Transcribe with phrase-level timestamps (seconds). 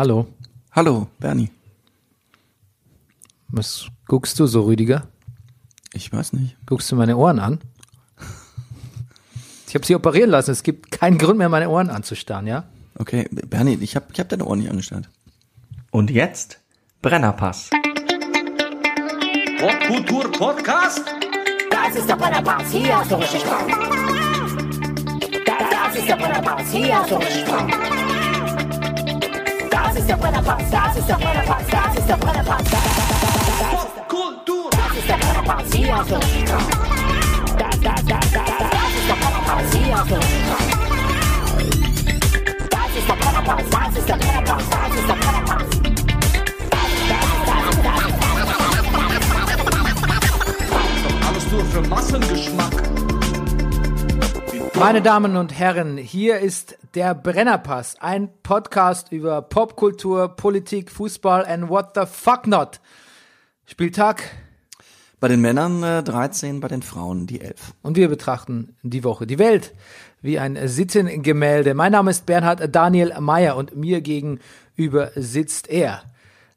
[0.00, 0.26] Hallo.
[0.72, 1.50] Hallo, Bernie.
[3.48, 5.02] Was guckst du so, Rüdiger?
[5.92, 6.56] Ich weiß nicht.
[6.64, 7.60] Guckst du meine Ohren an?
[9.68, 10.52] Ich habe sie operieren lassen.
[10.52, 12.64] Es gibt keinen Grund mehr, meine Ohren anzustarren, ja?
[12.98, 15.10] Okay, Bernie, ich habe ich hab deine Ohren nicht angestarrt.
[15.90, 16.60] Und jetzt
[17.02, 17.68] Brennerpass.
[19.58, 21.04] Popkultur Podcast?
[21.70, 23.66] Das ist der Brennerpass, hier hast du richtig Spaß.
[25.44, 28.09] Das, das ist der Brennerpass, hier hast du richtig Spaß.
[29.90, 32.62] Das ist der Brennerpass, das ist der Brennerpass, das ist der Brennerpass.
[33.72, 34.70] Popkultur!
[34.70, 36.62] das ist der Brennerpass, hier du richtig Spaß.
[37.58, 40.70] Das, das, das, das, das ist der Brennerpass, hier du richtig Spaß.
[42.70, 45.66] Das ist der Brennerpass, das ist der Brennerpass, das ist der Brennerpass.
[51.26, 53.09] Alles nur für Massengeschmack.
[54.80, 61.68] Meine Damen und Herren, hier ist der Brennerpass, ein Podcast über Popkultur, Politik, Fußball and
[61.68, 62.80] what the fuck not.
[63.66, 64.22] Spieltag
[65.20, 67.74] Bei den Männern äh, 13, bei den Frauen die 11.
[67.82, 69.74] und wir betrachten die Woche, die Welt
[70.22, 71.74] wie ein Sittengemälde.
[71.74, 76.04] Mein Name ist Bernhard Daniel Mayer und mir gegenüber sitzt er.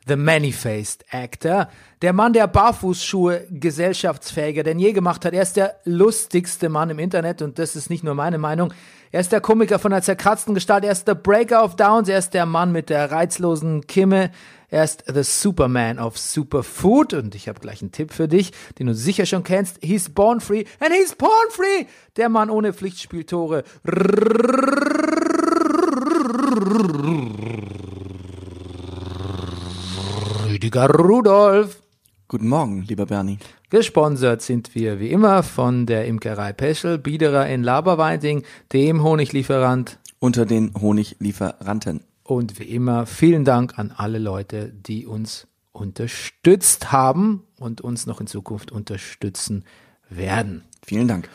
[0.07, 1.69] The Many-Faced Actor.
[2.01, 5.33] Der Mann, der Barfußschuhe gesellschaftsfähiger denn je gemacht hat.
[5.33, 8.73] Er ist der lustigste Mann im Internet und das ist nicht nur meine Meinung.
[9.11, 10.83] Er ist der Komiker von einer zerkratzten Gestalt.
[10.83, 12.09] Er ist der Breaker of Downs.
[12.09, 14.31] Er ist der Mann mit der reizlosen Kimme.
[14.69, 17.13] Er ist the Superman of Superfood.
[17.13, 19.77] Und ich habe gleich einen Tipp für dich, den du sicher schon kennst.
[19.83, 21.85] He's born free and he's porn free.
[22.17, 23.63] Der Mann ohne Pflichtspieltore.
[30.63, 31.83] Rüdiger Rudolf.
[32.29, 33.37] Guten Morgen, lieber Bernie.
[33.69, 40.45] Gesponsert sind wir wie immer von der Imkerei Peschel, Biederer in Laberweiting, dem Honiglieferant Unter
[40.45, 41.99] den Honiglieferanten.
[42.23, 48.21] und wie immer vielen Dank an alle Leute, die uns unterstützt haben und uns noch
[48.21, 49.65] in Zukunft unterstützen
[50.09, 50.63] werden.
[50.85, 51.27] Vielen Dank.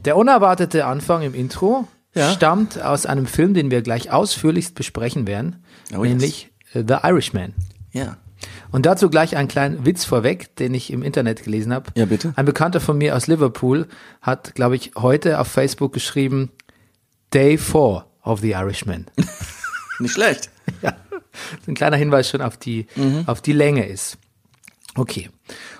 [0.00, 2.28] Der unerwartete Anfang im Intro Ja.
[2.32, 5.62] stammt aus einem Film, den wir gleich ausführlichst besprechen werden,
[5.96, 6.08] Oh, yes.
[6.10, 7.54] nämlich äh, The Irishman.
[7.92, 8.16] Ja.
[8.74, 11.92] Und dazu gleich einen kleinen Witz vorweg, den ich im Internet gelesen habe.
[11.94, 12.32] Ja, bitte.
[12.34, 13.86] Ein Bekannter von mir aus Liverpool
[14.20, 16.50] hat, glaube ich, heute auf Facebook geschrieben,
[17.32, 19.06] Day 4 of The Irishman.
[20.00, 20.50] Nicht schlecht.
[20.82, 20.92] ja,
[21.68, 23.22] ein kleiner Hinweis schon auf die, Mhm.
[23.28, 24.18] auf die Länge ist.
[24.96, 25.30] Okay.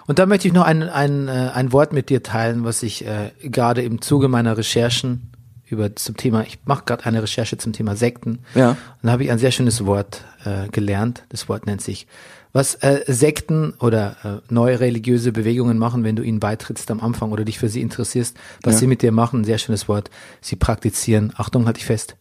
[0.06, 3.05] Und da möchte ich noch ein, ein, äh, ein Wort mit dir teilen, was ich
[3.05, 5.32] äh, gerade im Zuge meiner Recherchen
[5.66, 8.44] über zum Thema, ich mache gerade eine Recherche zum Thema Sekten.
[8.55, 8.71] Ja.
[8.71, 11.25] Und da habe ich ein sehr schönes Wort äh, gelernt.
[11.31, 12.06] Das Wort nennt sich,
[12.54, 14.16] was äh, Sekten oder
[14.48, 17.82] äh, neue religiöse Bewegungen machen, wenn du ihnen beitrittst am Anfang oder dich für sie
[17.82, 18.81] interessierst, was Ja.
[18.81, 20.09] sie mit dir machen, ein sehr schönes Wort.
[20.41, 22.16] Sie praktizieren, Achtung, halte ich fest,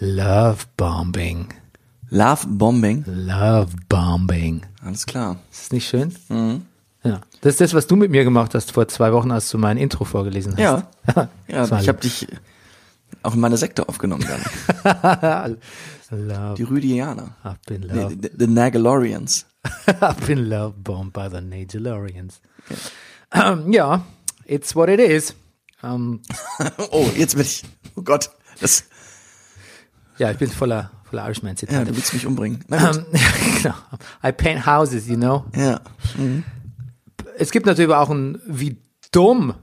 [0.00, 1.48] Love Bombing.
[2.10, 3.04] Love Bombing.
[3.06, 4.62] Love Bombing.
[4.84, 5.36] Alles klar.
[5.50, 6.14] Ist das nicht schön?
[7.04, 7.20] Ja.
[7.40, 9.76] Das ist das, was du mit mir gemacht hast vor zwei Wochen, als du mein
[9.78, 10.60] Intro vorgelesen hast.
[10.60, 10.88] Ja.
[11.48, 12.26] Ja, ich habe dich
[13.22, 15.56] auch in meine Sekte aufgenommen, Bernie.
[16.16, 16.54] Love.
[16.56, 17.34] Die Rüdianer.
[17.44, 18.16] I've been Nee, love.
[18.20, 19.46] the, the Nagalorians.
[19.86, 22.40] I've been love bombed by the Nagelorians.
[23.32, 24.04] Ähm, ja,
[24.46, 25.34] it's what it is.
[25.82, 26.20] Ähm,
[26.90, 27.64] Oh, jetzt bin ich.
[27.96, 28.30] Oh Gott.
[28.60, 28.84] Das,
[30.18, 31.86] ja, ich bin voller, voller ja, Irishman-Zitate.
[31.86, 32.60] du willst mich umbringen.
[32.68, 32.78] Gut.
[32.78, 33.04] Ähm,
[33.62, 33.74] genau.
[34.22, 35.44] I paint houses, you know.
[35.56, 35.80] Ja.
[37.38, 38.76] Es gibt natürlich auch ein Wie
[39.10, 39.54] dumm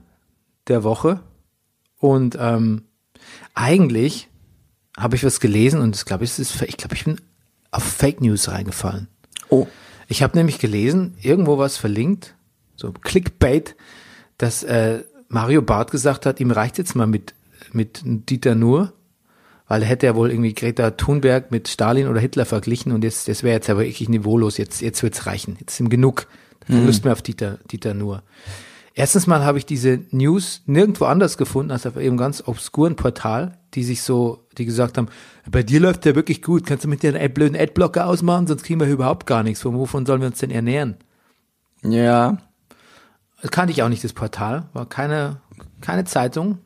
[0.67, 1.21] der Woche.
[1.99, 2.85] Und ähm,
[3.53, 4.27] eigentlich
[4.97, 7.19] habe ich was gelesen und ich glaube, es ist, ich glaube, ich bin
[7.71, 9.07] auf Fake News reingefallen.
[9.49, 9.67] Oh.
[10.07, 12.35] Ich habe nämlich gelesen, irgendwo was verlinkt,
[12.75, 13.75] so Clickbait,
[14.37, 17.33] dass äh, Mario Barth gesagt hat, ihm reicht jetzt mal mit,
[17.71, 18.91] mit Dieter Nuhr,
[19.67, 23.29] weil er hätte ja wohl irgendwie Greta Thunberg mit Stalin oder Hitler verglichen und jetzt,
[23.29, 26.27] das wäre jetzt aber wirklich niveaulos, jetzt, jetzt wird's reichen, jetzt ist ihm genug,
[26.59, 28.23] keine Lust mehr auf Dieter, Dieter Nuhr.
[28.93, 33.57] Erstens mal habe ich diese News nirgendwo anders gefunden, als auf einem ganz obskuren Portal,
[33.73, 35.07] die sich so, die gesagt haben,
[35.49, 38.63] bei dir läuft der wirklich gut, kannst du mit dir einen blöden Adblocker ausmachen, sonst
[38.63, 39.61] kriegen wir hier überhaupt gar nichts.
[39.61, 40.95] Von wovon sollen wir uns denn ernähren?
[41.83, 42.37] Ja.
[43.41, 45.37] Das kannte ich auch nicht, das Portal, war keine,
[45.81, 46.59] keine Zeitung.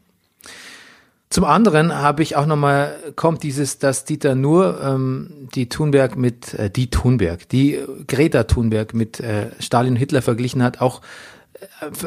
[1.29, 6.53] Zum anderen habe ich auch nochmal, kommt dieses, dass Dieter nur ähm, die Thunberg mit,
[6.53, 11.01] äh, die Thunberg, die Greta Thunberg mit äh, Stalin und Hitler verglichen hat, auch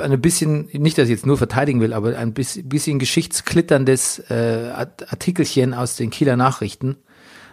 [0.01, 5.11] ein bisschen, nicht, dass ich jetzt nur verteidigen will, aber ein bisschen, geschichtsklitterndes äh, Art-
[5.13, 6.97] Artikelchen aus den Kieler Nachrichten.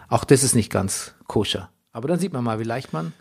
[0.08, 1.70] Auch das ist nicht ganz koscher.
[1.92, 3.12] Aber dann sieht man mal, wie leicht man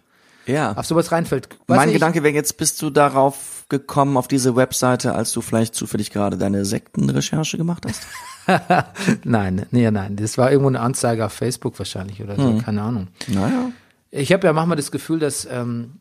[0.45, 0.73] Ja.
[0.73, 1.49] auf sowas reinfällt.
[1.67, 5.41] Weiß mein nicht, Gedanke wäre jetzt, bist du darauf gekommen, auf diese Webseite, als du
[5.41, 8.03] vielleicht zufällig gerade deine Sektenrecherche gemacht hast?
[9.23, 10.15] nein, nee, nein.
[10.17, 13.07] Das war irgendwo eine Anzeige auf Facebook wahrscheinlich oder so, keine Ahnung.
[13.27, 13.71] Naja.
[14.11, 15.99] Ich habe ja manchmal das Gefühl, dass, ähm,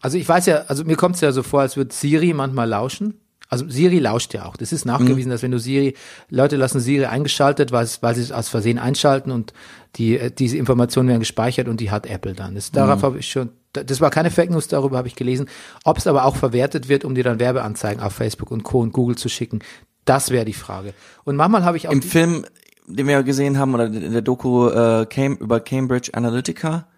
[0.00, 2.68] also ich weiß ja, also mir kommt es ja so vor, als würde Siri manchmal
[2.68, 3.14] lauschen.
[3.48, 4.56] Also Siri lauscht ja auch.
[4.56, 5.94] Das ist nachgewiesen, dass wenn du Siri,
[6.30, 9.52] Leute lassen Siri eingeschaltet, weil, weil sie es aus Versehen einschalten und
[9.96, 12.56] die, äh, diese Informationen werden gespeichert und die hat Apple dann.
[12.56, 15.48] Das, darauf habe ich schon, das war keine Fake News, darüber habe ich gelesen.
[15.84, 18.80] Ob es aber auch verwertet wird, um dir dann Werbeanzeigen auf Facebook und Co.
[18.80, 19.60] und Google zu schicken,
[20.04, 20.92] das wäre die Frage.
[21.24, 22.46] Und manchmal habe ich auch Im Film,
[22.86, 26.88] den wir ja gesehen haben, oder in der Doku äh, Cam über Cambridge Analytica,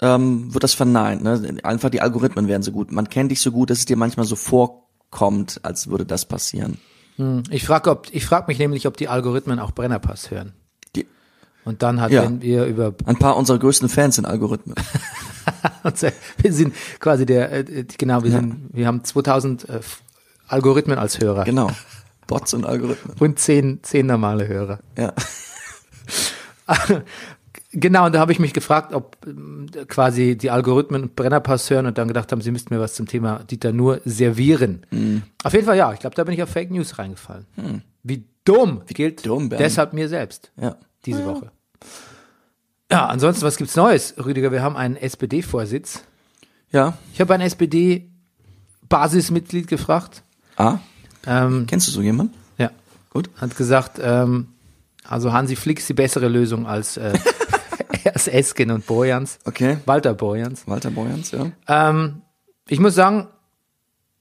[0.00, 1.22] ähm, wird das verneint.
[1.22, 1.58] Ne?
[1.62, 2.92] Einfach die Algorithmen werden so gut.
[2.92, 6.78] Man kennt dich so gut, dass es dir manchmal so vorkommt, als würde das passieren.
[7.50, 10.52] Ich frage ob, ich frage mich nämlich, ob die Algorithmen auch Brennerpass hören.
[10.94, 11.04] Die,
[11.64, 12.22] Und dann hat, Ja.
[12.22, 14.76] wenn wir über, ein paar unserer größten Fans sind Algorithmen.
[15.82, 19.80] wir sind quasi der, äh, genau, wir sind, wir haben 2000 äh,
[20.46, 21.70] Algorithmen als Hörer Genau.
[22.28, 23.16] Bots und Algorithmen.
[23.18, 24.78] und 10, 10 normale Hörer.
[24.96, 25.12] Ja.
[27.80, 31.98] Genau, und da habe ich mich gefragt, ob ähm, quasi die Algorithmen Brennerpass hören und
[31.98, 34.84] dann gedacht haben, sie müssten mir was zum Thema Dieter nur servieren.
[34.90, 35.22] Mhm.
[35.44, 37.44] Auf jeden Fall ja, ich glaube, da bin ich auf Fake News reingefallen.
[38.02, 39.62] Wie dumm gilt dumm, Bernie.
[39.64, 40.76] deshalb mir selbst Ja.
[41.04, 41.50] diese Woche.
[42.90, 44.50] Ja, ansonsten, was gibt's Neues, Rüdiger?
[44.50, 46.02] Wir haben einen SPD-Vorsitz.
[46.72, 46.96] Ja.
[47.12, 50.22] Ich habe ein SPD-Basismitglied gefragt.
[50.56, 50.78] Ah,
[51.26, 52.32] Ähm, kennst du so jemanden?
[52.56, 52.70] ja,
[53.10, 53.28] Gut.
[53.36, 54.48] hat gesagt, ähm,
[55.04, 57.12] also Hansi Flick ist die bessere Lösung als, äh,
[58.12, 59.38] als Esken und Borjans.
[59.44, 59.78] Okay.
[59.86, 60.66] Walter Borjans.
[60.66, 61.50] Walter Borjans, ja.
[61.68, 62.22] Ähm,
[62.68, 63.28] ich muss sagen,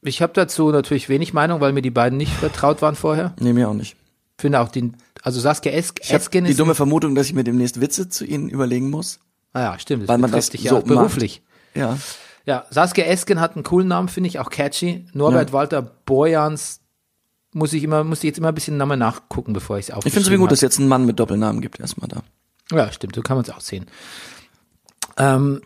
[0.01, 3.33] ich habe dazu natürlich wenig Meinung, weil mir die beiden nicht vertraut waren vorher.
[3.39, 3.95] Nee, mir auch nicht.
[4.37, 7.43] Finde auch den, also Saskia es Ich Esken die ist, dumme Vermutung, dass ich mir
[7.43, 9.19] demnässt Witze zu ihnen überlegen muss.
[9.53, 11.41] ah ja, stimmt, das weil man das dich ja so auch beruflich.
[11.73, 11.97] Ja.
[12.45, 15.05] Ja, Saskia Esken hat einen coolen Namen, finde ich, auch catchy.
[15.13, 15.53] Norbert Ja.
[15.53, 16.79] Walter Borjans
[17.53, 20.03] muss ich immer, muss ich jetzt immer ein bisschen nochmal nachgucken, bevor ich es Ich
[20.03, 22.21] finde es irgendwie gut, dass es jetzt einen Mann mit Doppelnamen gibt erstmal da.
[22.71, 23.85] Ja, stimmt, so kann man es auch sehen.
[25.17, 25.61] Ähm,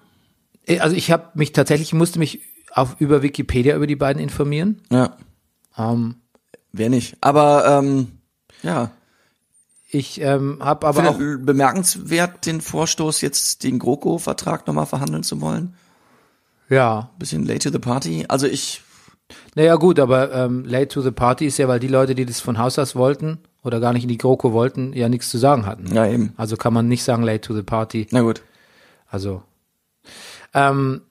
[0.66, 2.42] eh, also ich habe mich tatsächlich, ich musste mich
[2.74, 4.82] auf, über Wikipedia über die beiden informieren.
[4.90, 5.18] Ja.
[5.78, 6.16] Ähm,
[6.74, 7.18] Wer nicht.
[7.20, 8.20] Aber ähm,
[8.64, 8.92] ja.
[9.90, 15.76] ich ähm, habe Aber auch, bemerkenswert, den Vorstoß, jetzt den GroKo-Vertrag nochmal verhandeln zu wollen.
[16.70, 18.26] ja, Bisschen late to the party.
[18.30, 18.84] Also ich,
[19.56, 22.40] naja gut, aber ähm, late to the party ist ja, weil die Leute, die das
[22.40, 25.66] von Haus aus wollten oder gar nicht in die GroKo wollten, ja nichts zu sagen
[25.66, 25.94] hatten.
[25.94, 26.34] ja eben.
[26.38, 28.08] Also kann man nicht sagen late to the party.
[28.12, 28.42] Na gut.
[29.08, 29.44] Also,
[30.54, 31.02] ähm,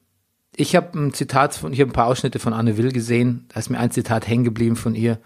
[0.56, 3.46] ich habe ein Zitat von, ich habe ein paar Ausschnitte von Anne Will gesehen.
[3.48, 5.18] Da ist mir ein Zitat hängen geblieben von ihr,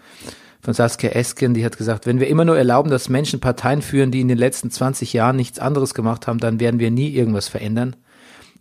[0.61, 1.53] von Saskia Esken.
[1.53, 4.37] Die hat gesagt, wenn wir immer nur erlauben, dass Menschen Parteien führen, die in den
[4.37, 7.95] letzten 20 Jahren nichts anderes gemacht haben, dann werden wir nie irgendwas verändern.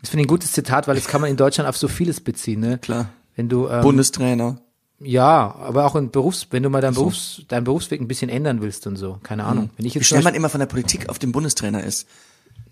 [0.01, 2.21] Das finde ich ein gutes Zitat, weil das kann man in Deutschland auf so vieles
[2.21, 2.61] beziehen.
[2.61, 2.79] Ne?
[2.79, 3.09] Klar.
[3.37, 4.59] Wenn du ähm, Bundestrainer.
[5.05, 8.61] Ja, aber auch in Berufs, wenn du mal deinen Berufs, deinen Berufsweg ein bisschen ändern
[8.63, 9.71] willst und so, keine Ahnung.
[9.77, 12.09] Wenn ich Wie jetzt schnell zum man immer von der Politik auf den Bundestrainer ist.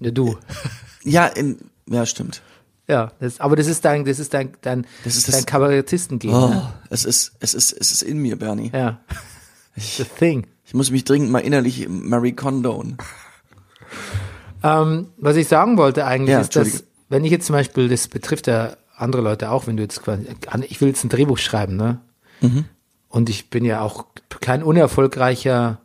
[0.01, 0.37] Ja, du,
[1.05, 2.43] Ja, in, ja, stimmt.
[2.89, 6.35] ja, das, aber das ist dein, das ist dein, dein, Das ist das- dein Kabarettistengehen.
[6.35, 6.73] Oh, Ne?
[6.91, 8.71] es ist, es ist, es ist in mir, Bernie.
[8.75, 9.01] Ja.
[9.77, 10.47] The thing.
[10.65, 12.97] Ich muss mich dringend mal innerlich Marie Condon.
[14.63, 18.09] Ähm, was ich sagen wollte eigentlich Ja, ist, dass, wenn ich jetzt zum Beispiel, das
[18.09, 20.25] betrifft ja andere Leute auch, wenn du jetzt quasi,
[20.69, 22.01] ich will jetzt ein Drehbuch schreiben, ne?
[22.43, 22.65] Mhm.
[23.09, 24.07] Und ich bin ja auch
[24.41, 25.79] kein unerfolgreicher,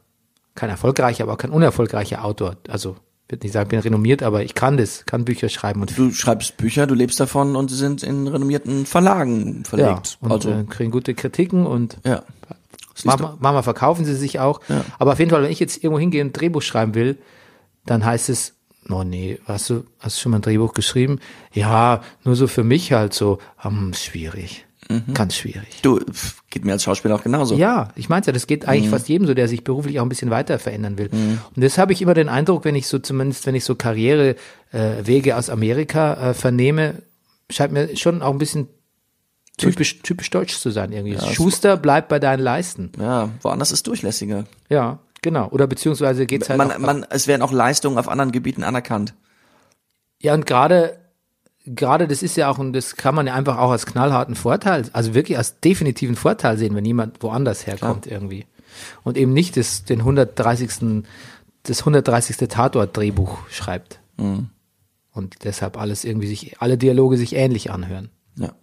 [0.55, 2.57] kein erfolgreicher, aber kein unerfolgreicher Autor.
[2.69, 2.95] Also,
[3.27, 5.97] ich würde nicht sagen, ich bin renommiert, aber ich kann das, kann Bücher schreiben und
[5.97, 10.17] Du schreibst Bücher, du lebst davon und sie sind in renommierten Verlagen ja, verlegt.
[10.21, 12.23] und also, äh, kriegen gute Kritiken und ja.
[13.03, 14.61] Manchmal, manchmal verkaufen sie sich auch.
[14.69, 14.83] Ja.
[14.97, 17.17] Aber auf jeden Fall, wenn ich jetzt irgendwo hingehe und ein Drehbuch schreiben will,
[17.85, 18.55] dann heißt es,
[18.89, 21.19] oh nee, hast du, hast du schon mal ein Drehbuch geschrieben?
[21.53, 24.65] Ja, nur so für mich halt so, hm, schwierig.
[25.13, 25.81] Ganz schwierig.
[25.81, 25.99] Du,
[26.49, 27.55] geht mir als Schauspieler auch genauso.
[27.55, 30.09] Ja, ich meinte ja, das geht eigentlich fast jedem so, der sich beruflich auch ein
[30.09, 31.09] bisschen weiter verändern will.
[31.11, 35.29] Und das habe ich immer den Eindruck, wenn ich so zumindest, wenn ich so Karrierewege
[35.29, 37.01] äh, aus Amerika äh, vernehme,
[37.49, 38.69] scheint mir schon auch ein bisschen
[39.57, 41.17] typisch, typisch deutsch zu sein irgendwie.
[41.33, 42.91] Schuster, bleib bei deinen Leisten.
[42.99, 44.45] Ja, woanders ist durchlässiger.
[44.69, 45.49] Ja, genau.
[45.49, 49.13] Oder beziehungsweise geht's halt Man, auch, man, es werden auch Leistungen auf anderen Gebieten anerkannt.
[50.21, 50.97] ja und gerade
[51.75, 54.85] gerade das ist ja auch und das kann man ja einfach auch als knallharten Vorteil,
[54.93, 58.45] also wirklich als definitiven Vorteil sehen, wenn jemand woanders herkommt irgendwie
[59.03, 61.03] und eben nicht das den 130.
[61.63, 62.37] das 130.
[62.47, 63.99] Tatort Drehbuch schreibt.
[65.13, 68.09] Und deshalb alles irgendwie sich alle Dialoge sich ähnlich anhören.
[68.35, 68.53] Ja.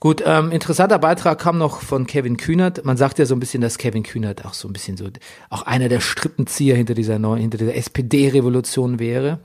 [0.00, 2.84] Gut, ähm, interessanter Beitrag kam noch von Kevin Kühnert.
[2.84, 5.08] Man sagt ja so ein bisschen, dass Kevin Kühnert auch so ein bisschen so,
[5.50, 9.40] auch einer der Strippenzieher hinter dieser neuen, hinter dieser SPD-Revolution wäre.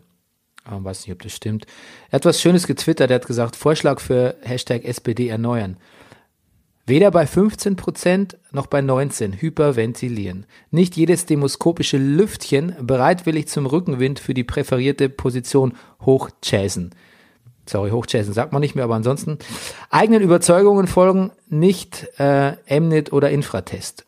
[0.70, 1.66] Ähm, weiß nicht, ob das stimmt.
[2.10, 3.10] Er hat was Schönes getwittert.
[3.10, 5.78] Er hat gesagt, Vorschlag für Hashtag SPD erneuern.
[6.86, 10.46] Weder bei 15 Prozent noch bei 19 hyperventilieren.
[10.72, 15.74] Nicht jedes demoskopische Lüftchen bereitwillig zum Rückenwind für die präferierte Position
[16.06, 16.94] hochchasen.
[17.68, 19.38] Sorry, hochchasen sagt man nicht mehr, aber ansonsten
[19.92, 24.06] eigenen Überzeugungen folgen nicht äh, Mnet oder Infratest.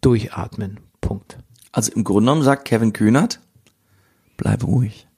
[0.00, 0.80] Durchatmen.
[1.00, 1.38] Punkt.
[1.72, 3.40] Also im Grunde genommen sagt Kevin Kühnert,
[4.36, 5.08] bleib ruhig.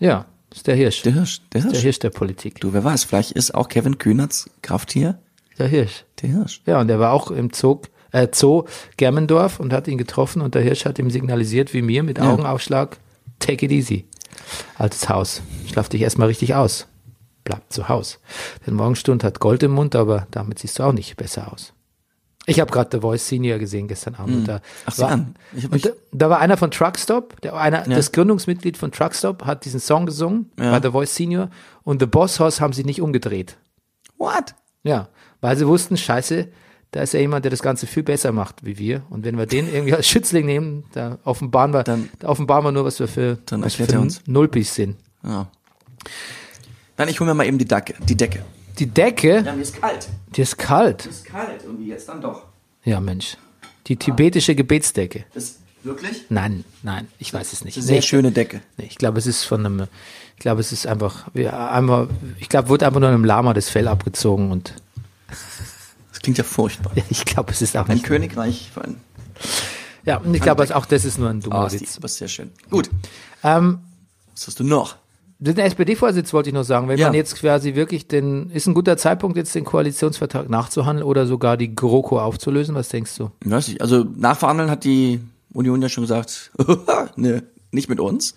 [0.00, 1.02] Ja, ist der Hirsch.
[1.02, 1.72] Der Hirsch, der Hirsch.
[1.74, 2.60] Der Hirsch der Politik.
[2.60, 5.20] Du, wer weiß, vielleicht ist auch Kevin Kühnerts Krafttier
[5.58, 6.04] Der Hirsch.
[6.22, 6.62] der Hirsch.
[6.66, 7.80] Ja, und der war auch im Zoo,
[8.10, 8.64] äh, Zoo
[8.96, 12.96] Germendorf und hat ihn getroffen und der Hirsch hat ihm signalisiert, wie mir, mit Augenaufschlag,
[13.38, 14.06] take it easy.
[14.76, 15.42] Altes Haus.
[15.70, 16.88] Schlaf dich erstmal richtig aus.
[17.44, 18.18] Bleib zu Haus.
[18.66, 21.72] Denn Morgenstund hat Gold im Mund, aber damit siehst du auch nicht besser aus.
[22.50, 24.36] Ich habe gerade The Voice Senior gesehen gestern Abend.
[24.36, 24.60] Und da.
[24.86, 25.34] Ach, war, an.
[25.70, 29.80] Und da, da war einer von Truckstop, der einer, das Gründungsmitglied von Truckstop, hat diesen
[29.80, 30.70] Song gesungen Ja.
[30.78, 31.50] bei The Voice Senior
[31.84, 33.56] und The Boss Hoss haben sie nicht umgedreht.
[34.18, 34.54] What?
[34.82, 35.08] Ja,
[35.40, 36.48] weil sie wussten, scheiße,
[36.92, 39.02] da ist ja jemand, der das Ganze viel besser macht wie wir.
[39.10, 42.72] Und wenn wir den irgendwie als Schützling nehmen, da offenbaren wir, Dann- da offenbaren wir
[42.72, 44.22] nur, was wir für, Dann was für uns.
[44.26, 44.96] Nulpis sind.
[45.22, 45.48] Ja.
[46.96, 47.94] Dann ich hole mir mal eben die Decke.
[48.06, 48.44] Die Decke.
[48.80, 50.08] Die Decke, mir ist kalt.
[50.34, 51.06] die ist kalt.
[51.06, 52.44] ist kalt irgendwie jetzt dann doch.
[52.84, 53.36] Ja, Mensch.
[53.86, 55.24] Die tibetische Gebetsdecke.
[55.34, 56.24] Das wirklich?
[56.30, 57.76] Nein, nein, ich weiß es nicht.
[57.76, 58.62] Eine sehr Nee, schöne Decke.
[58.78, 59.86] nee, ich glaube, es ist von einem,
[60.34, 62.08] ich glaube, es ist einfach, wir, einmal,
[62.38, 64.74] ich glaube, wurde einfach nur einem Lama das Fell abgezogen und
[66.12, 66.92] Das klingt ja furchtbar.
[67.10, 68.06] ich glaube, es ist auch Ein nicht.
[68.06, 68.98] Königreich ein.
[70.04, 71.96] Ja, und ich glaube, auch das ist nur ein dummer Oh, Witz.
[71.98, 72.50] aber sehr schön.
[72.70, 72.88] Gut.
[73.44, 73.80] Ähm,
[74.34, 74.96] Was hast du noch?
[75.42, 76.86] Den SPD-Vorsitz wollte ich noch sagen.
[76.88, 77.06] Wenn Ja.
[77.06, 81.56] man jetzt quasi wirklich den, ist ein guter Zeitpunkt, jetzt den Koalitionsvertrag nachzuhandeln oder sogar
[81.56, 82.74] die GroKo aufzulösen?
[82.74, 83.30] Was denkst du?
[83.44, 83.80] Ich weiß nicht.
[83.80, 85.20] Also nachverhandeln hat die
[85.54, 86.50] Union ja schon gesagt,
[87.16, 87.42] ne,
[87.72, 88.34] nicht mit uns.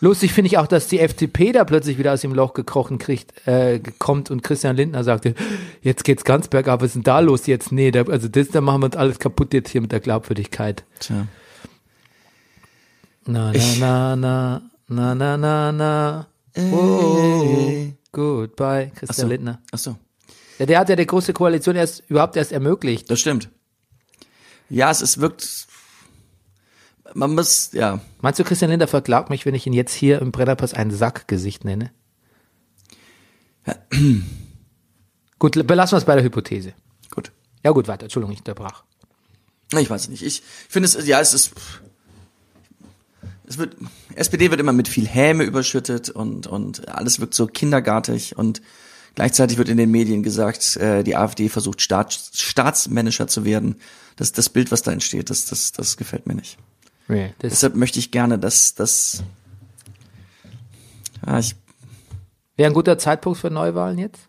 [0.00, 3.32] Lustig finde ich auch, dass die FDP da plötzlich wieder aus dem Loch gekrochen kriegt,
[3.48, 5.34] äh, kommt und Christian Lindner sagte,
[5.82, 7.72] jetzt geht's ganz bergab, was ist denn da los jetzt?
[7.72, 10.84] Nee, da, also das, da machen wir uns alles kaputt jetzt hier mit der Glaubwürdigkeit.
[11.00, 11.26] Tja.
[13.26, 16.26] Na, na, na, na, na, na, na, na.
[16.56, 19.26] Oh, goodbye, Christian Achso.
[19.26, 19.62] Lindner.
[19.70, 19.96] Achso.
[20.58, 23.10] Ja, der hat ja die große Koalition erst überhaupt erst ermöglicht.
[23.10, 23.50] Das stimmt.
[24.68, 25.66] Ja, es ist wirkt.
[27.14, 28.00] Man muss, ja.
[28.20, 31.64] Meinst du, Christian Lindner verklagt mich, wenn ich ihn jetzt hier im Brennerpass ein Sackgesicht
[31.64, 31.90] nenne?
[35.38, 36.74] gut, belassen wir es bei der Hypothese.
[37.14, 37.32] Gut.
[37.64, 38.04] Ja gut, weiter.
[38.04, 38.84] Entschuldigung, ich unterbrach.
[39.72, 40.22] Ich weiß nicht.
[40.22, 41.52] Ich finde es, ja, es ist.
[43.48, 43.76] Es wird,
[44.14, 48.60] SPD wird immer mit viel Häme überschüttet und, und alles wirkt so kindergartig und
[49.14, 53.76] gleichzeitig wird in den Medien gesagt, äh, die AfD versucht Staat, staatsmännischer zu werden.
[54.16, 56.58] Das, das Bild, was da entsteht, das, das, das gefällt mir nicht.
[57.08, 59.22] Nee, Deshalb möchte ich gerne, dass, dass,
[61.26, 61.56] ja, ich,
[62.56, 64.20] wäre ein guter Zeitpunkt für Neuwahlen jetzt?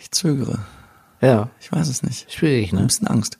[0.00, 0.60] ich zögere.
[1.20, 2.30] Ja, Ich weiß es nicht.
[2.32, 2.86] schwierig, Ich habe ein ne?
[2.86, 3.38] bisschen Angst.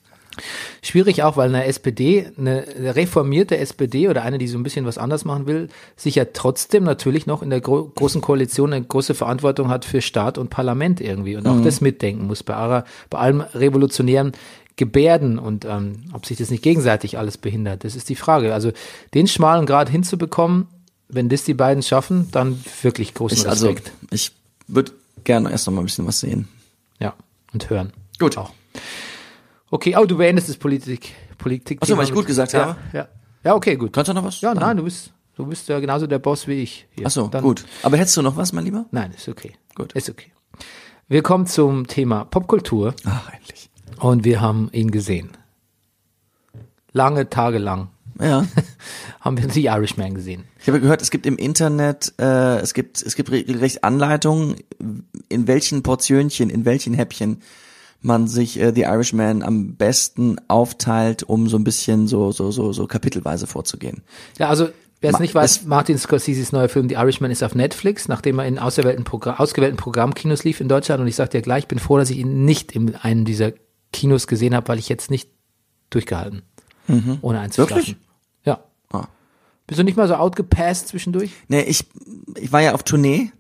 [0.83, 4.99] Schwierig auch, weil eine SPD, eine reformierte SPD oder eine, die so ein bisschen was
[4.99, 9.15] anders machen will, sich ja trotzdem natürlich noch in der gro großen Koalition eine große
[9.15, 13.19] Verantwortung hat für Staat und Parlament irgendwie und auch das mitdenken muss bei, aller, bei
[13.19, 14.33] allem revolutionären
[14.77, 18.55] Gebärden und ähm, ob sich das nicht gegenseitig alles behindert, das ist die Frage.
[18.55, 18.73] Also
[19.13, 20.67] den schmalen Grad hinzubekommen,
[21.09, 23.93] wenn das die beiden schaffen, dann wirklich großen Ich, also, Respekt.
[24.11, 24.33] ich
[24.67, 24.93] würde
[25.25, 26.49] gerne erst noch mal ein bisschen was sehen.
[26.99, 27.15] ja,
[27.53, 27.93] und hören.
[28.19, 28.39] Gut.
[28.39, 28.51] Auch.
[29.73, 31.15] Okay, oh, du beendest das Politik.
[31.39, 32.77] Politik Ach so, weil ich gut gesagt ja, habe?
[32.93, 33.09] Ja.
[33.43, 33.91] ja, okay, gut.
[33.95, 34.39] Kannst du noch was?
[34.43, 36.87] Ja, nein, du bist, du bist ja genauso der Boss wie ich.
[36.91, 37.07] Hier.
[37.07, 37.65] Ach so, Dann- gut.
[37.83, 38.85] Aber hättest du noch was, mein Lieber?
[38.91, 39.55] Nein, ist okay.
[39.75, 39.95] Gut.
[39.95, 40.31] Ist okay.
[41.09, 43.71] Wir kommen zum Thema Popkultur Ach, endlich.
[43.99, 45.31] und wir haben ihn gesehen.
[46.93, 47.89] Lange Tage lang
[48.21, 48.45] Ja.
[49.21, 50.45] haben wir The Irishman gesehen.
[50.61, 54.57] Ich habe gehört, es gibt im Internet, äh, es gibt, es gibt regelrecht Anleitungen,
[55.31, 57.41] in welchen Portionchen, in welchen Häppchen
[58.03, 62.73] man sich äh, The Irishman am besten aufteilt, um so ein bisschen so, so, so,
[62.73, 64.03] so kapitelweise vorzugehen.
[64.39, 64.69] Ja, also
[65.01, 68.47] wer es nicht weiß, Martin Scorseses neuer Film The Irishman ist auf Netflix, nachdem er
[68.47, 71.01] in ausgewählten, Programm, ausgewählten Programmkinos lief in Deutschland.
[71.01, 73.53] Und ich sag dir gleich, ich bin froh, dass ich ihn nicht in einem dieser
[73.93, 75.31] Kinos gesehen habe, weil ich jetzt nicht
[75.91, 76.43] durchgehalten,
[77.21, 77.75] ohne einzuschlafen.
[77.75, 77.87] Mhm.
[77.87, 77.97] Wirklich?
[78.45, 78.65] Ja.
[78.93, 79.07] Ah.
[79.67, 81.31] Bist du nicht mal so outgepasst zwischendurch?
[81.49, 81.85] Nee, ich,
[82.37, 83.31] ich war ja auf Tournee.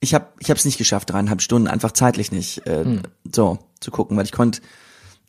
[0.00, 2.84] Ich habe ich hab's nicht geschafft, dreieinhalb Stunden, einfach zeitlich nicht äh,
[3.32, 4.60] so zu gucken, weil ich konnte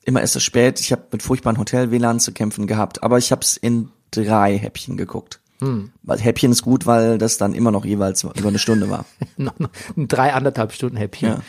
[0.04, 0.80] immer erst so spät.
[0.80, 4.98] Ich habe mit furchtbaren Hotel-WLAN zu kämpfen gehabt, aber ich habe es in drei Häppchen
[4.98, 5.40] geguckt.
[6.04, 9.06] Weil Häppchen ist gut, weil das dann immer noch jeweils über eine Stunde war.
[9.96, 11.30] drei, anderthalb Stunden Häppchen.
[11.30, 11.42] Ja.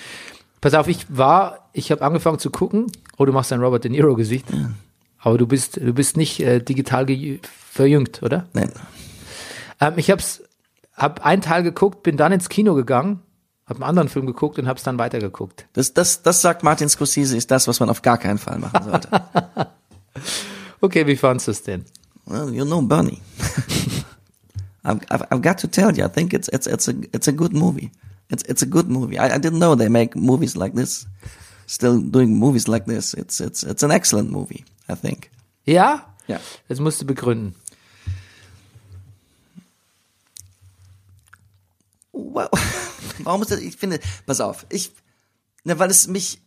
[0.60, 2.86] Pass auf, ich war, ich habe angefangen zu gucken.
[3.18, 4.46] Oh, du machst ein Robert De Niro Gesicht.
[5.18, 7.06] Aber du bist, du bist nicht äh, digital
[7.70, 8.46] verjüngt, oder?
[8.52, 8.72] Nein.
[9.80, 10.42] Ähm, ich hab's,
[10.94, 13.20] hab einen Teil geguckt, bin dann ins Kino gegangen
[13.66, 15.66] Hab einen anderen Film geguckt und hab's dann weitergeguckt.
[15.72, 18.84] Das, das, das sagt Martin Scorsese, ist das, was man auf gar keinen Fall machen
[18.84, 19.08] sollte.
[20.82, 21.86] Okay, wie fandst du es denn?
[22.26, 23.22] well, you know Bernie.
[24.84, 27.52] I've, I've, got to tell you, I think it's, it's, it's a, it's a good
[27.52, 27.90] movie.
[28.30, 29.18] It's, it's a good movie.
[29.18, 31.06] I, I didn't know they make movies like this.
[31.66, 33.14] Still doing movies like this.
[33.14, 35.30] It's, it's, it's an excellent movie, I think.
[35.64, 36.06] Ja?
[36.28, 36.38] Ja.
[36.68, 37.54] Das musst du begründen.
[42.12, 42.48] Wow.
[43.24, 43.60] Warum ist das?
[43.60, 44.92] Ich finde, pass auf, ich,
[45.64, 46.40] ne, weil es mich,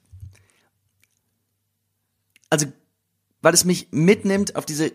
[2.49, 2.65] also,
[3.41, 4.91] weil es mich mitnimmt auf diese,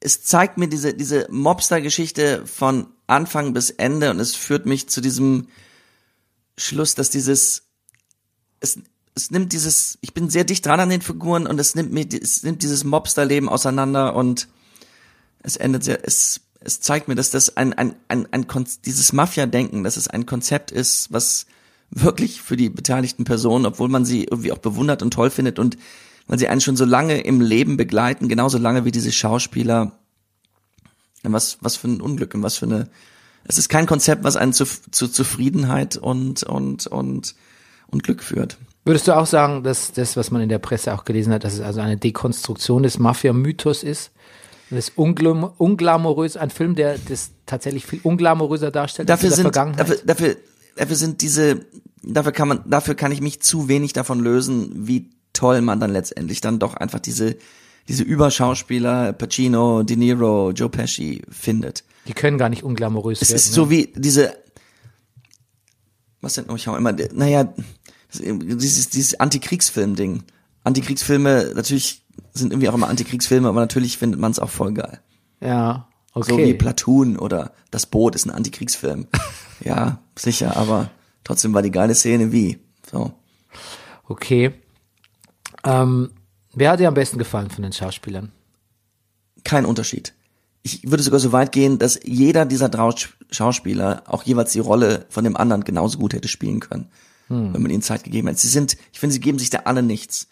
[0.00, 5.00] es zeigt mir diese, diese Mobster-Geschichte von Anfang bis Ende und es führt mich zu
[5.00, 5.48] diesem
[6.58, 7.64] Schluss, dass dieses,
[8.60, 8.78] es,
[9.14, 12.06] es nimmt dieses, ich bin sehr dicht dran an den Figuren und es nimmt mir,
[12.10, 14.48] es nimmt dieses Mobster-Leben auseinander und
[15.42, 18.46] es endet sehr, es, es zeigt mir, dass das ein, ein, ein, ein
[18.84, 21.46] dieses Mafia-Denken, dass es ein Konzept ist, was
[21.90, 25.78] wirklich für die beteiligten Personen, obwohl man sie irgendwie auch bewundert und toll findet und
[26.26, 29.92] weil sie einen schon so lange im Leben begleiten, genauso lange wie diese Schauspieler,
[31.22, 32.88] was, was für ein Unglück und was für eine,
[33.44, 37.36] es ist kein Konzept, was einen zu, zu Zufriedenheit und, und, und,
[37.86, 38.58] und Glück führt.
[38.84, 41.54] Würdest du auch sagen, dass das, was man in der Presse auch gelesen hat, dass
[41.54, 44.10] es also eine Dekonstruktion des Mafia-Mythos ist?
[44.70, 49.44] Das ist unglam unglamourös, ein Film, der das tatsächlich viel unglamouröser darstellt dafür als in
[49.44, 49.80] der sind Vergangenheit.
[49.80, 50.36] dafür, dafür
[50.76, 51.66] dafür sind diese
[52.02, 55.92] dafür kann man dafür kann ich mich zu wenig davon lösen, wie toll man dann
[55.92, 57.36] letztendlich dann doch einfach diese
[57.88, 61.84] diese Überschauspieler Pacino, De Niro, Joe Pesci findet.
[62.08, 63.36] Die können gar nicht unglamourös Es werden.
[63.36, 63.54] ist ne?
[63.54, 64.36] so wie diese
[66.20, 67.52] was denn ich auch immer naja
[68.12, 70.22] dieses dieses Antikriegsfilm-Ding.
[70.64, 72.05] Antikriegsfilme natürlich
[72.38, 75.00] sind irgendwie auch immer Antikriegsfilme, aber natürlich findet man es auch voll geil.
[75.40, 76.32] Ja, okay.
[76.32, 79.06] So wie Platoon oder Das Boot ist ein Antikriegsfilm.
[79.64, 80.90] ja, sicher, aber
[81.24, 82.58] trotzdem war die geile Szene wie.
[82.90, 83.12] So.
[84.08, 84.54] Okay.
[85.64, 86.10] Ähm,
[86.54, 88.32] wer hat dir am besten gefallen von den Schauspielern?
[89.44, 90.14] Kein Unterschied.
[90.62, 92.90] Ich würde sogar so weit gehen, dass jeder dieser drei
[93.30, 96.88] Schauspieler auch jeweils die Rolle von dem anderen genauso gut hätte spielen können,
[97.28, 98.40] wenn man ihnen Zeit gegeben hätte.
[98.40, 100.28] Sie sind, ich finde, sie geben sich da alle nichts.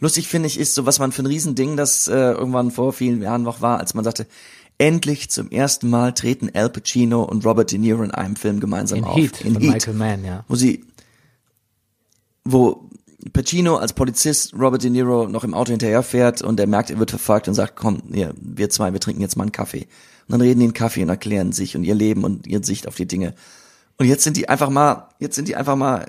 [0.00, 3.22] Lustig finde ich ist so, was man für ein Riesending, das äh, irgendwann vor vielen
[3.22, 4.26] Jahren noch war, als man sagte,
[4.78, 9.00] endlich zum ersten Mal treten Al Pacino und Robert De Niro in einem Film gemeinsam
[9.00, 9.16] In auf.
[9.16, 10.44] Heat von Michael Mann, ja.
[10.48, 10.86] wo sie,
[12.44, 12.88] wo
[13.34, 17.10] Pacino als Polizist Robert De Niro noch im Auto hinterherfährt und er merkt, er wird
[17.10, 19.86] verfolgt und sagt, komm, hier, wir zwei, wir trinken jetzt mal einen Kaffee.
[20.26, 22.88] Und dann reden die einen Kaffee und erklären sich und ihr Leben und ihre Sicht
[22.88, 23.34] auf die Dinge.
[23.98, 26.06] Und jetzt sind die einfach mal, jetzt sind die einfach mal,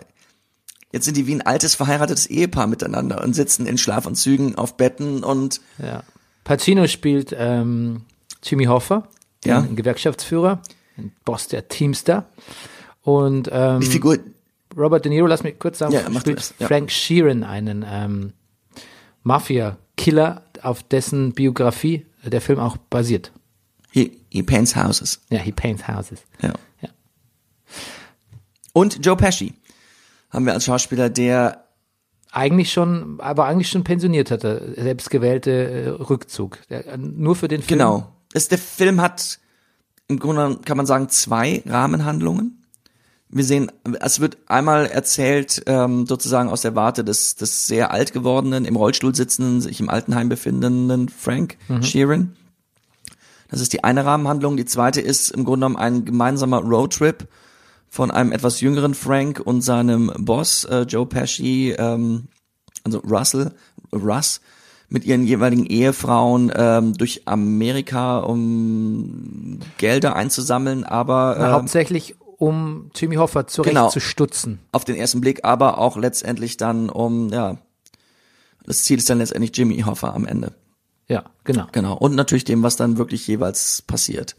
[0.91, 5.23] jetzt sind die wie ein altes verheiratetes Ehepaar miteinander und sitzen in Schlafanzügen auf Betten
[5.23, 6.03] und ja.
[6.43, 8.03] Pacino spielt ähm,
[8.43, 9.07] Jimmy Hoffa,
[9.45, 9.61] den Ja.
[9.61, 10.61] Gewerkschaftsführer,
[10.97, 12.27] ein Boss der Teamster.
[13.03, 14.17] Und ähm, die Figur,
[14.77, 16.67] Robert De Niro, lass mich kurz sagen, Ja, spielt das, ja.
[16.67, 18.33] Frank Sheeran, einen ähm,
[19.23, 23.31] Mafia-Killer, auf dessen Biografie der Film auch basiert.
[23.91, 25.19] he, he paints houses.
[25.29, 26.21] Ja, he paints houses.
[26.41, 26.53] Ja.
[26.81, 26.89] Ja.
[28.73, 29.53] Und Joe Pesci
[30.31, 31.65] haben wir als Schauspieler, der
[32.33, 36.59] Eigentlich schon, aber eigentlich schon pensioniert hatte, selbstgewählte äh, Rückzug.
[36.69, 37.79] Der, äh, nur für den Film.
[37.79, 38.07] Genau.
[38.31, 39.39] Es, der Film hat
[40.07, 42.63] im Grunde genommen, kann man sagen, zwei Rahmenhandlungen.
[43.27, 48.13] Wir sehen, es wird einmal erzählt, ähm, sozusagen aus der Warte des, des sehr alt
[48.13, 52.37] gewordenen, im Rollstuhl sitzenden, sich im Altenheim befindenden Frank Sheeran.
[53.49, 54.55] Das ist die eine Rahmenhandlung.
[54.55, 57.27] Die zweite ist im Grunde genommen ein gemeinsamer Roadtrip
[57.91, 62.29] von einem etwas jüngeren Frank und seinem Boss äh, Joe Pesci, ähm,
[62.85, 63.51] also Russell,
[63.93, 64.39] Russ,
[64.87, 73.17] mit ihren jeweiligen Ehefrauen ähm, durch Amerika, um Gelder einzusammeln, aber ähm, Hauptsächlich um Jimmy
[73.17, 74.59] Hoffa zurechtzustutzen.
[74.71, 77.57] auf den ersten Blick, aber auch letztendlich dann um, ja,
[78.63, 80.53] das Ziel ist dann letztendlich Jimmy Hoffa am Ende.
[81.09, 81.67] Ja, genau.
[81.73, 81.97] Genau.
[81.97, 84.37] Und natürlich dem, was dann wirklich jeweils passiert.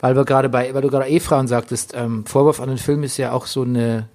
[0.00, 3.16] Weil wir gerade bei, weil du gerade Ehefrauen sagtest, ähm, Vorwurf an den Film ist
[3.16, 4.08] ja auch so eine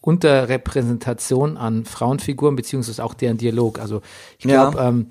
[0.00, 3.78] Unterrepräsentation an Frauenfiguren, beziehungsweise auch deren Dialog.
[3.78, 4.02] Also
[4.38, 4.70] ich Ja.
[4.70, 5.06] glaube, ähm,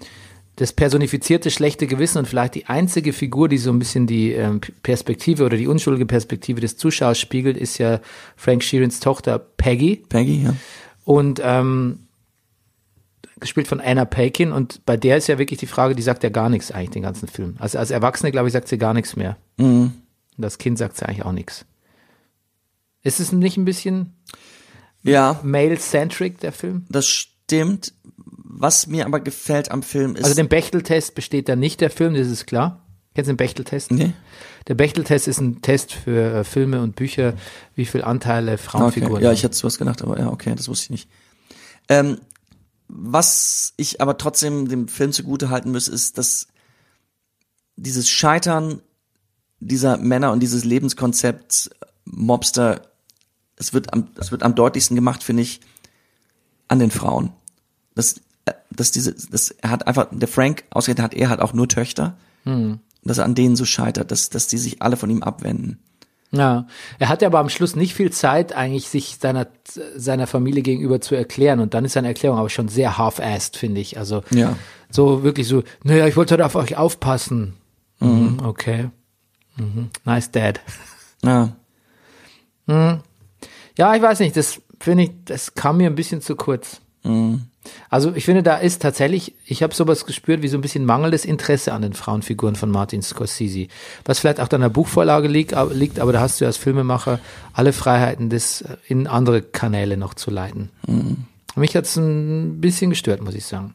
[0.56, 4.60] das personifizierte schlechte Gewissen und vielleicht die einzige Figur, die so ein bisschen die ähm,
[4.82, 8.00] Perspektive oder die unschuldige Perspektive des Zuschauers spiegelt, ist ja
[8.36, 10.04] Frank Sheerans Tochter Peggy.
[10.10, 10.54] Peggy, ja.
[11.06, 12.00] Und ähm,
[13.40, 16.30] gespielt von Anna Paquin und bei der ist ja wirklich die Frage, die sagt ja
[16.30, 17.56] gar nichts eigentlich den ganzen Film.
[17.60, 19.38] Also als Erwachsene, glaube ich, sagt sie gar nichts mehr.
[19.58, 19.94] Mhm.
[20.38, 21.66] Und das Kind sagt sie eigentlich auch nichts.
[23.04, 24.14] Ist es nicht ein bisschen
[25.04, 26.86] Ja, male-centric, der Film?
[26.90, 27.94] das stimmt.
[28.50, 32.14] Was mir aber gefällt am Film ist, Also dem Bechtel-Test besteht da nicht der Film,
[32.16, 32.84] das ist klar.
[33.14, 33.92] Kennst du den Bechteltest?
[33.92, 34.14] Nee?
[34.68, 37.34] Der Bechteltest ist ein Test für äh, Filme und Bücher,
[37.76, 38.62] wie viel Anteile Okay.
[38.64, 39.34] Frauenfiguren Ja, haben.
[39.36, 41.10] ich hätte sowas gedacht, aber ja, okay, das wusste ich nicht.
[41.90, 42.20] Ähm,
[42.90, 46.48] was ich aber trotzdem dem Film zugute halten muss, ist, dass
[47.76, 48.82] dieses Scheitern
[49.60, 51.74] dieser Männer und dieses Lebenskonzepts äh,
[52.06, 52.82] Mobster,
[53.58, 55.60] es wird am, es wird am deutlichsten gemacht, finde ich,
[56.68, 57.32] an den Frauen.
[57.96, 61.54] Das, äh, dass diese, das, er hat einfach, der Frank, ausgerechnet hat er hat auch
[61.54, 62.16] nur Töchter,
[63.04, 65.80] dass er an denen so scheitert, dass, dass die sich alle von ihm abwenden.
[66.32, 66.68] Ja,
[67.00, 69.48] er hatte aber am Schluss nicht viel Zeit, eigentlich sich seiner,
[69.96, 71.60] seiner Familie gegenüber zu erklären.
[71.60, 73.98] Und dann ist seine Erklärung aber schon sehr half-assed, finde ich.
[73.98, 74.56] Also Ja.
[74.90, 77.56] so wirklich so, naja, ich wollte halt auf euch aufpassen.
[78.00, 78.40] Mhm.
[78.44, 78.90] Okay.
[79.58, 79.90] Mhm.
[80.06, 80.62] Nice Dad.
[81.24, 81.54] Ja.
[82.68, 86.82] Ja, ich weiß nicht, das finde ich, das kam mir ein bisschen zu kurz.
[87.90, 91.24] Also ich finde, da ist tatsächlich, ich habe sowas gespürt wie so ein bisschen mangelndes
[91.26, 93.68] Interesse an den Frauenfiguren von Martin Scorsese.
[94.04, 97.20] Was vielleicht auch an der Buchvorlage liegt, aber, liegt, aber da hast du als Filmemacher
[97.54, 100.70] alle Freiheiten, das in andere Kanäle noch zu leiten.
[101.56, 103.74] Mich hat's ein bisschen gestört, muss ich sagen.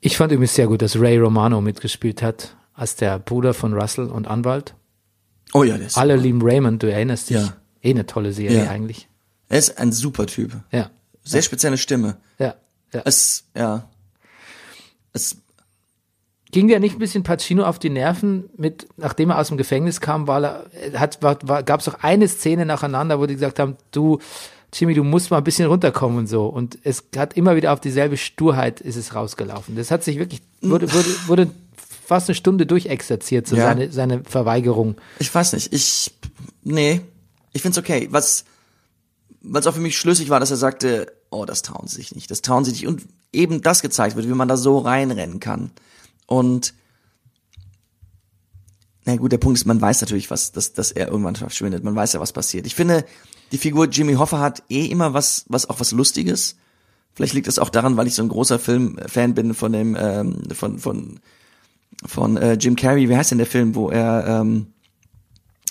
[0.00, 4.06] Ich fand übrigens sehr gut, dass Ray Romano mitgespielt hat, als der Bruder von Russell
[4.06, 4.74] und Anwalt.
[5.52, 7.38] Oh ja, ist, Alle lieben Raymond, du erinnerst dich.
[7.38, 7.56] Ja.
[7.82, 8.70] Eh eine tolle Serie Ja.
[8.70, 9.08] eigentlich.
[9.48, 10.52] er ist ein super Typ.
[10.70, 10.90] Ja,
[11.24, 12.16] Sehr spezielle Stimme.
[12.38, 12.54] ja,
[12.92, 13.02] ja.
[13.04, 13.88] Es, ja.
[15.12, 15.38] Es,
[16.52, 20.00] Ging dir nicht ein bisschen Pacino auf die Nerven mit, nachdem er aus dem Gefängnis
[20.00, 23.34] kam, weil er, er hat, war, war, gab es doch eine Szene nacheinander, wo die
[23.34, 24.20] gesagt haben, du,
[24.72, 26.46] Jimmy, du musst mal ein bisschen runterkommen und so.
[26.46, 29.74] Und es hat immer wieder auf dieselbe Sturheit ist es rausgelaufen.
[29.76, 31.50] Das hat sich wirklich, wurde, wurde, wurde
[32.06, 33.64] fast eine Stunde durchexerziert, so Ja.
[33.64, 34.96] seine, seine Verweigerung.
[35.18, 36.12] ich weiß nicht, ich,
[36.62, 37.00] nee,
[37.52, 38.08] ich find's okay.
[38.10, 38.44] Was,
[39.42, 42.30] was auch für mich schlüssig war, dass er sagte, oh, das trauen sie sich nicht,
[42.30, 42.88] das trauen sie sich nicht.
[42.88, 45.72] Und eben das gezeigt wird, wie man da so reinrennen kann.
[46.26, 46.74] Und,
[49.04, 51.84] na gut, der Punkt ist, man weiß natürlich, was, dass, dass er irgendwann verschwindet.
[51.84, 52.66] Man weiß ja, was passiert.
[52.66, 53.04] Ich finde,
[53.52, 56.56] die Figur Jimmy Hoffa hat eh immer was, was auch was Lustiges.
[57.14, 60.42] Vielleicht liegt es auch daran, weil ich so ein großer Filmfan bin von dem, ähm,
[60.52, 61.20] von, von,
[62.04, 63.08] von äh, Jim Carrey.
[63.08, 64.74] Wie heißt denn der Film, wo er, ähm,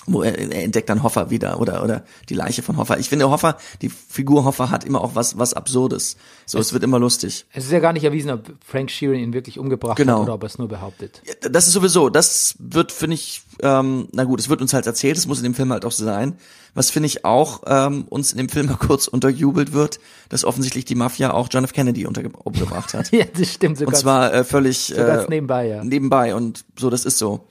[0.06, 2.96] wo er, er entdeckt dann Hoffa wieder oder oder die Leiche von Hoffa.
[2.96, 6.16] Ich finde Hoffa, die Figur Hoffa hat immer auch was was Absurdes.
[6.46, 7.46] So, es wird immer lustig.
[7.52, 10.16] Es ist ja gar nicht erwiesen, ob Frank Sheeran ihn wirklich umgebracht Genau.
[10.18, 11.22] hat oder ob er es nur behauptet.
[11.26, 14.86] Ja, Das ist sowieso, das wird, finde ich, ähm, na gut, es wird uns halt
[14.86, 16.36] erzählt, es muss in dem Film halt auch so sein.
[16.74, 20.84] Was finde ich auch ähm, uns in dem Film mal kurz unterjubelt wird, dass offensichtlich
[20.84, 21.72] die Mafia auch John F.
[21.72, 23.10] Kennedy umgebracht hat.
[23.16, 23.94] Ja, das stimmt sogar.
[23.94, 25.82] Und zwar äh, völlig ganz äh, nebenbei, ja.
[25.84, 27.46] nebenbei und so, das ist so.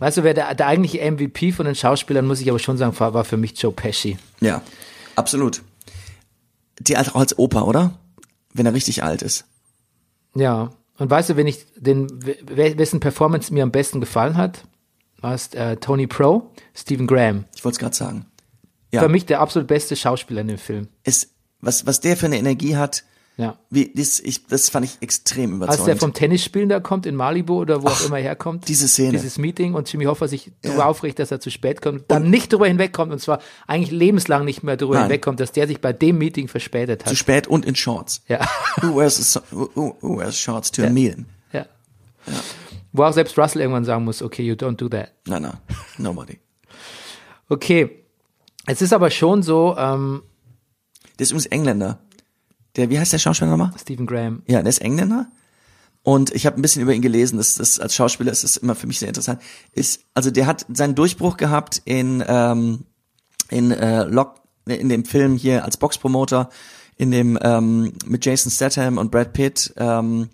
[0.00, 2.98] Weißt du, wer der, der eigentliche MVP von den Schauspielern, muss ich aber schon sagen,
[2.98, 4.18] war, war für mich Joe Pesci.
[4.40, 4.62] Ja,
[5.14, 5.62] absolut.
[6.78, 7.98] Die auch als Opa, oder?
[8.54, 9.44] Wenn er richtig alt ist.
[10.34, 10.70] Ja.
[10.98, 14.64] Und weißt du, wenn ich den, wessen Performance mir am besten gefallen hat,
[15.20, 17.44] war es äh, Tony Pro, Stephen Graham.
[17.54, 18.26] Ich wollte es gerade sagen.
[18.92, 20.88] Ja, Für mich der absolut beste Schauspieler in dem Film.
[21.04, 21.28] ist,
[21.60, 23.04] was, was der für eine Energie hat,
[23.40, 23.58] Ja.
[23.70, 25.86] wie, das, ich, das fand ich extrem Als überzeugend.
[25.88, 28.68] der vom Tennisspielen da kommt in Malibu oder wo auch immer er herkommt.
[28.68, 29.12] diese Szene.
[29.12, 32.52] Dieses Meeting und Jimmy Hoffa sich darüber aufregt, dass er zu spät kommt, dann nicht
[32.52, 35.04] drüber hinwegkommt und zwar eigentlich lebenslang nicht mehr drüber Nein.
[35.04, 37.16] hinwegkommt, dass der sich bei dem Meeting verspätet Zu hat.
[37.16, 38.20] spät und in Shorts.
[38.28, 38.46] Ja.
[38.82, 39.70] Who wears, a, who,
[40.02, 41.24] who- wears shorts to a meal?
[41.52, 41.64] ja.
[42.92, 45.12] Wo auch selbst Russell irgendwann sagen muss, okay, you don't do that.
[45.26, 45.54] Nein, nein,
[45.96, 46.38] nobody.
[47.48, 48.04] Okay.
[48.66, 50.22] Es ist aber schon so, ähm,
[51.18, 51.98] Der ist übrigens Engländer.
[52.76, 53.72] Der, wie heißt der Schauspieler nochmal?
[53.80, 54.42] Stephen Graham.
[54.46, 55.26] Ja, der ist Engländer.
[56.02, 58.74] Und ich habe ein bisschen über ihn gelesen, das, das als Schauspieler ist das immer
[58.74, 59.42] für mich sehr interessant.
[59.72, 62.84] Ist, also der hat seinen Durchbruch gehabt in, ähm,
[63.50, 66.48] in äh, Lock, in dem Film hier als Boxpromoter,
[66.96, 70.30] in dem ähm, mit Jason Statham und Brad Pitt, ähm,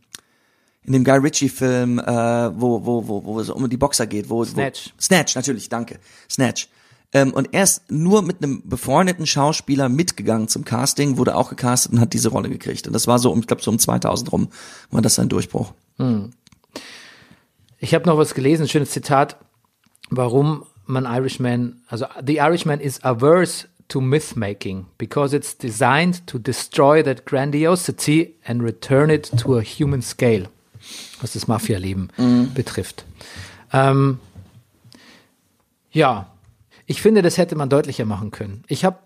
[0.85, 4.45] in dem Guy Ritchie-Film, äh, wo, wo, wo, wo es um die Boxer geht, wo
[4.45, 4.93] Snatch.
[4.95, 5.99] Wo, Snatch, natürlich, danke.
[6.31, 6.69] Snatch.
[7.17, 11.93] Ähm, und er ist nur mit einem befreundeten Schauspieler mitgegangen zum Casting, wurde auch gecastet
[11.93, 12.87] und hat diese Rolle gekriegt.
[12.87, 14.49] Und das war so, um, ich glaube, so um 2000 rum
[14.91, 15.73] war das sein Durchbruch.
[17.79, 19.37] Ich habe noch was gelesen, ein schönes Zitat,
[20.11, 27.03] warum man Irishman, also the Irishman is averse to myth-making because it's designed to destroy
[27.03, 30.49] that grandiosity and return it to a human scale,
[31.23, 32.11] was das Mafia-Leben
[32.53, 33.07] betrifft.
[33.73, 34.19] Ähm,
[35.93, 36.31] ja,
[36.87, 38.63] ich finde, das hätte man deutlicher machen können.
[38.69, 38.99] Ich habe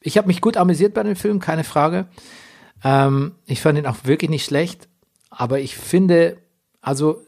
[0.00, 2.06] ich hab mich gut amüsiert bei dem Film, keine Frage.
[2.84, 4.88] Ähm, ich fand ihn auch wirklich nicht schlecht,
[5.30, 6.36] aber ich finde,
[6.80, 7.22] also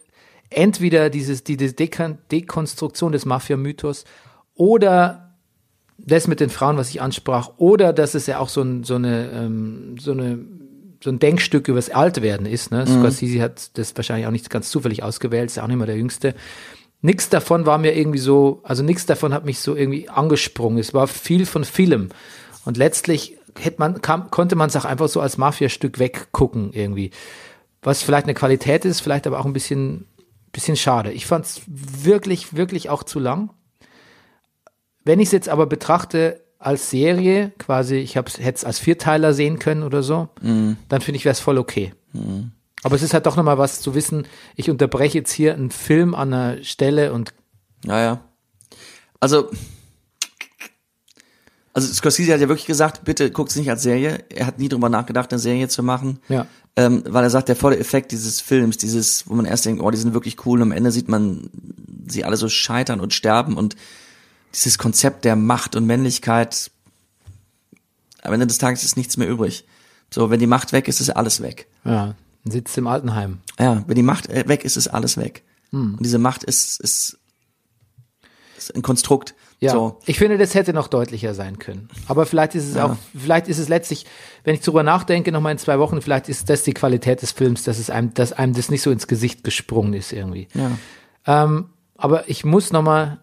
[0.51, 4.05] entweder dieses, diese Dekon Dekonstruktion des Mafia-Mythos
[4.55, 5.37] oder
[5.99, 8.95] das mit den Frauen, was ich ansprach, oder dass es ja auch so, ein, so
[8.95, 10.39] eine, ähm, so eine
[11.03, 12.71] so ein Denkstück übers Altwerden ist.
[12.73, 12.85] Ne?
[12.87, 16.35] Scorsese hat das wahrscheinlich auch nicht ganz zufällig ausgewählt, ist auch nicht mehr der Jüngste.
[17.01, 20.79] Nix davon war mir irgendwie so, also nichts davon hat mich so irgendwie angesprungen.
[20.79, 22.09] Es war viel von Film.
[22.65, 27.11] Und letztlich hätte man, kam, konnte man es auch einfach so als Mafia-Stück weggucken irgendwie.
[27.83, 30.07] Was vielleicht eine Qualität ist, vielleicht aber auch ein bisschen,
[30.51, 31.13] bisschen schade.
[31.13, 33.51] Ich fand es wirklich, wirklich auch zu lang.
[35.05, 39.61] Wenn ich es jetzt aber betrachte als Serie, quasi, ich hätte es als Vierteiler sehen
[39.61, 40.29] können oder so,
[40.89, 41.95] dann finde ich, wäre es voll okay.
[42.83, 46.15] Aber es ist halt doch nochmal was zu wissen, ich unterbreche jetzt hier einen Film
[46.15, 47.35] an einer Stelle und
[47.85, 48.21] Naja.
[49.21, 49.51] Also,
[51.73, 54.25] also Scorsese hat ja wirklich gesagt, bitte guckt es nicht als Serie.
[54.31, 56.21] Er hat nie drüber nachgedacht, eine Serie zu machen.
[56.29, 56.47] Ja.
[56.77, 59.91] Ähm, weil er sagt, der volle Effekt dieses Films, dieses, wo man erst denkt, oh,
[59.91, 61.51] die sind wirklich cool, und am Ende sieht man
[62.07, 63.75] sie alle so scheitern und sterben und
[64.55, 66.71] dieses Konzept der Macht und Männlichkeit,
[68.23, 69.65] am Ende des Tages ist nichts mehr übrig.
[70.11, 71.67] So, wenn die Macht weg ist, ist alles weg.
[71.85, 73.39] ja, sitzt im Altenheim.
[73.59, 75.43] Ja, wenn die Macht äh, weg ist, ist alles weg.
[75.71, 77.19] Und diese Macht ist, ist,
[78.57, 79.35] ist ein Konstrukt.
[79.61, 79.99] Ja, So.
[80.07, 81.89] ich finde, das hätte noch deutlicher sein können.
[82.07, 84.07] Aber vielleicht ist es auch, vielleicht ist es letztlich,
[84.45, 87.65] wenn ich drüber nachdenke, nochmal in zwei Wochen, vielleicht ist das die Qualität des Films,
[87.65, 90.47] dass es einem, dass einem das nicht so ins Gesicht gesprungen ist irgendwie.
[90.55, 90.71] Ja.
[91.27, 93.19] Ähm, aber ich muss nochmal,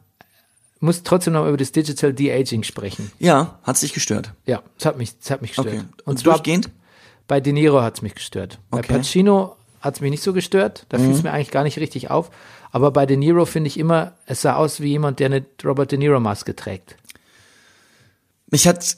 [0.82, 3.12] muss trotzdem noch über das Digital De-Aging sprechen.
[3.18, 4.34] Ja, hat's dich gestört.
[4.46, 5.68] Ja, das hat mich, das hat mich gestört.
[5.68, 5.80] Okay.
[6.04, 6.70] Und Und zwar durchgehend?
[7.28, 8.60] Bei De Niro hat es mich gestört.
[8.70, 8.94] Bei Okay.
[8.94, 8.98] Mhm.
[8.98, 10.86] Pacino hat es mich nicht so gestört.
[10.90, 12.32] Da fiel es mir eigentlich gar nicht richtig auf.
[12.72, 15.92] Aber bei De Niro finde ich immer, es sah aus wie jemand, der eine Robert
[15.92, 16.98] De Niro Maske trägt.
[18.52, 18.98] Mich hat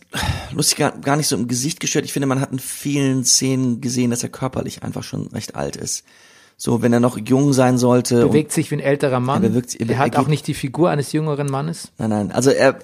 [0.52, 2.06] lustig gar, gar nicht so im Gesicht gestört.
[2.06, 5.76] Ich finde, man hat in vielen Szenen gesehen, dass er körperlich einfach schon recht alt
[5.78, 6.04] ist.
[6.58, 8.24] So, wenn er noch jung sein sollte.
[8.26, 9.44] und- bewegt sich wie ein älterer Mann.
[9.44, 11.92] Er bewegt sich- er er hat geht- auch nicht die Figur eines jüngeren Mannes.
[11.98, 12.32] nein, nein.
[12.32, 12.80] Also er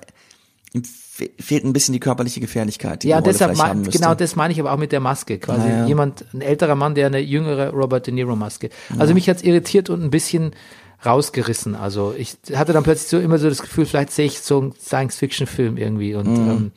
[1.15, 3.51] fe- fehlt ein bisschen die körperliche Gefährlichkeit, die Ja, deshalb
[3.91, 5.37] genau das meine ich aber auch mit der Maske.
[5.39, 5.85] Quasi Naja.
[5.87, 8.69] jemand, ein älterer Mann, der eine jüngere Robert De Niro Maske.
[8.97, 10.51] Also mich hat's irritiert und ein bisschen
[11.05, 11.75] rausgerissen.
[11.75, 14.73] Also ich hatte dann plötzlich so immer so das Gefühl, vielleicht sehe ich so einen
[14.79, 16.49] Science-Fiction-Film irgendwie und Mhm.
[16.49, 16.71] ähm,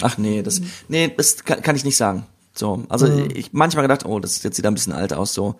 [0.00, 2.26] Ach nee, das, nee, das kann, kann ich nicht sagen.
[2.54, 3.28] So, also Mhm.
[3.34, 5.32] ich manchmal gedacht, oh, das jetzt sieht ein bisschen alt aus.
[5.34, 5.54] So,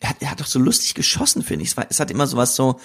[0.00, 1.70] er hat, er hat doch so lustig geschossen, finde ich.
[1.70, 2.80] Es, war, es hat immer sowas so.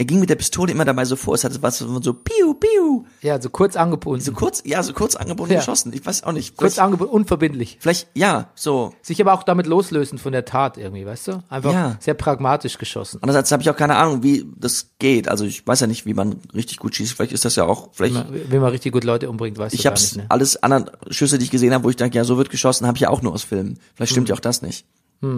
[0.00, 1.34] Er ging mit der Pistole immer dabei so vor.
[1.34, 4.24] Es hatte was so, so piu piu, ja, so kurz angebunden.
[4.24, 5.58] so kurz, ja, so kurz angebunden Ja.
[5.58, 5.92] geschossen.
[5.92, 6.56] Ich weiß auch nicht.
[6.56, 7.78] kurz angebunden, unverbindlich.
[7.80, 8.94] vielleicht ja, so.
[9.02, 11.42] Sich aber auch damit loslösen von der Tat irgendwie, weißt du?
[11.48, 11.96] Einfach Ja.
[11.98, 13.18] sehr pragmatisch geschossen.
[13.22, 15.26] Andererseits habe ich auch keine Ahnung, wie das geht.
[15.26, 17.14] Also ich weiß ja nicht, wie man richtig gut schießt.
[17.14, 18.14] Vielleicht ist das ja auch, vielleicht.
[18.50, 20.26] Wenn man richtig gut Leute umbringt, weißt ich du gar habe nicht, ne?
[20.28, 22.96] alles anderen Schüsse, die ich gesehen habe, wo ich denke, ja, so wird geschossen, habe
[22.96, 23.80] ich ja auch nur aus Filmen.
[23.96, 24.14] Vielleicht Hm.
[24.14, 24.86] stimmt ja auch das nicht.
[25.22, 25.28] Ja,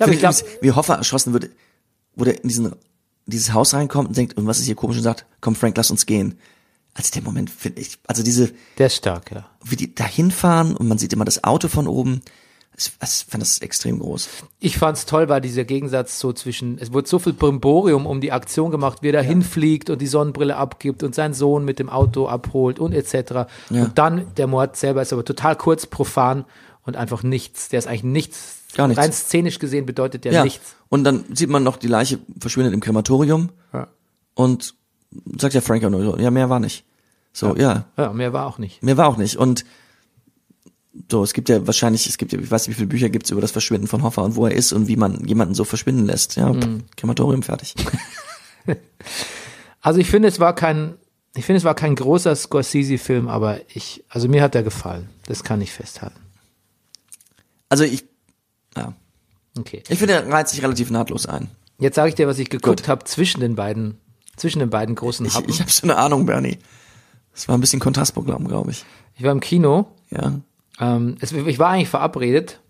[0.00, 1.48] aber ich glaube, wie Hoffa erschossen wird,
[2.16, 2.72] der in diesen,
[3.28, 5.90] dieses Haus reinkommt und denkt, und was ist hier komisch und sagt, komm Frank, lass
[5.90, 6.38] uns gehen.
[6.94, 9.46] Also der Moment finde ich, also diese, der ist stark, ja.
[9.64, 12.22] wie die da hinfahren und man sieht immer das Auto von oben,
[12.76, 14.28] ich, ich fand das extrem groß.
[14.60, 18.32] Ich fand's toll, war dieser Gegensatz so zwischen, es wurde so viel Brimborium um die
[18.32, 21.88] Aktion gemacht, wie er da hinfliegt und die Sonnenbrille abgibt und seinen Sohn mit dem
[21.88, 23.48] Auto abholt und etc.
[23.70, 23.84] Ja.
[23.84, 26.44] Und dann der Mord selber ist aber total kurz, profan
[26.84, 27.68] und einfach nichts.
[27.68, 28.57] Der ist eigentlich nichts.
[28.74, 29.02] Gar nichts.
[29.02, 30.74] Rein szenisch gesehen bedeutet der Ja, nichts.
[30.88, 33.88] und dann sieht man noch, die Leiche verschwindet im Krematorium Ja.
[34.34, 34.74] und
[35.38, 36.84] sagt ja Frank auch nur so, ja, mehr war nicht.
[37.32, 38.82] So, ja, Ja, mehr war auch nicht.
[38.82, 39.36] mehr war auch nicht.
[39.36, 39.64] Und
[41.10, 43.30] so, es gibt ja wahrscheinlich, es gibt ja, ich weiß nicht, wie viele Bücher gibt's
[43.30, 46.04] über das Verschwinden von Hoffa und wo er ist und wie man jemanden so verschwinden
[46.06, 46.36] lässt.
[46.36, 46.84] Ja, Mhm.
[46.96, 47.74] Krematorium fertig.
[49.80, 50.94] Also ich finde, es war kein,
[51.36, 55.08] ich finde, es war kein großer Scorsese-Film, aber ich, also mir hat er gefallen.
[55.26, 56.18] Das kann ich festhalten.
[57.68, 58.04] Also ich,
[58.76, 58.92] ja,
[59.58, 59.82] Okay.
[59.88, 61.48] ich finde, er reizt sich relativ nahtlos ein.
[61.78, 63.98] Jetzt sage ich dir, was ich geguckt habe zwischen den beiden,
[64.36, 65.50] zwischen den beiden großen Ich, Happen.
[65.50, 66.58] ich habe so eine Ahnung, Bernie.
[67.32, 68.84] Das war ein bisschen Kontrastprogramm, glaube ich.
[69.16, 69.86] Ich war im Kino.
[70.10, 70.40] Ja.
[70.80, 72.60] Ähm, es, ich war eigentlich verabredet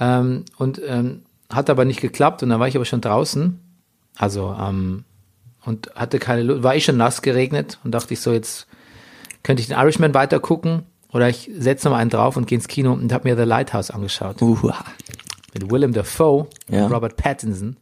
[0.00, 3.60] ähm, und ähm, hat aber nicht geklappt und dann war ich aber schon draußen.
[4.16, 5.04] Also ähm,
[5.64, 8.66] und hatte keine Lust, war ich schon nass geregnet und dachte ich so, jetzt
[9.42, 12.68] könnte ich den Irishman weiter gucken oder ich setze noch einen drauf und gehe ins
[12.68, 14.42] Kino und habe mir The Lighthouse angeschaut.
[14.42, 14.84] Uha.
[15.54, 16.84] mit Willem Dafoe Ja.
[16.86, 17.76] und Robert Pattinson.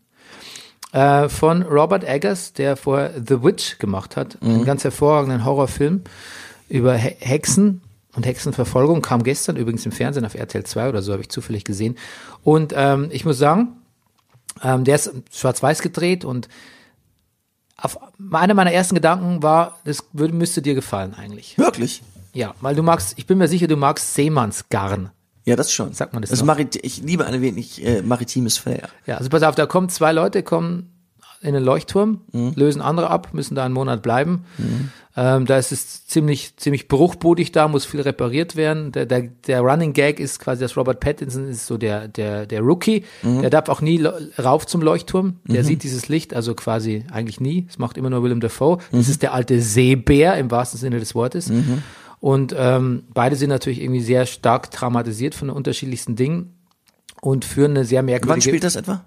[0.93, 4.41] Äh, von Robert Eggers, der vorher The Witch gemacht hat.
[4.43, 4.49] Mhm.
[4.51, 6.03] Einen ganz hervorragenden Horrorfilm
[6.69, 7.81] über He Hexen
[8.15, 9.01] und Hexenverfolgung.
[9.01, 11.97] Kam gestern übrigens im Fernsehen auf RTL 2 oder so, habe ich zufällig gesehen.
[12.45, 13.69] Und ähm, ich muss sagen,
[14.63, 16.49] ähm, der ist schwarz-weiß gedreht und
[17.79, 17.99] auf,
[18.31, 21.57] einer meiner ersten Gedanken war, das würde, müsste dir gefallen eigentlich.
[21.57, 22.03] Wirklich?
[22.35, 25.11] Ja, weil du magst, ich bin mir sicher, du magst Seemannsgarn.
[25.45, 25.93] Ja, das schon.
[25.93, 26.45] Sagt man das noch?
[26.47, 28.89] Marit ich liebe ein wenig äh, maritimes Flair.
[29.07, 30.89] Ja, also pass auf, da kommen zwei Leute, kommen
[31.41, 32.53] in den Leuchtturm, Mhm.
[32.55, 34.45] lösen andere ab, müssen da einen Monat bleiben.
[35.17, 38.93] Ähm, da ist es ziemlich, ziemlich bruchbodig da, muss viel repariert werden.
[38.93, 42.61] Der, der, der Running Gag ist quasi, dass Robert Pattinson ist so der, der, der
[42.61, 43.05] Rookie.
[43.25, 43.41] Mhm.
[43.41, 44.03] Der darf auch nie
[44.43, 45.41] rauf zum Leuchtturm.
[45.45, 47.63] Der sieht dieses Licht, also quasi eigentlich nie.
[47.67, 48.79] Das macht immer nur Willem Dafoe.
[48.93, 48.99] Mhm.
[48.99, 51.51] Das ist der alte Seebär im wahrsten Sinne des Wortes.
[52.23, 56.55] Und ähm, beide sind natürlich irgendwie sehr stark traumatisiert von den unterschiedlichsten Dingen
[57.21, 58.31] und führen eine sehr merkwürdige.
[58.33, 59.05] Wann spielt das etwa?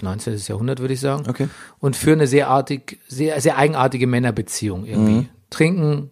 [0.00, 0.38] 19.
[0.46, 1.28] Jahrhundert, würde ich sagen.
[1.28, 1.50] Okay.
[1.78, 5.12] Und für eine sehr artig, sehr, sehr eigenartige Männerbeziehung irgendwie.
[5.12, 5.28] Mhm.
[5.50, 6.10] Trinken,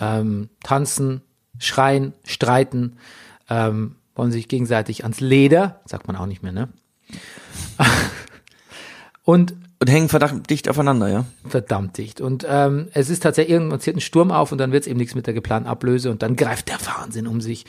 [0.00, 1.20] ähm, tanzen,
[1.58, 2.96] schreien, streiten,
[3.50, 6.70] ähm, wollen sich gegenseitig ans Leder, sagt man auch nicht mehr, ne?
[9.24, 11.24] Und Und hängen verdammt dicht aufeinander, ja?
[11.46, 12.20] verdammt dicht.
[12.20, 14.98] Und ähm, es ist tatsächlich, irgendwann zieht ein Sturm auf und dann wird es eben
[14.98, 17.64] nichts mit der geplanten Ablöse und dann greift der Wahnsinn um sich.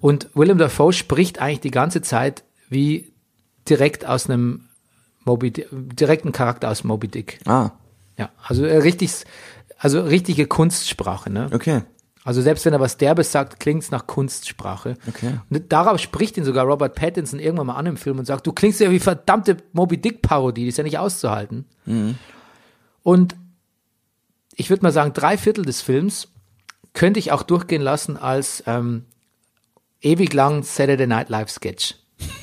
[0.00, 3.12] Und Willem Dafoe spricht eigentlich die ganze Zeit wie
[3.68, 4.66] direkt aus einem
[5.24, 7.40] Moby, Di- direkten Charakter aus Moby Dick.
[7.44, 7.70] Ah,
[8.16, 9.12] Ja, also äh, richtig,
[9.78, 11.48] also richtige Kunstsprache, ne?
[11.52, 11.82] okay.
[12.28, 14.98] Also selbst wenn er was Derbes sagt, klingt's nach Kunstsprache.
[15.08, 15.40] Okay.
[15.48, 18.52] Und darauf spricht ihn sogar Robert Pattinson irgendwann mal an im Film und sagt, du
[18.52, 21.64] klingst ja wie verdammte Moby Dick Parodie, die ist ja nicht auszuhalten.
[23.02, 23.34] Und
[24.54, 26.28] ich würde mal sagen, drei Viertel des Films
[26.92, 29.06] könnte ich auch durchgehen lassen als ähm,
[30.02, 31.94] ewig lang Saturday Night Live Sketch.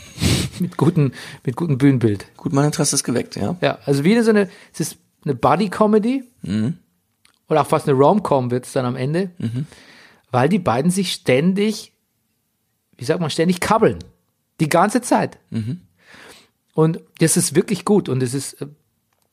[0.59, 1.11] mit guten,
[1.43, 2.25] mit gutem Bühnenbild.
[2.37, 3.55] Gut, mein Interesse ist geweckt, ja.
[3.61, 6.23] Ja, also wie so eine, es ist eine Buddy-Comedy
[7.49, 9.31] oder auch fast eine Rom-Com wird es dann am Ende,
[10.31, 11.91] weil die beiden sich ständig,
[12.97, 13.99] wie sagt man, ständig kabbeln.
[14.59, 15.37] Die ganze Zeit.
[16.73, 18.67] Und das ist wirklich gut und es ist, äh,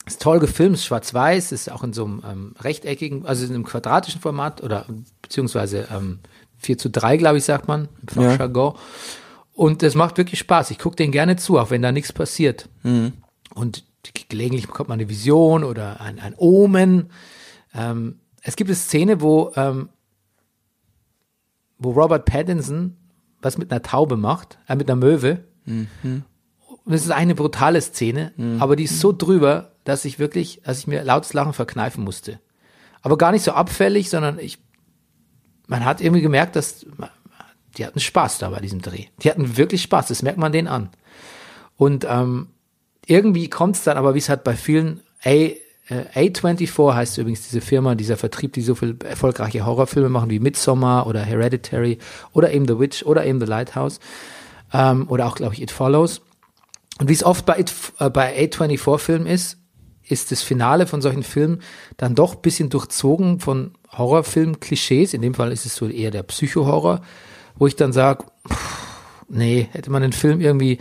[0.06, 4.20] ist toll gefilmt, schwarz-weiß, ist auch in so einem ähm, rechteckigen, also in einem quadratischen
[4.20, 4.86] Format oder
[5.22, 6.18] beziehungsweise ähm,
[6.58, 8.74] 4 zu 3, glaube ich, sagt man, im Fachjargon.
[9.54, 10.70] Und es macht wirklich Spaß.
[10.70, 12.68] Ich gucke denen gerne zu, auch wenn da nichts passiert.
[13.54, 13.84] Und
[14.28, 17.10] gelegentlich bekommt man eine Vision oder ein, ein Omen.
[17.74, 19.88] Ähm, es gibt eine Szene, wo, ähm,
[21.78, 22.96] wo Robert Pattinson
[23.40, 25.44] was mit einer Taube macht, äh, mit einer Möwe.
[26.84, 30.78] Und es ist eine brutale Szene, aber die ist so drüber, dass ich wirklich, dass
[30.78, 32.40] ich mir lautes Lachen verkneifen musste.
[33.02, 34.58] Aber gar nicht so abfällig, sondern ich,
[35.66, 36.86] man hat irgendwie gemerkt, dass
[37.76, 39.06] die hatten Spaß da bei diesem Dreh.
[39.22, 40.90] Die hatten wirklich Spaß, das merkt man denen an.
[41.76, 42.48] Und ähm,
[43.06, 45.48] irgendwie kommt es dann, aber wie es halt bei vielen A,
[45.88, 50.40] äh, A24 heißt übrigens diese Firma, dieser Vertrieb, die so viel erfolgreiche Horrorfilme machen wie
[50.40, 51.98] Midsommar oder Hereditary
[52.32, 53.98] oder eben The Witch oder eben The Lighthouse
[54.72, 56.20] ähm, oder auch, glaube ich, It Follows.
[57.00, 59.58] Und wie es oft bei, It, äh, bei A24-Filmen ist,
[60.04, 61.62] ist das Finale von solchen Filmen
[61.96, 65.14] dann doch ein bisschen durchzogen von Horrorfilm-Klischees.
[65.14, 67.02] In dem Fall ist es so eher der Psycho-Horror,
[67.56, 68.24] wo ich dann sage,
[69.28, 70.78] nee, hätte man den Film irgendwie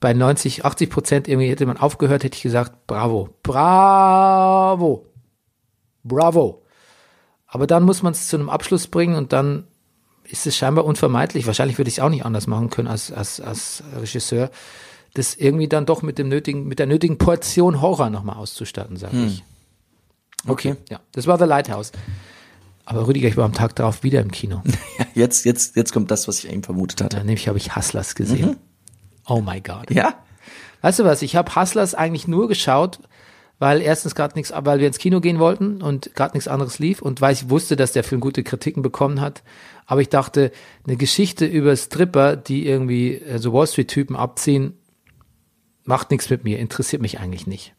[0.00, 5.06] bei 90, 80 Prozent irgendwie hätte man aufgehört, hätte ich gesagt, bravo, bravo,
[6.04, 6.62] bravo.
[7.46, 9.66] Aber dann muss man es zu einem Abschluss bringen und dann
[10.24, 11.46] ist es scheinbar unvermeidlich.
[11.46, 14.50] Wahrscheinlich würde ich es auch nicht anders machen können als, als, als Regisseur,
[15.14, 19.16] das irgendwie dann doch mit dem nötigen, mit der nötigen Portion Horror nochmal auszustatten, sage
[19.26, 19.44] ich.
[20.46, 20.76] Okay.
[20.90, 21.92] Ja, das war The Lighthouse.
[22.84, 24.62] Aber Rüdiger, ich war am Tag darauf wieder im Kino.
[25.14, 27.16] Jetzt, jetzt, jetzt kommt das, was ich eben vermutet hatte.
[27.16, 28.58] Nämlich habe ich Hustlers gesehen.
[29.26, 29.90] Oh my God.
[29.90, 30.14] Ja?
[30.82, 31.22] Weißt du was?
[31.22, 33.00] Ich habe Hustlers eigentlich nur geschaut,
[33.58, 37.00] weil erstens gerade nichts, weil wir ins Kino gehen wollten und gerade nichts anderes lief
[37.02, 39.42] und weil ich wusste, dass der Film gute Kritiken bekommen hat.
[39.86, 40.52] Aber ich dachte,
[40.86, 44.74] eine Geschichte über Stripper, die irgendwie so Wall Street Typen abziehen,
[45.84, 47.74] macht nichts mit mir, interessiert mich eigentlich nicht.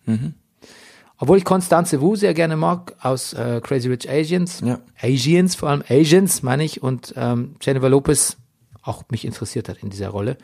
[1.20, 4.80] Obwohl ich Constanze Wu sehr gerne mag aus äh, Crazy Rich Asians, Ja.
[5.02, 8.38] Asians vor allem Asians meine ich und ähm, Jennifer Lopez
[8.82, 10.38] auch mich interessiert hat in dieser Rolle.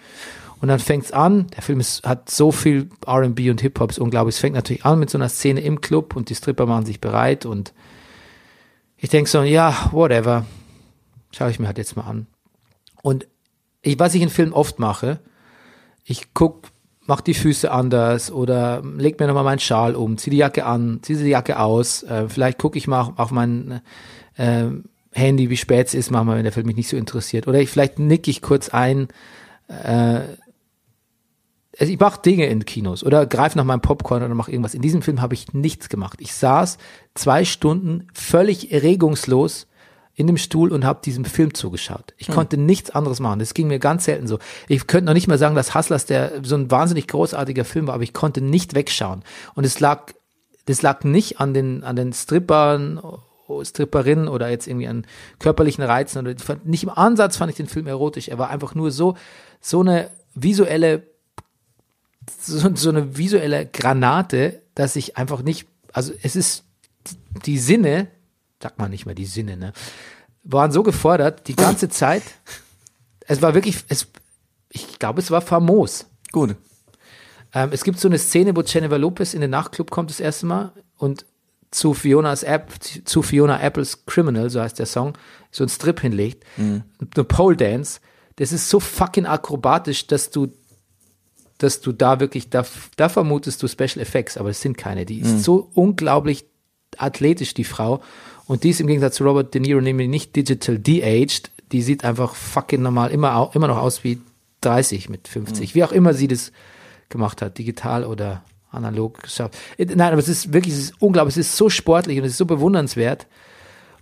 [0.64, 4.36] Und dann fängt's an, der Film ist, hat so viel R&B und Hip-Hop, ist unglaublich.
[4.36, 7.02] Es fängt natürlich an mit so einer Szene im Club und die Stripper machen sich
[7.02, 7.74] bereit und
[8.96, 10.46] ich denk so, ja, whatever,
[11.34, 12.28] schaue ich mir halt jetzt mal an.
[13.02, 13.28] Und
[13.82, 15.20] ich, was ich in Filmen oft mache,
[16.06, 16.70] ich guck,
[17.08, 21.00] mach die Füße anders oder leg mir nochmal meinen Schal um, zieh die Jacke an,
[21.02, 23.82] zieh die Jacke aus, äh, vielleicht gucke ich mal auf, auf mein
[24.38, 24.68] äh,
[25.12, 27.50] Handy, wie spät es ist, manchmal, wenn der Film mich nicht so interessiert.
[27.50, 29.10] Oder ich vielleicht nick ich kurz ein,
[29.68, 30.22] äh,
[31.80, 34.76] also ich mache Dinge in Kinos oder greife nach meinem Popcorn oder mache irgendwas.
[34.76, 36.20] In diesem Film habe ich nichts gemacht.
[36.22, 36.78] Ich saß
[37.16, 39.68] zwei Stunden völlig regungslos
[40.16, 42.14] in dem Stuhl und habe diesem Film zugeschaut.
[42.18, 43.40] Ich konnte nichts anderes machen.
[43.40, 44.38] Das ging mir ganz selten so.
[44.68, 47.96] Ich könnte noch nicht mal sagen, dass Hustlers der so ein wahnsinnig großartiger Film war,
[47.96, 49.24] aber ich konnte nicht wegschauen.
[49.56, 50.14] Und es lag,
[50.66, 53.02] das lag nicht an den an den Strippern,
[53.64, 55.08] Stripperinnen oder jetzt irgendwie an
[55.40, 58.28] körperlichen Reizen oder nicht im Ansatz fand ich den Film erotisch.
[58.28, 59.16] Er war einfach nur so
[59.62, 61.13] so eine visuelle
[62.42, 66.66] so, so eine visuelle Granate dass ich einfach nicht, also es ist
[67.46, 68.08] die Sinne,
[68.62, 69.74] sagt man nicht mehr die Sinne, ne,
[70.44, 72.24] waren so gefordert die ganze Zeit.
[73.26, 74.08] Es war wirklich, es,
[74.70, 76.08] ich glaube, es war famos.
[76.32, 76.56] Gut.
[77.54, 80.46] Ähm, es gibt so eine Szene, wo Jennifer Lopez in den Nachtclub kommt das erste
[80.46, 81.26] Mal und
[81.72, 82.72] zu Fiona's App,
[83.06, 85.18] zu Fiona Apples Criminal, so heißt der Song,
[85.52, 88.00] so ein Strip hinlegt, eine Pole Dance.
[88.36, 90.52] Das ist so fucking akrobatisch, dass du,
[91.58, 95.06] dass du da wirklich, da, da vermutest du Special Effects, aber es sind keine.
[95.06, 96.46] Die ist so unglaublich
[96.98, 98.02] athletisch, die Frau.
[98.46, 101.52] Und die ist im Gegensatz zu Robert De Niro nämlich nicht digital de-aged.
[101.72, 104.20] Die sieht einfach fucking normal immer, immer noch aus wie
[104.62, 105.76] 30 mit 50.
[105.76, 106.52] Wie auch immer sie das
[107.10, 109.58] gemacht hat, digital oder analog geschafft.
[109.78, 112.32] Äh, Nein, aber es ist wirklich, es ist unglaublich, es ist so sportlich und es
[112.34, 113.28] ist so bewundernswert.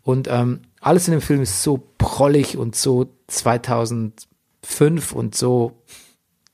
[0.04, 5.74] Und ähm, alles in dem Film ist so prollig und so 2005 und so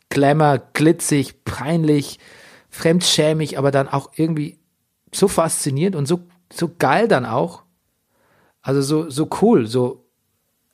[0.10, 2.20] Glamour, glitzig, peinlich,
[2.70, 4.58] fremdschämig, aber dann auch irgendwie
[5.14, 7.64] so faszinierend und so, so geil dann auch.
[8.62, 10.04] Also so, so cool, so,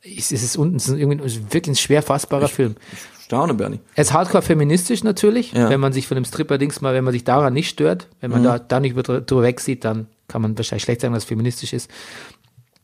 [0.03, 2.75] es ist, unten, es ist irgendwie es ist wirklich ein schwer fassbarer Film.
[3.23, 3.79] Staune, Bernie.
[3.95, 5.69] Er ist hardcore feministisch natürlich, Ja.
[5.69, 8.43] wenn man sich von dem Stripper-Dings mal, wenn man sich daran nicht stört, wenn man
[8.43, 11.71] da, da nicht drüber drüber wegsieht, dann kann man wahrscheinlich schlecht sagen, dass es feministisch
[11.73, 11.89] ist.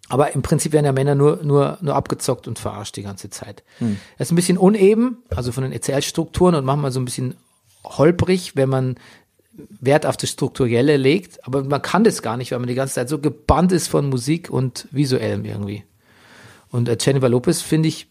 [0.10, 3.64] Aber im Prinzip werden ja Männer nur, nur, nur abgezockt und verarscht die ganze Zeit.
[4.18, 7.36] Er ist ein bisschen uneben, also von den Erzählstrukturen und manchmal so ein bisschen
[7.86, 8.96] holprig, wenn man
[9.80, 11.46] Wert auf das Strukturelle legt.
[11.46, 14.10] Aber man kann das gar nicht, weil man die ganze Zeit so gebannt ist von
[14.10, 15.84] Musik und Visuellem irgendwie.
[16.72, 18.08] Und äh, Jennifer Lopez finde ich,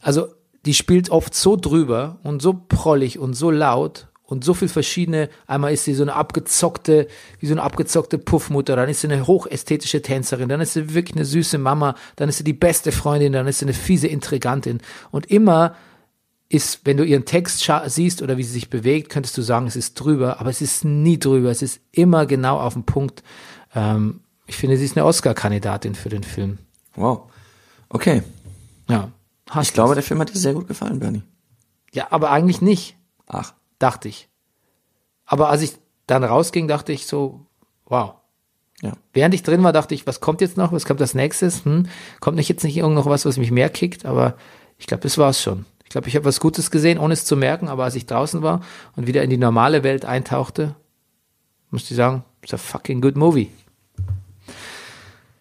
[0.00, 0.28] also
[0.64, 5.30] die spielt oft so drüber und so prollig und so laut und so viel verschiedene.
[5.46, 7.06] Einmal ist sie so eine abgezockte,
[7.38, 11.16] wie so eine abgezockte Puffmutter, dann ist sie eine hochästhetische Tänzerin, dann ist sie wirklich
[11.16, 14.80] eine süße Mama, dann ist sie die beste Freundin, dann ist sie eine fiese Intrigantin.
[15.10, 15.76] Und immer
[16.48, 19.76] ist, wenn du ihren Text siehst oder wie sie sich bewegt, könntest du sagen, es
[19.76, 23.22] ist drüber, aber es ist nie drüber, es ist immer genau auf den Punkt.
[23.74, 26.58] Ähm, ich finde, sie ist eine Oscar-Kandidatin für den Film.
[26.94, 27.30] Wow.
[27.88, 28.22] Okay.
[28.88, 29.10] Ja.
[29.60, 31.22] Ich glaube, der Film hat dir sehr gut gefallen, Bernie.
[31.92, 32.96] ja, aber eigentlich nicht.
[33.26, 33.54] Ach.
[33.78, 34.28] Dachte ich.
[35.24, 35.72] Aber als ich
[36.06, 37.46] dann rausging, dachte ich so,
[37.86, 38.14] wow.
[38.82, 38.92] Ja.
[39.12, 40.72] Während ich drin war, dachte ich, was kommt jetzt noch?
[40.72, 41.64] Was kommt als nächstes?
[41.64, 41.88] Hm?
[42.20, 44.04] Kommt nicht jetzt nicht irgend noch was, was mich mehr kickt?
[44.04, 44.36] Aber
[44.78, 45.64] ich glaube, das war's schon.
[45.84, 47.68] Ich glaube, ich habe was Gutes gesehen, ohne es zu merken.
[47.68, 48.60] Aber als ich draußen war
[48.94, 50.74] und wieder in die normale Welt eintauchte,
[51.70, 53.50] musste ich sagen, it's a fucking good movie.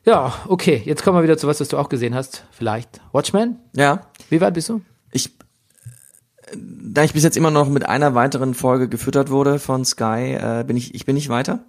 [0.06, 0.82] Ja, okay.
[0.86, 2.46] Jetzt kommen wir wieder zu was, was du auch gesehen hast.
[2.52, 3.02] Vielleicht.
[3.12, 3.60] Watchmen?
[3.76, 4.02] Ja.
[4.30, 4.82] Wie weit bist du?
[6.54, 10.64] Da ich bis jetzt immer noch mit einer weiteren Folge gefüttert wurde von Sky, äh,
[10.66, 11.66] bin ich, ich bin nicht weiter.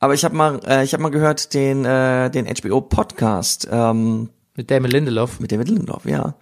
[0.00, 4.30] Aber ich habe mal, äh, ich habe mal gehört den, äh, den HBO Podcast ähm,
[4.54, 5.40] Mit Damon Lindelof.
[5.40, 6.34] mit David Lindelof, ja.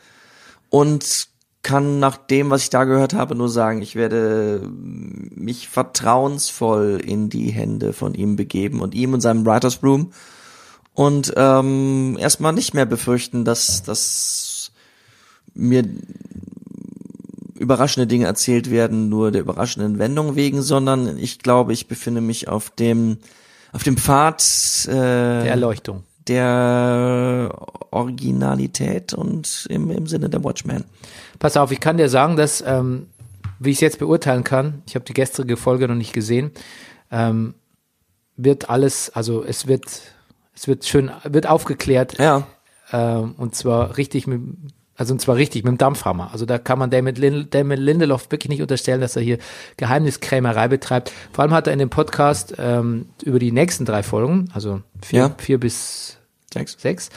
[0.71, 1.29] Und
[1.63, 7.29] kann nach dem, was ich da gehört habe, nur sagen, ich werde mich vertrauensvoll in
[7.29, 10.13] die Hände von ihm begeben und ihm und seinem Writers Room
[10.95, 14.73] und ähm, erstmal nicht mehr befürchten, dass, dass
[15.55, 15.85] mir
[17.63, 22.49] überraschende Dinge erzählt werden, nur der überraschenden Wendung wegen, sondern ich glaube, ich befinde mich
[22.49, 23.19] auf dem
[23.73, 24.43] auf dem Pfad
[24.87, 26.03] äh, Der Erleuchtung.
[26.29, 27.49] der
[27.91, 30.85] Originalität und im, im Sinne der Watchmen.
[31.39, 33.07] Pass auf, ich kann dir sagen, dass, ähm,
[33.59, 36.51] wie ich es jetzt beurteilen kann, ich habe die gestrige Folge noch nicht gesehen,
[37.11, 37.55] ähm,
[38.37, 39.85] wird alles, also es wird,
[40.55, 42.47] es wird schön, wird aufgeklärt Ja,
[42.93, 44.41] ähm, und zwar richtig mit,
[44.97, 46.31] also und zwar richtig mit dem Dampfhammer.
[46.33, 49.39] Also da kann man Damon, Lin, Damon Lindelof wirklich nicht unterstellen, dass er hier
[49.79, 51.11] Geheimniskrämerei betreibt.
[51.33, 55.19] Vor allem hat er in dem Podcast ähm, über die nächsten drei Folgen, also vier,
[55.21, 55.35] Ja.
[55.39, 56.19] vier bis
[56.53, 56.77] Sechs.
[56.79, 57.09] sechs,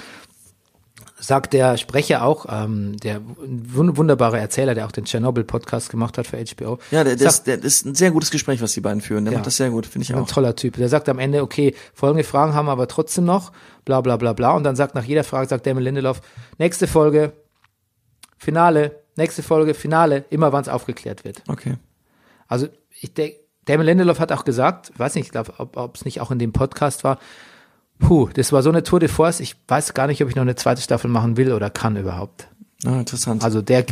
[1.20, 6.28] sagt der Sprecher auch, ähm, der wun- wunderbare Erzähler, der auch den Tschernobyl-Podcast gemacht hat
[6.28, 6.78] für HBO.
[6.92, 9.02] Ja, der, der, sagt, ist, der das ist ein sehr gutes Gespräch, was die beiden
[9.02, 9.26] führen.
[9.26, 9.40] Der Ja.
[9.40, 10.28] macht das sehr gut, finde ich ein auch.
[10.28, 10.76] toller Typ.
[10.78, 13.52] Der sagt am Ende, okay, folgende Fragen haben wir aber trotzdem noch,
[13.86, 14.52] bla bla bla bla.
[14.52, 16.22] Und dann sagt nach jeder Frage, sagt Damon Lindelof,
[16.58, 17.34] nächste Folge,
[18.46, 21.42] Finale, nächste Folge, Finale, immer wann es aufgeklärt wird.
[21.48, 21.78] Okay.
[22.48, 22.68] Also
[23.02, 26.22] ich denke, Damon Lindelof hat auch gesagt, ich weiß nicht, ich glaube, ob es nicht
[26.22, 27.18] auch in dem Podcast war,
[27.98, 30.44] puh, das war so eine Tour de Force, ich weiß gar nicht, ob ich noch
[30.44, 32.48] eine zweite Staffel machen will oder kann überhaupt.
[32.86, 33.44] Ah, interessant.
[33.44, 33.84] Also der,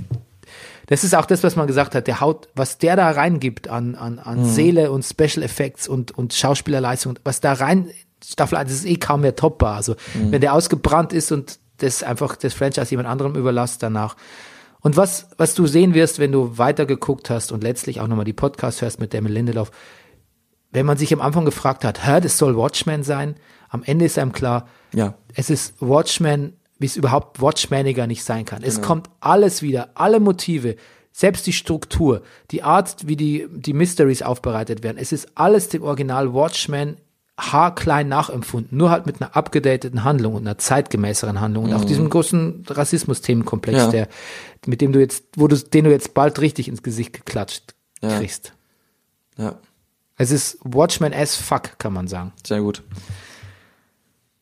[0.85, 3.95] das ist auch das, was man gesagt hat, der haut, was der da reingibt an,
[3.95, 7.89] an, an Seele und Special Effects und, und Schauspielerleistung, was da rein,
[8.23, 9.75] Staffel 1 ist eh kaum mehr topbar.
[9.75, 14.15] Also wenn der ausgebrannt ist und das einfach das Franchise jemand anderem überlässt danach.
[14.81, 18.33] Und was, was du sehen wirst, wenn du weitergeguckt hast und letztlich auch nochmal die
[18.33, 19.71] Podcast hörst mit Damon Lindelof,
[20.71, 23.35] wenn man sich am Anfang gefragt hat, hä, das soll Watchmen sein,
[23.69, 25.13] am Ende ist einem klar, Ja.
[25.35, 28.63] es ist Watchmen, wie es überhaupt Watchmaniger nicht sein kann.
[28.63, 30.75] Es kommt alles wieder, alle Motive,
[31.15, 35.83] Selbst die Struktur, die Art, wie die, die Mysteries aufbereitet werden, es ist alles dem
[35.83, 36.97] Original Watchmen
[37.39, 42.09] haarklein nachempfunden, nur halt mit einer abgedateten Handlung und einer zeitgemäßeren Handlung und auch diesem
[42.09, 43.87] großen Rassismus-Themenkomplex, Ja.
[43.89, 44.07] der,
[44.67, 48.17] mit dem du jetzt, wo du, den du jetzt bald richtig ins Gesicht geklatscht Ja.
[48.19, 48.53] kriegst.
[49.37, 49.55] Ja,
[50.15, 52.33] Es ist Watchmen as fuck, kann man sagen.
[52.45, 52.83] sehr gut.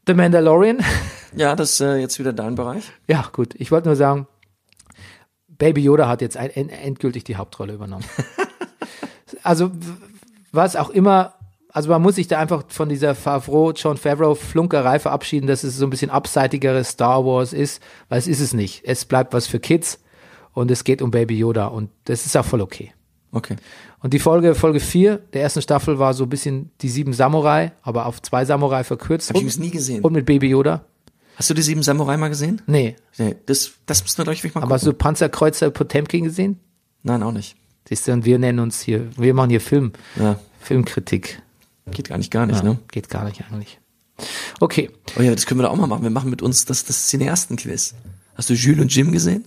[0.08, 0.80] The Mandalorian,
[1.36, 2.92] Ja, das ist äh, jetzt wieder dein Bereich.
[3.08, 4.28] ja gut, ich wollte nur sagen,
[5.48, 8.04] Baby Yoda hat jetzt ein, en- endgültig die Hauptrolle übernommen.
[9.44, 9.72] also
[10.52, 11.36] was auch immer,
[11.74, 15.78] also man muss sich da einfach von dieser Favreau, John Favreau Flunkerei verabschieden, dass es
[15.78, 18.82] so ein bisschen abseitigeres Star Wars ist, weil es ist es nicht.
[18.86, 20.00] Es bleibt was für Kids
[20.54, 22.94] und es geht um Baby Yoda und das ist auch voll okay.
[23.34, 23.56] Okay.
[24.00, 27.72] Und die Folge, Folge 4 der ersten Staffel war so ein bisschen die sieben Samurai,
[27.82, 29.30] aber auf zwei Samurai verkürzt.
[29.30, 30.04] Hab ich und, übrigens nie gesehen.
[30.04, 30.84] und mit Baby Yoda.
[31.38, 32.62] Hast du die sieben Samurai mal gesehen?
[32.68, 34.86] Nee, Nee, das, das müssen wir euch wirklich mal aber gucken.
[34.86, 36.60] so Panzerkreuzer Potemkin gesehen?
[37.04, 37.56] Nein, auch nicht.
[37.88, 41.42] Siehst du, und wir nennen uns hier, wir machen hier Film, Ja, Filmkritik.
[41.92, 42.78] Geht gar nicht, gar nicht, Ja, ne?
[42.92, 43.80] Geht gar nicht eigentlich.
[44.60, 44.92] Okay.
[45.18, 46.04] Oh ja, das können wir doch auch mal machen.
[46.04, 47.96] Wir machen mit uns das, das Cineasten-Quiz.
[48.36, 49.46] Hast du Jules und Jim gesehen?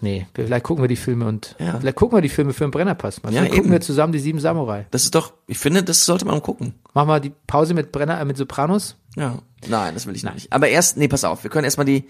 [0.00, 1.78] Nee, vielleicht gucken wir die Filme und Ja.
[1.78, 3.22] vielleicht gucken wir die Filme für den Brennerpass.
[3.22, 3.32] Mal.
[3.32, 4.86] Ja, gucken wir zusammen die sieben Samurai.
[4.90, 6.74] Das ist doch, ich finde, das sollte man gucken.
[6.92, 8.96] Machen wir die Pause mit Brenner, äh, mit Sopranos.
[9.16, 9.38] Ja.
[9.68, 10.52] Nein, das will ich nicht.
[10.52, 12.04] Aber erst, nee, pass auf, wir können erstmal die,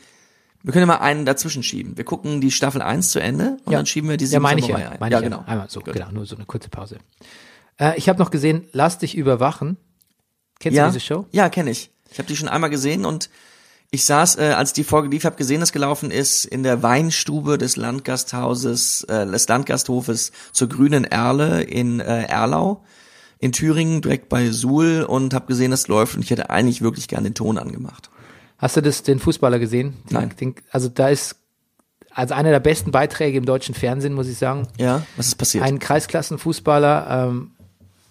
[0.63, 1.97] wir können mal einen dazwischen schieben.
[1.97, 4.61] Wir gucken die Staffel 1 zu Ende und dann schieben wir die Ja, sieben meine
[4.61, 4.91] ich Samurai ja.
[4.91, 4.97] ein.
[5.01, 5.39] Meine ja, ich genau.
[5.41, 5.45] Ja.
[5.45, 5.93] Einmal so, Gut.
[5.93, 6.97] genau, nur so eine kurze Pause.
[7.79, 9.77] Äh, ich habe noch gesehen, Lass dich überwachen.
[10.61, 11.27] Kennst Ja, du diese Show?
[11.33, 11.91] ja, kenne ich.
[12.11, 13.29] Ich habe die schon einmal gesehen und
[13.91, 17.59] ich saß, äh, als die Folge lief, habe gesehen, dass gelaufen ist in der Weinstube
[17.59, 22.85] des Landgasthauses, äh, des Landgasthofes zur Grünen Erle in äh, Erlau
[23.39, 27.09] in Thüringen, direkt bei Suhl und habe gesehen, das läuft und ich hätte eigentlich wirklich
[27.09, 28.09] gern den Ton angemacht.
[28.59, 29.95] Hast du das, den Fußballer gesehen?
[30.09, 30.35] Den, Nein.
[30.41, 31.37] Den, also da ist,
[32.11, 34.66] also einer der besten Beiträge im deutschen Fernsehen, muss ich sagen.
[34.79, 35.62] Ja, was ist passiert?
[35.64, 37.51] Ein Kreisklassenfußballer ähm,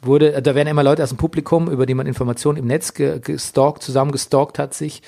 [0.06, 3.20] wurde, da werden immer Leute aus dem Publikum, über die man Informationen im Netz ge
[3.20, 5.02] gestalkt, zusammengestalkt hat sich,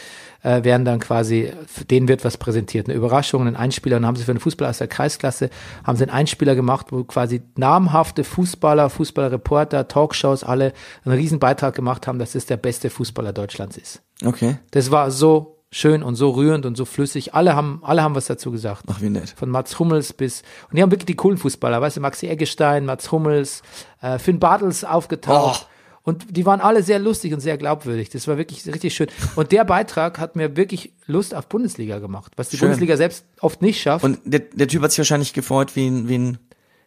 [0.43, 1.51] äh, werden dann quasi,
[1.89, 4.69] denen wird was präsentiert, eine Überraschung, ein Einspieler, und dann haben sie für einen Fußballer
[4.69, 5.49] aus der Kreisklasse,
[5.83, 10.73] haben sie einen Einspieler gemacht, wo quasi namhafte Fußballer, Fußballreporter, Talkshows, alle
[11.03, 14.01] einen riesen Beitrag gemacht haben, dass es der beste Fußballer Deutschlands ist.
[14.23, 14.57] okay.
[14.71, 17.33] Das war so schön und so rührend und so flüssig.
[17.33, 18.83] Alle haben, alle haben was dazu gesagt.
[18.87, 19.33] Ach, wie nett.
[19.35, 22.85] Von Mats Hummels bis, und die haben wirklich die coolen Fußballer, weißt du, Maxi Eggestein,
[22.85, 23.61] Mats Hummels,
[24.01, 25.67] äh, Finn Bartels aufgetaucht.
[26.03, 28.09] Und die waren alle sehr lustig und sehr glaubwürdig.
[28.09, 29.07] Das war wirklich richtig schön.
[29.35, 32.67] Und der Beitrag hat mir wirklich Lust auf Bundesliga gemacht, was die Schön.
[32.67, 34.05] Bundesliga selbst oft nicht schafft.
[34.05, 36.37] Und der, der Typ hat sich wahrscheinlich gefreut wie ein, wie ein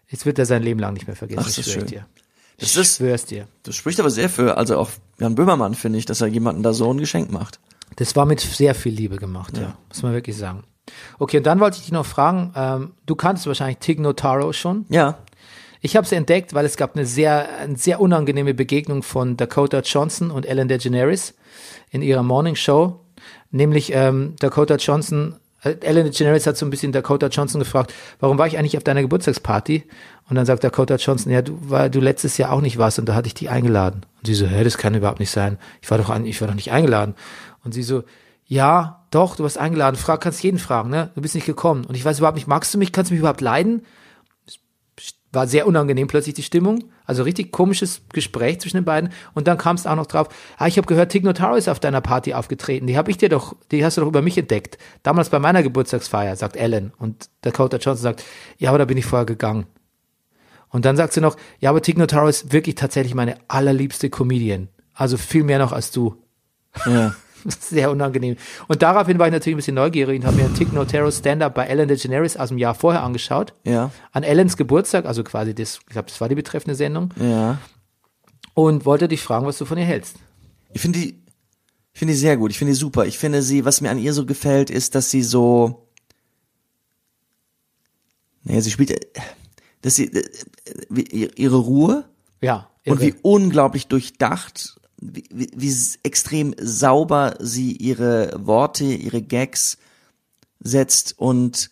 [0.08, 1.40] Jetzt wird er sein Leben lang nicht mehr vergessen.
[1.42, 1.84] Ach, das ist schön.
[1.84, 2.06] dir.
[2.58, 3.46] Das Ich ist- schwör's dir.
[3.64, 6.72] das spricht aber sehr für, also auch Jan Böhmermann, finde ich, dass er jemanden da
[6.72, 7.58] so ein Geschenk macht.
[7.98, 9.76] Das war mit sehr viel Liebe gemacht, ja.
[9.88, 10.62] Muss man wirklich sagen.
[11.18, 14.86] Okay, und dann wollte ich dich noch fragen, ähm, du kanntest wahrscheinlich Tig Notaro schon.
[14.88, 15.18] Ja,
[15.80, 19.80] Ich habe sie entdeckt, weil es gab eine sehr, eine sehr unangenehme Begegnung von Dakota
[19.80, 21.34] Johnson und Ellen DeGeneres
[21.90, 23.00] in ihrer Morning Show.
[23.50, 28.38] Nämlich ähm, Dakota Johnson, äh, Ellen DeGeneres hat so ein bisschen Dakota Johnson gefragt, warum
[28.38, 29.84] war ich eigentlich auf deiner Geburtstagsparty?
[30.28, 33.08] Und dann sagt Dakota Johnson, ja, du, weil du letztes Jahr auch nicht warst und
[33.08, 34.02] da hatte ich die eingeladen.
[34.18, 35.58] Und sie so, hä, das kann überhaupt nicht sein.
[35.80, 37.14] Ich war doch, an, ich war doch nicht eingeladen.
[37.68, 38.04] Und sie so,
[38.46, 39.96] ja, doch, du warst eingeladen.
[39.96, 41.10] Frag, kannst jeden fragen, ne?
[41.14, 41.84] Du bist nicht gekommen.
[41.84, 42.92] Und ich weiß überhaupt nicht, magst du mich?
[42.92, 43.82] Kannst du mich überhaupt leiden?
[45.32, 46.84] war sehr unangenehm plötzlich die Stimmung.
[47.04, 49.10] Also richtig komisches Gespräch zwischen den beiden.
[49.34, 51.80] Und dann kam es auch noch drauf, ah, ich habe gehört, Tig Notaro ist auf
[51.80, 52.86] deiner Party aufgetreten.
[52.86, 54.78] Die habe ich dir doch, die hast du doch über mich entdeckt.
[55.02, 56.92] Damals bei meiner Geburtstagsfeier, sagt Ellen.
[56.96, 58.24] Und Dakota Johnson sagt,
[58.56, 59.66] ja, aber da bin ich vorher gegangen.
[60.70, 64.68] Und dann sagt sie noch, ja, aber Tig Notaro ist wirklich tatsächlich meine allerliebste Comedian.
[64.94, 66.16] Also viel mehr noch als du.
[66.86, 67.14] ja.
[67.60, 68.36] Sehr unangenehm.
[68.68, 71.54] Und daraufhin war ich natürlich ein bisschen neugierig und habe mir einen Tig Notaro Stand-Up
[71.54, 73.54] bei Ellen DeGeneres aus dem Jahr vorher angeschaut.
[73.64, 77.12] Ja, An Ellens Geburtstag, also quasi das, ich glaube, das war die betreffende Sendung.
[77.20, 77.58] ja.
[78.54, 80.16] Und wollte dich fragen, was du von ihr hältst.
[80.72, 81.22] Ich finde die,
[81.92, 82.50] ich finde die sehr gut.
[82.50, 83.06] Ich finde die super.
[83.06, 85.86] Ich finde sie, was mir an ihr so gefällt, ist, dass sie so,
[88.42, 89.00] naja, sie spielt, äh,
[89.82, 92.04] dass sie, äh, ihre Ruhe
[92.40, 92.68] Ja.
[92.86, 93.02] und irre.
[93.02, 99.78] wie unglaublich durchdacht, wie, wie, wie extrem sauber sie ihre Worte, ihre Gags
[100.60, 101.70] setzt und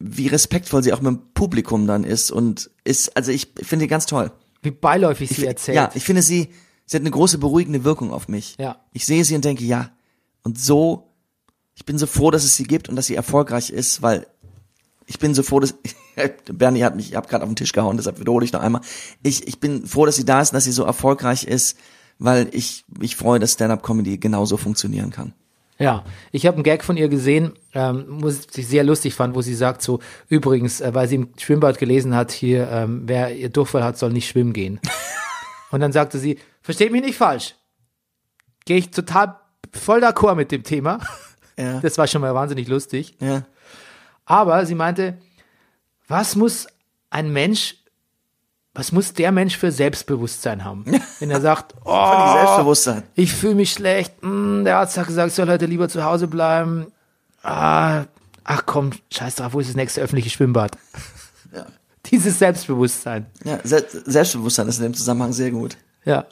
[0.00, 3.88] wie respektvoll sie auch mit dem Publikum dann ist und ist, also ich finde die
[3.88, 4.30] ganz toll.
[4.62, 5.76] wie beiläufig sie Ich- erzählt.
[5.76, 6.50] Ja, ich finde sie,
[6.86, 8.56] sie hat eine große beruhigende Wirkung auf mich.
[8.58, 8.80] Ja.
[8.92, 9.90] Ich sehe sie und denke, ja.
[10.42, 11.12] Und so,
[11.74, 14.26] ich bin so froh, dass es sie gibt und dass sie erfolgreich ist, weil
[15.08, 15.74] ich bin so froh, dass
[16.52, 18.82] Bernie hat mich, ich habe gerade auf den Tisch gehauen, deshalb wiederhole ich noch einmal.
[19.22, 21.78] Ich, ich bin froh, dass sie da ist und dass sie so erfolgreich ist,
[22.18, 25.32] weil ich mich freue, dass Stand-up Comedy genauso funktionieren kann.
[25.78, 29.42] Ja, ich habe einen Gag von ihr gesehen, ähm, muss ich sehr lustig fand, wo
[29.42, 33.48] sie sagt so, übrigens, äh, weil sie im Schwimmbad gelesen hat, hier, ähm, wer ihr
[33.48, 34.80] Durchfall hat, soll nicht schwimmen gehen.
[35.70, 37.54] Und dann sagte sie, versteht mich nicht falsch.
[38.66, 39.36] Gehe ich total
[39.72, 40.98] voll d'accord mit dem Thema.
[41.56, 41.80] Ja.
[41.80, 43.16] Das war schon mal wahnsinnig lustig.
[43.20, 43.44] ja.
[44.28, 45.16] Aber sie meinte,
[46.06, 46.66] was muss
[47.08, 47.76] ein Mensch,
[48.74, 50.84] was muss der Mensch für Selbstbewusstsein haben?
[51.18, 52.74] Wenn er sagt, oh,
[53.14, 56.28] ich fühle mich schlecht, hm, der Arzt hat gesagt, ich soll heute lieber zu Hause
[56.28, 56.92] bleiben.
[57.42, 58.04] Ah,
[58.44, 60.76] ach komm, scheiß drauf, wo ist das nächste öffentliche Schwimmbad?
[61.50, 61.64] Ja.
[62.04, 63.24] Dieses Selbstbewusstsein.
[63.42, 65.78] Ja, Se Selbstbewusstsein ist in dem Zusammenhang sehr gut.
[66.04, 66.26] Ja.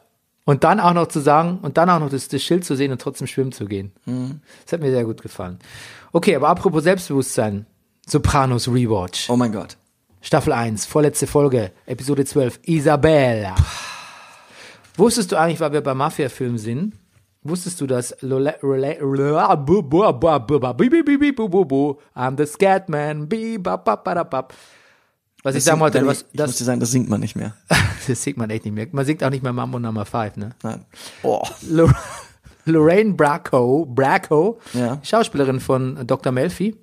[0.45, 2.93] Und dann auch noch zu sagen, und dann auch noch das, das Schild zu sehen
[2.93, 3.93] und trotzdem schwimmen zu gehen.
[4.65, 5.59] Das hat mir sehr gut gefallen.
[6.13, 7.65] Okay, aber apropos Selbstbewusstsein.
[8.09, 9.29] Sopranos Rewatch.
[9.29, 9.77] Oh mein Gott.
[10.21, 13.55] Staffel 1, vorletzte Folge, Episode 12, Isabella.
[14.97, 16.95] Wusstest du eigentlich, weil wir bei Mafia-Filmen sind,
[17.43, 18.55] wusstest du, dass I'm
[22.37, 23.29] the Scatman.
[25.43, 27.55] Was ich sagen wollte, was, ich muss das, dir sagen, das singt man nicht mehr.
[28.09, 28.89] das singt man echt nicht mehr.
[28.91, 30.51] Man singt auch nicht mehr Mambo Number 5, ne?
[30.63, 30.85] Nein.
[31.23, 31.43] Oh.
[31.69, 31.95] Lor-
[32.65, 34.99] Lorraine Bracco, Bracco, Ja.
[35.05, 36.33] Schauspielerin von Dr.
[36.33, 36.75] Melfi.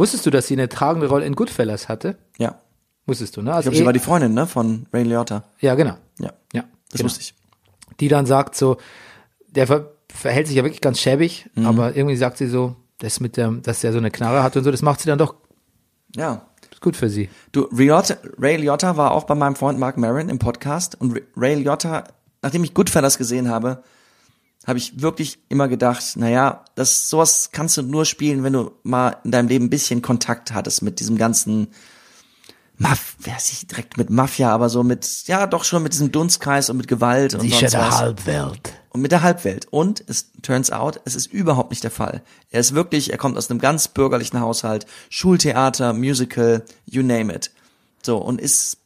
[0.00, 2.16] Wusstest du, dass sie eine tragende Rolle in Goodfellas hatte?
[2.38, 2.58] Ja.
[3.06, 3.50] Wusstest du, ne?
[3.50, 5.44] Ich Also glaube, sie eh- war die Freundin, ne, von Ray Liotta.
[5.60, 5.96] ja, genau.
[6.18, 6.32] Ja.
[6.54, 7.04] Ja, Das genau.
[7.04, 7.34] wusste ich.
[8.00, 8.78] Die dann sagt so,
[9.48, 11.66] der ver verhält sich ja wirklich ganz schäbig, Mhm.
[11.66, 14.64] aber irgendwie sagt sie so, das mit der, dass er so eine Knarre hat und
[14.64, 15.34] so, das macht sie dann doch
[16.16, 16.46] Ja.
[16.80, 17.28] gut für sie.
[17.52, 21.24] Du, Liotta, Ray Liotta war auch bei meinem Freund Mark Maron im Podcast und Ray-
[21.36, 22.04] Ray Liotta,
[22.42, 23.82] nachdem ich Goodfellas gesehen habe,
[24.66, 29.16] habe ich wirklich immer gedacht, naja, das, sowas kannst du nur spielen, wenn du mal
[29.24, 31.68] in deinem Leben ein bisschen Kontakt hattest mit diesem ganzen
[32.76, 36.70] Maf, wer nicht direkt mit Mafia, aber so mit, ja, doch schon mit diesem Dunstkreis
[36.70, 37.98] und mit Gewalt und sonst was.
[37.98, 38.72] Halbwelt.
[38.88, 39.66] und mit der Halbwelt.
[39.70, 42.22] Und es turns out, es ist überhaupt nicht der Fall.
[42.50, 47.50] Er ist wirklich, er kommt aus einem ganz bürgerlichen Haushalt, Schultheater, Musical, you name it.
[48.02, 48.78] So, und ist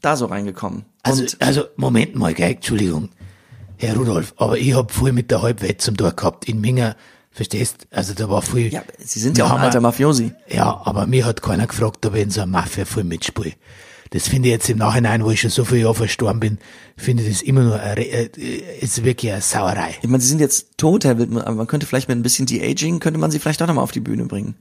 [0.00, 0.86] da so reingekommen.
[1.02, 3.10] Also, und also Moment mal, gell, Entschuldigung,
[3.88, 6.96] Herr Rudolf, aber ich hab viel mit der Halbwelt zum Tor gehabt in Minga,
[7.30, 7.86] verstehst?
[7.90, 8.72] Also da war viel.
[8.72, 10.32] ja, sie sind ja auch ein alter Mafiosi.
[10.48, 13.52] Ja, aber mir hat keiner gefragt, ob ich in so einer Mafia-Film mitspiele.
[14.10, 16.58] Das finde ich jetzt im Nachhinein, wo ich schon so viele Jahre verstorben bin,
[16.96, 18.28] finde ich das immer nur, eine, äh,
[18.80, 19.96] ist wirklich eine Sauerei.
[20.02, 22.46] Ich meine, sie sind jetzt tot, Herr Wildmann, aber man könnte vielleicht mit ein bisschen
[22.46, 24.54] De-Aging, könnte man sie vielleicht auch nochmal auf die Bühne bringen.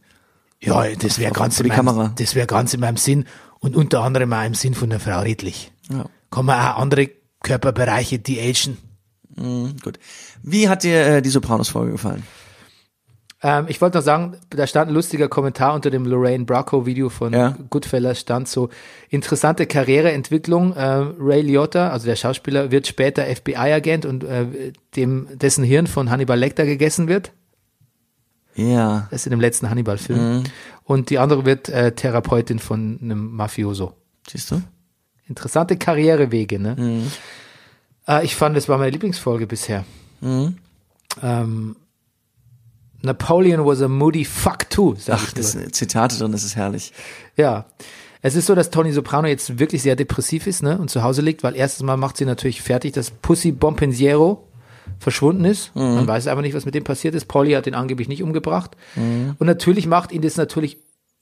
[0.60, 3.26] Ja, das wäre ganz, in meinem- das wäre ganz in meinem Sinn
[3.60, 5.72] und unter anderem auch im Sinn von der Frau Redlich.
[5.92, 6.06] Ja.
[6.32, 7.10] Kann man auch andere
[7.44, 8.78] Körperbereiche de-agen?
[9.36, 10.00] Mhm, gut.
[10.42, 12.24] Wie hat dir äh, die Sopranos-Folge gefallen?
[13.44, 17.10] Ähm, ich wollte noch sagen, da stand ein lustiger Kommentar unter dem Lorraine Bracco Video
[17.10, 17.58] von Ja.
[17.70, 18.70] Goodfellas, stand so,
[19.10, 25.64] interessante Karriereentwicklung, äh, Ray Liotta, also der Schauspieler, wird später FBI-Agent und äh, dem, dessen
[25.64, 27.34] Hirn von Hannibal Lecter gegessen wird.
[28.56, 29.08] Ja.
[29.12, 30.44] Das ist in dem letzten Hannibal-Film.
[30.84, 33.94] Und die andere wird äh, Therapeutin von einem Mafioso.
[34.30, 34.62] Siehst du?
[35.28, 37.04] Interessante Karrierewege, ne?
[38.08, 39.86] Äh, ich fand, das war meine Lieblingsfolge bisher.
[40.22, 41.76] Ähm,
[43.02, 46.56] Napoleon was a moody fuck too, sag Ach, ich das sind Zitate drin, das ist
[46.56, 46.94] herrlich.
[47.36, 47.66] Ja.
[48.26, 51.22] Es ist so, dass Tony Soprano jetzt wirklich sehr depressiv ist, ne, und zu Hause
[51.22, 54.48] liegt, weil erstens mal macht sie natürlich fertig, dass Pussy Bompensiero
[54.98, 55.76] verschwunden ist.
[55.76, 57.26] Man weiß aber nicht, was mit dem passiert ist.
[57.26, 58.78] Polly hat ihn angeblich nicht umgebracht.
[58.96, 60.78] Und natürlich macht ihn das natürlich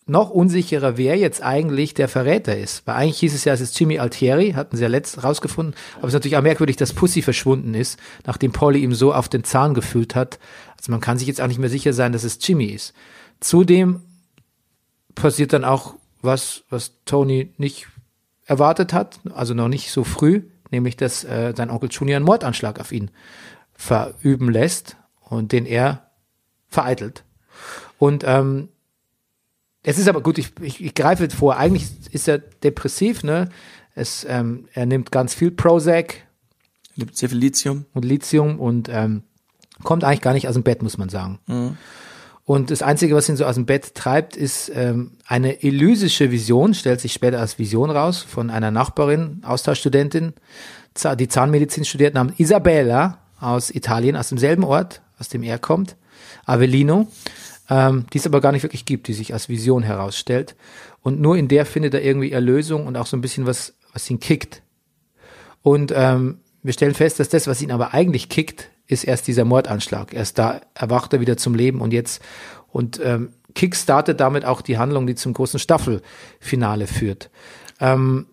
[0.07, 2.85] noch unsicherer, wer jetzt eigentlich der Verräter ist.
[2.85, 5.75] Weil eigentlich hieß es ja, es ist Jimmy Altieri, hatten sie ja letzt rausgefunden.
[5.97, 9.29] Aber es ist natürlich auch merkwürdig, dass Pussy verschwunden ist, nachdem Polly ihm so auf
[9.29, 10.39] den Zahn gefühlt hat.
[10.77, 12.93] Also man kann sich jetzt auch nicht mehr sicher sein, dass es Jimmy ist.
[13.39, 14.01] Zudem
[15.15, 17.87] passiert dann auch was, was Tony nicht
[18.45, 22.79] erwartet hat, also noch nicht so früh, nämlich dass äh, sein Onkel Junior einen Mordanschlag
[22.79, 23.11] auf ihn
[23.73, 26.11] verüben lässt und den er
[26.67, 27.23] vereitelt.
[27.97, 28.69] Und ähm,
[29.83, 33.49] es ist aber gut, ich, ich, ich greife jetzt vor, eigentlich ist er depressiv, ne?
[33.93, 36.15] Es, ähm, er nimmt ganz viel Prozac
[36.97, 37.85] Gibt sehr viel Lithium.
[37.93, 39.23] und Lithium und ähm,
[39.83, 41.39] kommt eigentlich gar nicht aus dem Bett, muss man sagen.
[42.45, 46.73] Und das Einzige, was ihn so aus dem Bett treibt, ist ähm, eine elysische Vision,
[46.73, 50.33] stellt sich später als Vision raus, von einer Nachbarin, Austauschstudentin,
[51.17, 55.95] die Zahnmedizin studiert, namens Isabella aus Italien, aus demselben Ort, aus dem er kommt,
[56.45, 57.07] Avellino,
[57.71, 60.57] ähm, die es aber gar nicht wirklich gibt, die sich als Vision herausstellt.
[61.01, 64.09] Und nur in der findet er irgendwie Erlösung und auch so ein bisschen was, was
[64.09, 64.61] ihn kickt.
[65.61, 69.45] Und ähm, wir stellen fest, dass das, was ihn aber eigentlich kickt, ist erst dieser
[69.45, 70.13] Mordanschlag.
[70.13, 72.21] Erst da erwacht er wieder zum Leben und jetzt
[72.67, 77.29] und ähm, kickstartet damit auch die Handlung, die zum großen Staffelfinale führt.
[77.79, 78.27] Ähm,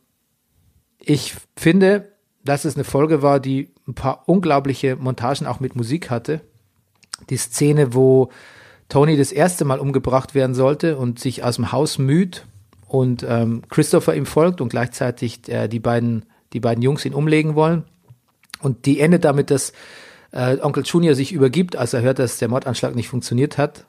[0.98, 2.10] ich finde,
[2.44, 6.40] dass es eine Folge war, die ein paar unglaubliche Montagen auch mit Musik hatte.
[7.30, 8.30] die Szene, wo
[8.88, 12.46] Tony das erste Mal umgebracht werden sollte und sich aus dem Haus müht
[12.86, 17.54] und ähm, Christopher ihm folgt und gleichzeitig äh, die beiden die beiden Jungs ihn umlegen
[17.54, 17.84] wollen.
[18.60, 19.72] Und die endet damit, dass
[20.32, 23.84] äh, Onkel Junior sich übergibt, als er hört, dass der Mordanschlag nicht funktioniert hat.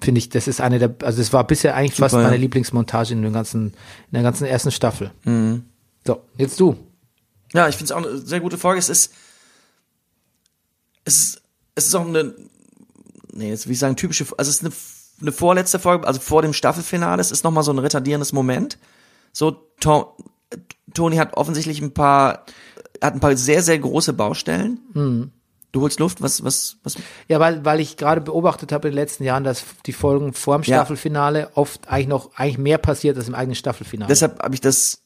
[0.00, 2.28] Finde ich, das ist eine der, also es war bisher eigentlich fast Super, ja.
[2.28, 5.10] meine Lieblingsmontage in, dem ganzen, in der ganzen ersten Staffel.
[6.06, 6.76] So, jetzt du.
[7.52, 8.78] Ja, ich finde es auch eine sehr gute Folge.
[8.78, 9.12] Es ist,
[11.04, 11.42] es ist,
[11.74, 12.34] es ist auch eine,
[13.40, 14.72] nee, jetzt will ich sagen, typische, also es ist eine,
[15.20, 17.20] eine vorletzte Folge, also vor dem Staffelfinale.
[17.20, 18.78] Es ist nochmal so ein retardierendes Moment.
[19.32, 20.16] So, To-
[20.94, 22.44] Tony hat offensichtlich ein paar,
[23.02, 25.32] hat ein paar sehr, sehr große Baustellen.
[25.72, 26.96] Du holst Luft, was, was, was,
[27.28, 30.58] Ja, weil, weil ich gerade beobachtet habe in den letzten Jahren, dass die Folgen vor
[30.58, 30.78] dem Ja.
[30.78, 34.08] Staffelfinale oft eigentlich noch, eigentlich mehr passiert als im eigenen Staffelfinale.
[34.08, 35.02] deshalb habe ich das,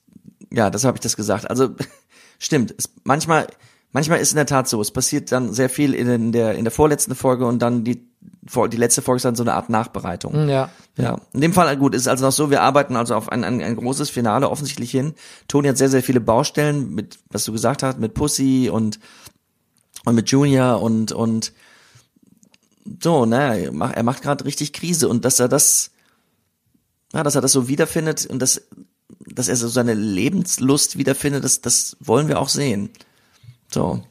[0.50, 1.50] ja, deshalb habe ich das gesagt.
[1.50, 1.68] Also
[2.38, 3.46] stimmt, es, manchmal,
[3.94, 4.80] manchmal ist in der Tat so.
[4.82, 8.06] Es passiert dann sehr viel in der in der vorletzten Folge und dann die
[8.70, 10.48] die letzte Folge ist dann so eine Art Nachbereitung.
[10.48, 10.70] ja.
[10.96, 13.42] Ja, in dem Fall gut ist es also noch so, wir arbeiten also auf ein,
[13.42, 15.14] ein, ein großes Finale offensichtlich hin.
[15.48, 19.00] Tony hat sehr sehr viele Baustellen mit was du gesagt hast mit Pussy und
[20.04, 21.52] und mit Junior und und
[23.02, 25.90] so, ne, er macht, er macht gerade richtig Krise und dass er das
[27.12, 28.62] ja, dass er das so wiederfindet und dass
[29.26, 32.90] dass er so seine Lebenslust wiederfindet, das das wollen wir auch sehen.
[33.70, 34.02] So.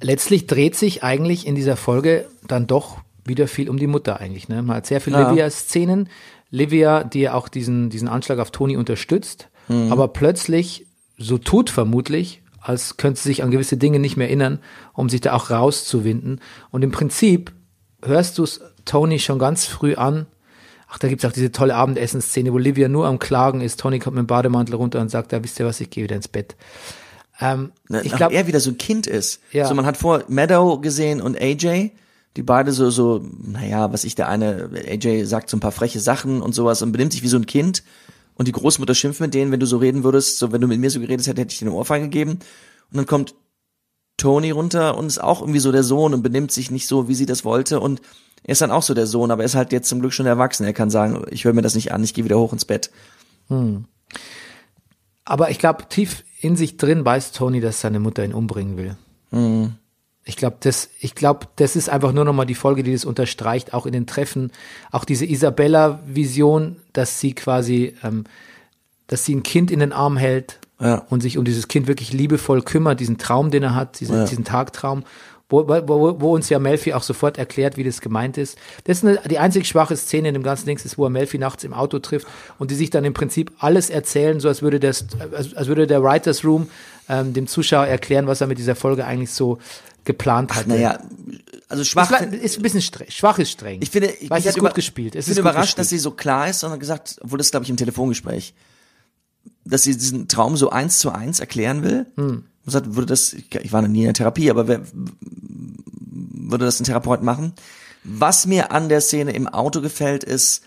[0.00, 4.48] letztlich dreht sich eigentlich in dieser Folge dann doch wieder viel um die Mutter eigentlich.
[4.48, 4.62] Ne?
[4.62, 5.30] Man hat sehr viele Ja.
[5.30, 6.08] Livia-Szenen.
[6.50, 10.86] Livia, die ja auch diesen, diesen Anschlag auf Toni unterstützt, aber plötzlich
[11.18, 14.58] so tut vermutlich, als könnte sie sich an gewisse Dinge nicht mehr erinnern,
[14.92, 16.40] um sich da auch rauszuwinden.
[16.70, 17.52] Und im Prinzip
[18.02, 20.26] hörst du es Tony schon ganz früh an.
[20.88, 23.80] Ach, da gibt's auch diese tolle Abendessensszene, wo Livia nur am Klagen ist.
[23.80, 26.14] Tony kommt mit dem Bademantel runter und sagt, da wisst ihr was, ich gehe wieder
[26.16, 26.54] ins Bett.
[27.44, 29.40] Ähm, Ne, ich glaube, er wieder so ein Kind ist.
[29.52, 29.66] Ja.
[29.66, 31.90] So man hat vor Meadow gesehen und AJ,
[32.36, 36.00] die beide so so, naja, was ich der eine, AJ sagt so ein paar freche
[36.00, 37.82] Sachen und sowas und benimmt sich wie so ein Kind
[38.34, 40.80] und die Großmutter schimpft mit denen, wenn du so reden würdest, so wenn du mit
[40.80, 42.38] mir so geredet hättest, hätte ich dir eine Ohrfeige gegeben
[42.90, 43.34] und dann kommt
[44.16, 47.14] Tony runter und ist auch irgendwie so der Sohn und benimmt sich nicht so, wie
[47.14, 48.00] sie das wollte und
[48.42, 50.26] er ist dann auch so der Sohn, aber er ist halt jetzt zum Glück schon
[50.26, 50.64] erwachsen.
[50.64, 52.90] Er kann sagen, ich höre mir das nicht an, ich gehe wieder hoch ins Bett.
[55.24, 58.96] Aber ich glaube, tief in sich drin weiß Tony, dass seine Mutter ihn umbringen will.
[60.26, 63.74] Ich glaube, das, ich glaube, das ist einfach nur nochmal die Folge, die das unterstreicht,
[63.74, 64.52] auch in den Treffen.
[64.92, 68.24] Auch diese Isabella-Vision, dass sie quasi, ähm,
[69.06, 71.04] dass sie ein Kind in den Arm hält Ja.
[71.10, 74.24] und sich um dieses Kind wirklich liebevoll kümmert, diesen Traum, den er hat, diesen, Ja.
[74.24, 75.04] diesen Tagtraum,
[75.56, 78.58] wo, wo, wo uns ja Melfi auch sofort erklärt, wie das gemeint ist.
[78.84, 81.38] Das ist eine, die einzig schwache Szene in dem ganzen Dings ist, wo er Melfi
[81.38, 82.26] nachts im Auto trifft
[82.58, 86.02] und die sich dann im Prinzip alles erzählen, so als würde das, als, würde der
[86.02, 86.68] Writers Room
[87.08, 89.58] ähm, dem Zuschauer erklären, was er mit dieser Folge eigentlich so
[90.04, 90.66] geplant hat.
[90.66, 90.98] Naja,
[91.68, 92.10] also schwach.
[92.20, 93.80] ist, ist ein bisschen streng, schwach ist streng.
[93.82, 95.14] Ich finde, ich Weil es mich ist gut gespielt.
[95.14, 95.78] Es Ich ist bin überrascht, gespielt.
[95.78, 98.54] dass sie so klar ist, sondern gesagt, obwohl das glaube ich im Telefongespräch,
[99.64, 102.06] dass sie diesen Traum so eins zu eins erklären will.
[102.16, 102.44] Hm.
[102.66, 106.80] Und sagt, würde das, ich war noch nie in der Therapie, aber wer, würde das
[106.80, 107.52] ein Therapeut machen?
[108.04, 110.62] Was mir an der Szene im Auto gefällt, ist,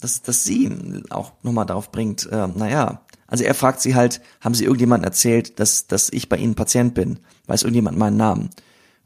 [0.00, 4.20] dass, dass sie ihn auch nochmal darauf bringt, äh, naja, also er fragt sie halt,
[4.40, 7.20] haben sie irgendjemandem erzählt, dass, dass ich bei ihnen Patient bin?
[7.46, 8.50] Weiß irgendjemand meinen Namen?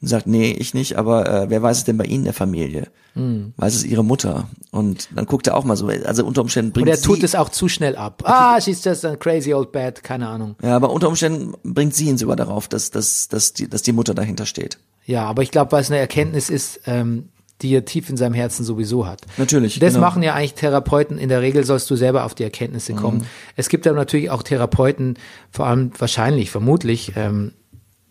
[0.00, 2.34] Und sagt, nee, ich nicht, aber äh, wer weiß es denn bei Ihnen in der
[2.34, 2.88] Familie?
[3.14, 3.54] Hm.
[3.56, 4.48] Weiß es Ihre Mutter?
[4.70, 7.22] Und dann guckt er auch mal so, also unter Umständen bringt und er sie, tut
[7.22, 8.22] es auch zu schnell ab.
[8.26, 10.56] Ah, she's just a crazy old bat, keine Ahnung.
[10.62, 13.92] ja, aber unter Umständen bringt sie ihn sogar darauf, dass, dass, dass, die, dass die
[13.92, 14.78] Mutter dahinter steht.
[15.06, 17.28] Ja, aber ich glaube, weil es eine Erkenntnis ist, ähm,
[17.62, 19.22] die er tief in seinem Herzen sowieso hat.
[19.38, 20.04] Natürlich, Das genau.
[20.04, 21.18] machen ja eigentlich Therapeuten.
[21.18, 23.18] In der Regel sollst du selber auf die Erkenntnisse kommen.
[23.18, 23.26] Mhm.
[23.56, 25.16] Es gibt aber natürlich auch Therapeuten,
[25.50, 27.52] vor allem wahrscheinlich, vermutlich, ähm,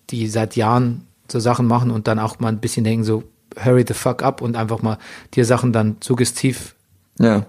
[0.09, 3.23] die seit Jahren so Sachen machen und dann auch mal ein bisschen denken, so
[3.61, 4.97] hurry the fuck up und einfach mal
[5.33, 6.75] dir Sachen dann suggestiv
[7.19, 7.45] Ja.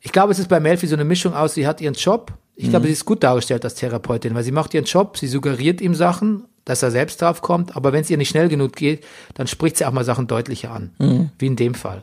[0.00, 2.32] ich glaube, es ist bei Melfi so eine Mischung aus, sie hat ihren Job.
[2.54, 5.80] Ich glaube, sie ist gut dargestellt als Therapeutin, weil sie macht ihren Job, sie suggeriert
[5.80, 9.04] ihm Sachen, dass er selbst drauf kommt, aber wenn es ihr nicht schnell genug geht,
[9.34, 10.90] dann spricht sie auch mal Sachen deutlicher an,
[11.38, 12.02] wie in dem Fall.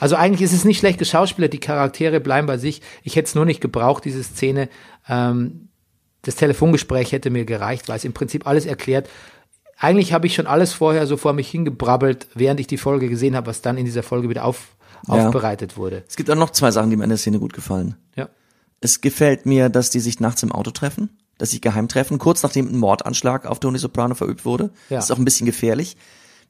[0.00, 2.80] Also eigentlich ist es nicht schlecht geschauspielert, die Charaktere bleiben bei sich.
[3.02, 4.68] Ich hätte es nur nicht gebraucht, diese Szene.
[5.08, 5.68] Ähm,
[6.22, 9.08] das Telefongespräch hätte mir gereicht, weil es im Prinzip alles erklärt.
[9.80, 13.34] Eigentlich habe ich schon alles vorher so vor mich hingebrabbelt, während ich die Folge gesehen
[13.34, 14.76] habe, was dann in dieser Folge wieder auf,
[15.08, 15.14] Ja.
[15.26, 16.04] aufbereitet wurde.
[16.06, 17.96] Es gibt auch noch zwei Sachen, die mir in der Szene gut gefallen.
[18.14, 18.28] Ja.
[18.82, 21.08] Es gefällt mir, dass die sich nachts im Auto treffen,
[21.38, 24.64] dass sie geheim treffen, kurz nachdem ein Mordanschlag auf Tony Soprano verübt wurde.
[24.90, 24.96] Ja.
[24.98, 25.96] Das ist auch ein bisschen gefährlich.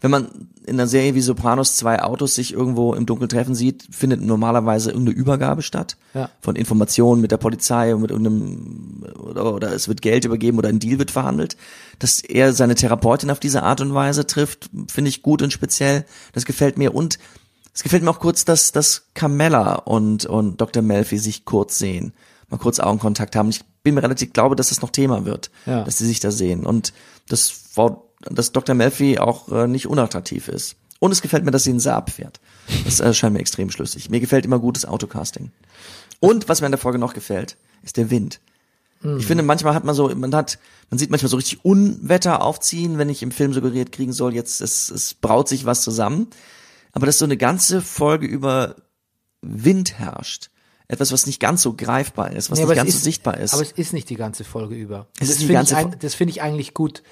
[0.00, 3.86] Wenn man in einer Serie wie Sopranos zwei Autos sich irgendwo im Dunkeln treffen sieht,
[3.90, 5.96] findet normalerweise irgendeine Übergabe statt.
[6.14, 6.30] Ja.
[6.40, 10.68] Von Informationen mit der Polizei und mit irgendeinem, oder, oder es wird Geld übergeben oder
[10.68, 11.56] ein Deal wird verhandelt.
[11.98, 16.04] Dass er seine Therapeutin auf diese Art und Weise trifft, finde ich gut und speziell.
[16.32, 16.94] Das gefällt mir.
[16.94, 17.18] Und
[17.74, 20.82] es gefällt mir auch kurz, dass, dass Carmella und, und Dr.
[20.82, 22.12] Melfi sich kurz sehen.
[22.48, 23.50] Mal kurz Augenkontakt haben.
[23.50, 25.50] Ich bin mir relativ glaube, dass das noch Thema wird.
[25.66, 25.84] Ja.
[25.84, 26.64] Dass sie sich da sehen.
[26.64, 26.92] Und
[27.28, 28.74] das war, dass Dr.
[28.74, 30.76] Melfi auch äh, nicht unattraktiv ist.
[30.98, 32.40] Und es gefällt mir, dass sie einen Saab fährt.
[32.84, 34.10] Das äh, scheint mir extrem schlüssig.
[34.10, 35.50] Mir gefällt immer gutes Autocasting.
[36.20, 38.40] Und was mir an der Folge noch gefällt, ist der Wind.
[39.02, 40.58] Ich finde, manchmal hat man so, man hat,
[40.90, 44.60] man sieht manchmal so richtig Unwetter aufziehen, wenn ich im Film suggeriert kriegen soll, jetzt
[44.60, 46.28] es, es braut sich was zusammen.
[46.92, 48.76] Aber dass so eine ganze Folge über
[49.40, 50.50] Wind herrscht.
[50.86, 53.54] Etwas, was nicht ganz so greifbar ist, was Nee, nicht ganz so sichtbar ist.
[53.54, 55.06] Aber es ist nicht die ganze Folge über.
[55.14, 57.02] Es das ist die ganze ich, das finde ich eigentlich gut.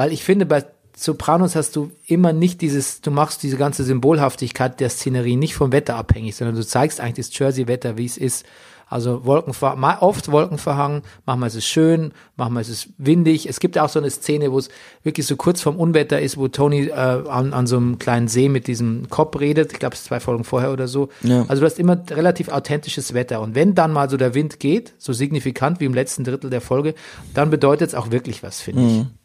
[0.00, 0.64] Weil ich finde, bei
[0.96, 5.72] Sopranos hast du immer nicht dieses, du machst diese ganze Symbolhaftigkeit der Szenerie nicht vom
[5.72, 8.46] Wetter abhängig, sondern du zeigst eigentlich das Jersey-Wetter, wie es ist.
[8.86, 13.46] Also Wolkenver oft Wolkenverhangen, manchmal ist es schön, manchmal ist es windig.
[13.46, 14.70] Es gibt auch so eine Szene, wo es
[15.02, 18.48] wirklich so kurz vorm Unwetter ist, wo Tony äh, an, an so einem kleinen See
[18.48, 19.74] mit diesem Kopf redet.
[19.74, 21.10] Ich glaube, es ist zwei Folgen vorher oder so.
[21.20, 21.44] Ja.
[21.46, 23.42] Also du hast immer relativ authentisches Wetter.
[23.42, 26.62] Und wenn dann mal so der Wind geht, so signifikant wie im letzten Drittel der
[26.62, 26.94] Folge,
[27.34, 29.19] dann bedeutet es auch wirklich was, finde ich.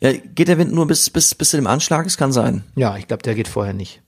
[0.00, 2.06] Ja, geht der Wind nur bis, bis, bis zu dem Anschlag?
[2.06, 2.64] Es kann sein.
[2.74, 4.02] Ja, ich glaube, der geht vorher nicht.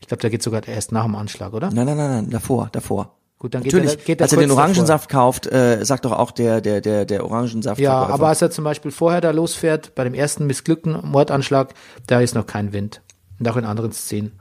[0.00, 1.70] Ich glaube, der geht sogar erst nach dem Anschlag, oder?
[1.70, 3.16] Nein, nein, nein, nein, davor, davor.
[3.38, 6.12] Gut, dann geht Natürlich, er, geht er als er den Orangensaft kauft, äh, sagt doch
[6.12, 7.78] auch der, der, der, der Orangensaft.
[7.80, 11.74] Ja, aber als er zum Beispiel vorher da losfährt, bei dem ersten missglückten Mordanschlag,
[12.06, 13.02] da ist noch kein Wind.
[13.38, 14.32] Und auch in anderen Szenen.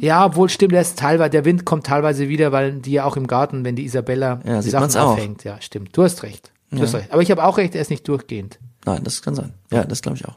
[0.00, 3.16] Ja, obwohl stimmt, der ist teilweise, der Wind kommt teilweise wieder, weil die ja auch
[3.16, 5.44] im Garten, wenn die Isabella Ja, die Sachen aufhängt.
[5.44, 5.96] Ja, stimmt.
[5.96, 6.52] Du hast recht.
[6.70, 7.12] Du hast recht.
[7.12, 8.58] Aber ich habe auch recht, er ist nicht durchgehend.
[8.94, 9.52] Nein, das kann sein.
[9.70, 10.36] Ja, das glaube ich auch.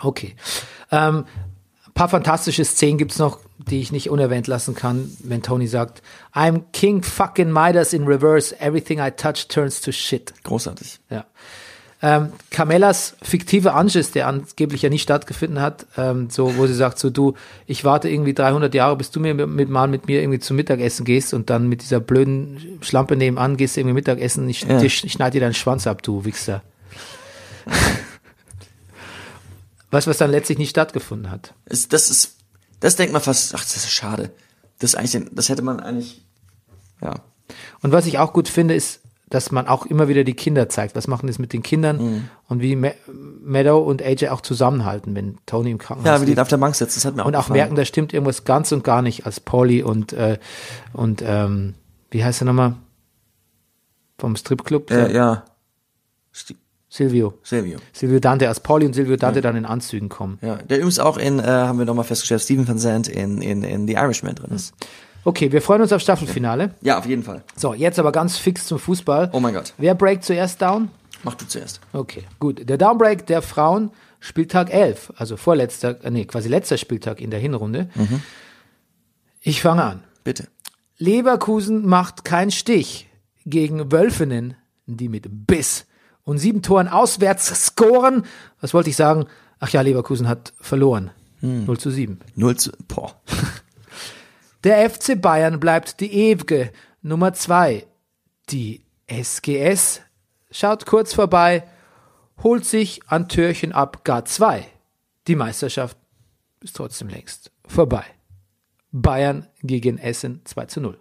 [0.00, 0.34] Okay.
[0.90, 1.24] Ähm,
[1.86, 3.38] ein paar fantastische Szenen gibt's noch,
[3.70, 6.02] die ich nicht unerwähnt lassen kann, wenn Tony sagt,
[6.34, 10.34] I'm King fucking Midas in reverse, everything I touch turns to shit.
[10.42, 10.98] Großartig.
[11.10, 11.24] Ja.
[12.02, 16.98] Ähm, Carmellas fiktive Anschiss, der angeblich ja nie stattgefunden hat, ähm, so, wo sie sagt,
[16.98, 17.32] so du,
[17.66, 21.06] ich warte irgendwie 300 Jahre, bis du mir mit, mal mit mir irgendwie zum Mittagessen
[21.06, 24.82] gehst und dann mit dieser blöden Schlampe nebenan gehst du irgendwie Mittagessen, ich, Ja.
[24.82, 26.62] ich, ich schneid dir deinen Schwanz ab, du Wichser.
[29.90, 31.54] Du, was dann letztlich nicht stattgefunden hat?
[31.66, 32.36] Ist, das ist,
[32.80, 34.30] das denkt man fast, ach, das ist schade.
[34.80, 36.24] Das eigentlich, das hätte man eigentlich,
[37.00, 37.14] ja.
[37.80, 39.00] Und was ich auch gut finde, ist,
[39.30, 40.96] dass man auch immer wieder die Kinder zeigt.
[40.96, 42.28] Was machen das mit den Kindern Mhm.
[42.48, 42.88] und wie Ma
[43.42, 46.74] Meadow und AJ auch zusammenhalten, wenn Tony im Krankenhaus Ja, wie die auf der Bank
[46.74, 47.58] sitzen, das hat mir auch und auch gefallen.
[47.58, 50.38] merken, da stimmt irgendwas ganz und gar nicht, als Polly und äh,
[50.92, 51.74] und ähm,
[52.10, 52.74] wie heißt er nochmal
[54.18, 54.90] vom Stripclub?
[54.90, 55.44] Äh, ja.
[56.94, 57.34] Silvio.
[57.42, 57.78] Silvio.
[57.92, 60.38] Silvio Dante, als Polly und Silvio Dante dann in Anzügen kommen.
[60.42, 63.64] Ja, der übrigens auch in, äh, haben wir nochmal festgestellt, Stephen Van Zandt in, in,
[63.64, 64.74] in The Irishman drin ist.
[65.24, 66.76] Okay, wir freuen uns auf Staffelfinale.
[66.82, 67.42] Ja, auf jeden Fall.
[67.56, 69.30] So, jetzt aber ganz fix zum Fußball.
[69.32, 69.74] Oh mein Gott.
[69.76, 70.88] Wer breakt zuerst down?
[71.24, 71.80] Mach du zuerst.
[71.92, 72.68] Okay, gut.
[72.68, 73.90] Der Downbreak der Frauen,
[74.20, 77.88] Spieltag 11, also vorletzter, äh, nee, quasi letzter Spieltag in der Hinrunde.
[79.40, 80.04] Ich fange an.
[80.22, 80.46] Bitte.
[80.98, 83.08] Leverkusen macht keinen Stich
[83.46, 84.54] gegen Wölfenen,
[84.86, 85.86] die mit Biss
[86.24, 88.24] und sieben Toren auswärts scoren.
[88.60, 89.26] Was wollte ich sagen?
[89.60, 91.10] Ach ja, Leverkusen hat verloren.
[91.40, 92.20] 0 zu 7.
[92.34, 93.14] Null zu, boah.
[94.64, 96.72] Der FC Bayern bleibt die ewige
[97.02, 97.86] Nummer zwei.
[98.48, 100.00] Die SGS
[100.50, 101.64] schaut kurz vorbei,
[102.42, 104.66] holt sich an Türchen ab gar zwei.
[105.26, 105.98] Die Meisterschaft
[106.60, 108.04] ist trotzdem längst vorbei.
[108.90, 110.98] Bayern gegen Essen 2 zu 0.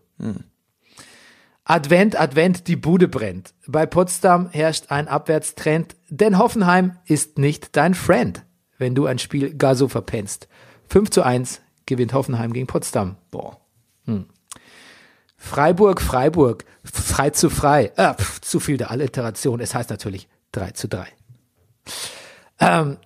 [1.65, 3.53] Advent, Advent, die Bude brennt.
[3.67, 8.43] Bei Potsdam herrscht ein Abwärtstrend, denn Hoffenheim ist nicht dein Friend,
[8.77, 10.49] wenn du ein Spiel gar so verpennst.
[10.89, 13.15] 5 zu 1 gewinnt Hoffenheim gegen Potsdam.
[13.31, 13.59] Boah.
[15.37, 17.91] Freiburg, Freiburg, frei zu frei.
[17.95, 19.59] Äh, pf, zu viel der Alliteration.
[19.59, 21.07] Es heißt natürlich 3 zu 3.
[22.59, 22.97] Ähm,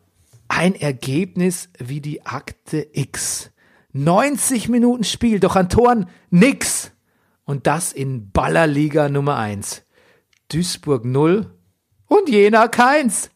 [0.47, 3.51] ein Ergebnis wie die Akte X.
[3.93, 6.91] 90 Minuten Spiel, doch an Toren nix.
[7.47, 9.83] Und das in Ballerliga Nummer 1.
[10.49, 11.49] Duisburg 0
[12.07, 13.31] und Jena keins.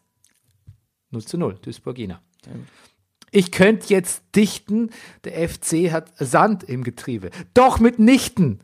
[1.10, 2.20] 0 zu 0, Duisburg Jena.
[3.30, 4.90] Ich könnte jetzt dichten,
[5.24, 7.30] der FC hat Sand im Getriebe.
[7.54, 8.60] Doch mitnichten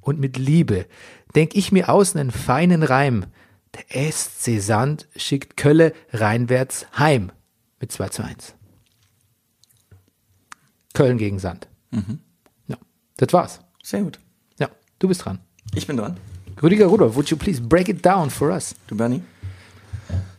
[0.00, 0.86] und mit Liebe
[1.34, 3.26] denk ich mir aus einen feinen Reim.
[3.74, 7.32] Der SC Sand schickt Kölle reinwärts heim
[7.80, 8.54] mit 2 zu 1.
[10.94, 11.68] Köln gegen Sand.
[12.66, 12.78] Ja,
[13.18, 13.60] das war's.
[13.82, 14.18] Sehr gut.
[15.00, 15.38] Du bist dran.
[15.74, 16.18] Ich bin dran.
[16.62, 18.74] Rüdiger Rudolph, would you please break it down for us?
[18.86, 19.22] Du, Bernie?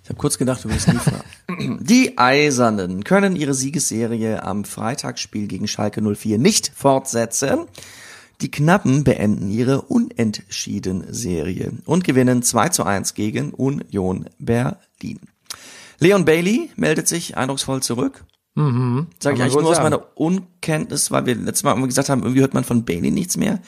[0.03, 1.79] Ich habe kurz gedacht, du wirst nie fragen.
[1.83, 7.65] Die Eisernen können ihre Siegesserie am Freitagsspiel gegen Schalke 04 nicht fortsetzen.
[8.41, 15.19] Die Knappen beenden ihre Unentschieden-Serie und gewinnen 2 zu 1 gegen Union Berlin.
[15.99, 18.25] Leon Bailey meldet sich eindrucksvoll zurück.
[18.53, 19.85] Mhm, Sag ich eigentlich nur aus sagen.
[19.89, 23.59] meiner Unkenntnis, weil wir letztes Mal gesagt haben, irgendwie hört man von Bailey nichts mehr.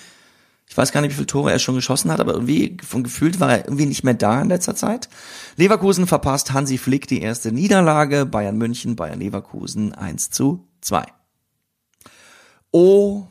[0.67, 3.39] Ich weiß gar nicht, wie viele Tore er schon geschossen hat, aber irgendwie von gefühlt
[3.39, 5.09] war er irgendwie nicht mehr da in letzter Zeit.
[5.55, 8.25] Leverkusen verpasst Hansi Flick die erste Niederlage.
[8.25, 11.05] Bayern München, Bayern Leverkusen 1 zu 2.
[12.71, 13.27] Oh,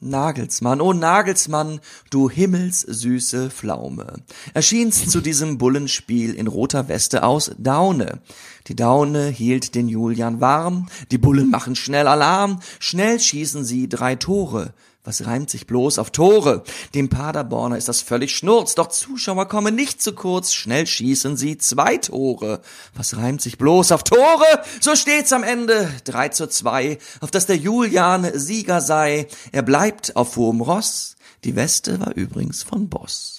[0.00, 4.14] Nagelsmann, oh Nagelsmann, du himmelssüße Pflaume.
[4.54, 8.20] Erschienst zu diesem Bullenspiel in roter Weste aus Daune.
[8.68, 14.14] Die Daune hielt den Julian warm, die Bullen machen schnell Alarm, schnell schießen sie drei
[14.14, 14.72] Tore.
[15.08, 16.64] Was reimt sich bloß auf Tore?
[16.94, 21.56] Dem Paderborner ist das völlig schnurz, doch Zuschauer kommen nicht zu kurz, schnell schießen sie
[21.56, 22.60] zwei Tore.
[22.94, 24.44] Was reimt sich bloß auf Tore?
[24.82, 29.28] So steht's am Ende, 3 zu 2, auf dass der Julian Sieger sei.
[29.50, 33.37] Er bleibt auf hohem Ross, die Weste war übrigens von Boss.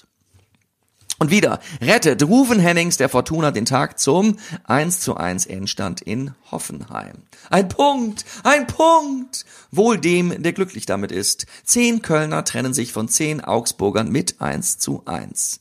[1.19, 6.33] Und wieder rettet Rufen Hennings der Fortuna den Tag zum 1 zu 1 Endstand in
[6.49, 7.23] Hoffenheim.
[7.49, 9.45] Ein Punkt, ein Punkt!
[9.69, 11.45] Wohl dem, der glücklich damit ist.
[11.65, 15.59] Zehn Kölner trennen sich von zehn Augsburgern mit 1 zu 1.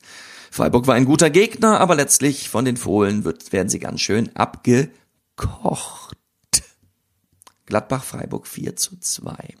[0.49, 4.35] Freiburg war ein guter Gegner, aber letztlich von den Fohlen wird, werden sie ganz schön
[4.35, 6.18] abgekocht.
[7.69, 9.55] Gladbach-Freiburg 4 zu 2.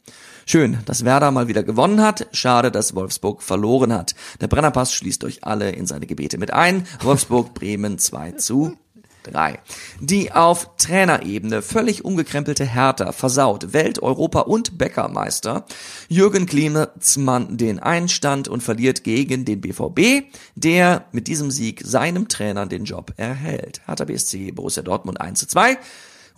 [0.45, 2.27] Schön, dass Werder mal wieder gewonnen hat.
[2.33, 4.15] Schade, dass Wolfsburg verloren hat.
[4.41, 6.85] Der Brennerpass schließt euch alle in seine Gebete mit ein.
[7.01, 8.75] Wolfsburg, Bremen 2 zu
[9.23, 9.59] 3.
[9.99, 15.65] Die auf Trainerebene völlig umgekrempelte Hertha versaut Welt-, Europa- und Bäckermeister
[16.07, 20.23] Jürgen Klinsmann den Einstand und verliert gegen den BVB,
[20.55, 23.81] der mit diesem Sieg seinem Trainer den Job erhält.
[23.85, 25.77] Hertha BSC Borussia Dortmund 1 zu 2.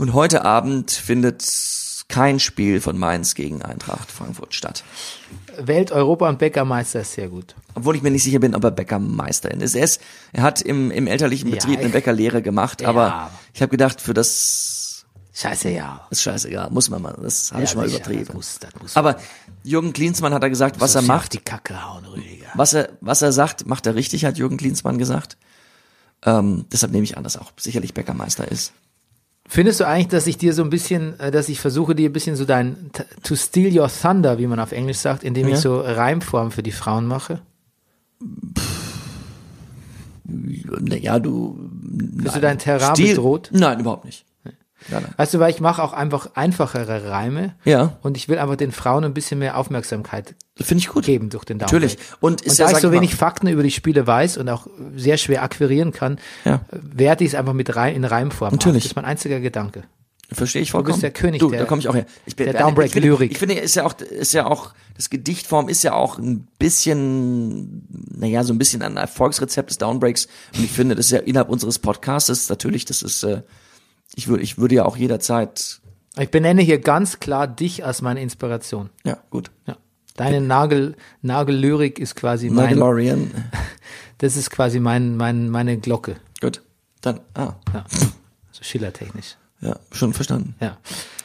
[0.02, 1.46] Und heute Abend findet
[2.08, 4.84] kein Spiel von Mainz gegen Eintracht Frankfurt statt.
[5.60, 7.54] Welt, Europa und Bäckermeister ist sehr gut.
[7.76, 9.76] Obwohl ich mir nicht sicher bin, ob er Bäckermeister ist.
[9.76, 10.02] Er, ist,
[10.34, 13.32] er hat im, im elterlichen Ja, Betrieb eine ich- Bäckerlehre gemacht, aber Ja.
[13.54, 16.08] ich habe gedacht, für das Scheiße, ja.
[16.10, 17.16] ist scheißegal, muss man mal.
[17.22, 18.26] Das habe ja, ich mal übertrieben.
[18.26, 19.18] Das muss, das muss Aber
[19.62, 22.48] Jürgen Klinsmann hat er gesagt, was er macht, die Kacke hauen, Rüdiger.
[22.56, 25.38] was er, was er sagt, macht er richtig, hat Jürgen Klinsmann gesagt.
[26.26, 28.74] Ähm, deshalb nehme ich an, dass er auch sicherlich Bäckermeister ist.
[29.54, 32.14] Findest du eigentlich, dass ich dir so ein bisschen, äh, dass ich versuche, dir ein
[32.14, 32.90] bisschen so dein,
[33.22, 35.56] to steal your thunder, wie man auf Englisch sagt, indem Ja.
[35.56, 37.42] ich so Reimformen für die Frauen mache?
[40.24, 41.58] Naja, du.
[41.70, 43.50] Bist du dein Terrain Stil- bedroht?
[43.52, 44.24] Nein, überhaupt nicht.
[45.00, 45.14] Nein.
[45.18, 47.56] Weißt du, weil ich mache auch einfach einfachere Reime.
[47.64, 47.98] Ja.
[48.02, 51.06] Und ich will einfach den Frauen ein bisschen mehr Aufmerksamkeit Finde ich gut.
[51.06, 51.86] geben durch den Downgrade.
[51.86, 51.98] Natürlich.
[52.20, 54.06] Und ist Und ja, da ich sag so ich mal- wenig Fakten über die Spiele
[54.06, 56.62] weiß und auch sehr schwer akquirieren kann, Ja.
[56.72, 58.78] werte ich es einfach mit Reim, in Reimform Natürlich.
[58.78, 58.84] Auf.
[58.84, 59.84] Das ist mein einziger Gedanke.
[60.34, 60.94] Verstehe ich vollkommen.
[60.94, 62.06] bist der König Du, der- da komme ich auch her.
[62.26, 63.32] Ich bin, der ich Downbreak-Lyrik.
[63.34, 67.86] Ich finde, ist ja auch, ist ja auch, das Gedichtform ist ja auch ein bisschen,
[68.18, 70.28] naja, so ein bisschen ein Erfolgsrezept des Downbreaks.
[70.56, 73.42] Und ich finde, das ist ja innerhalb unseres Podcasts natürlich, das ist, äh,
[74.16, 75.80] ich würde, ich würde ja auch jederzeit,
[76.20, 78.90] Ich benenne hier ganz klar dich als meine Inspiration.
[79.04, 79.52] ja, gut.
[79.68, 79.78] Ja.
[80.18, 83.32] Deine Nagel, Nagellyrik ist quasi mein, Mandalorian.
[84.18, 86.18] das ist quasi mein, mein, meine Glocke.
[86.42, 86.62] Gut.
[87.00, 87.86] Dann, ah, Ja.
[88.52, 89.38] So schillertechnisch.
[89.62, 90.54] ja, schon verstanden.
[90.60, 90.78] Ja.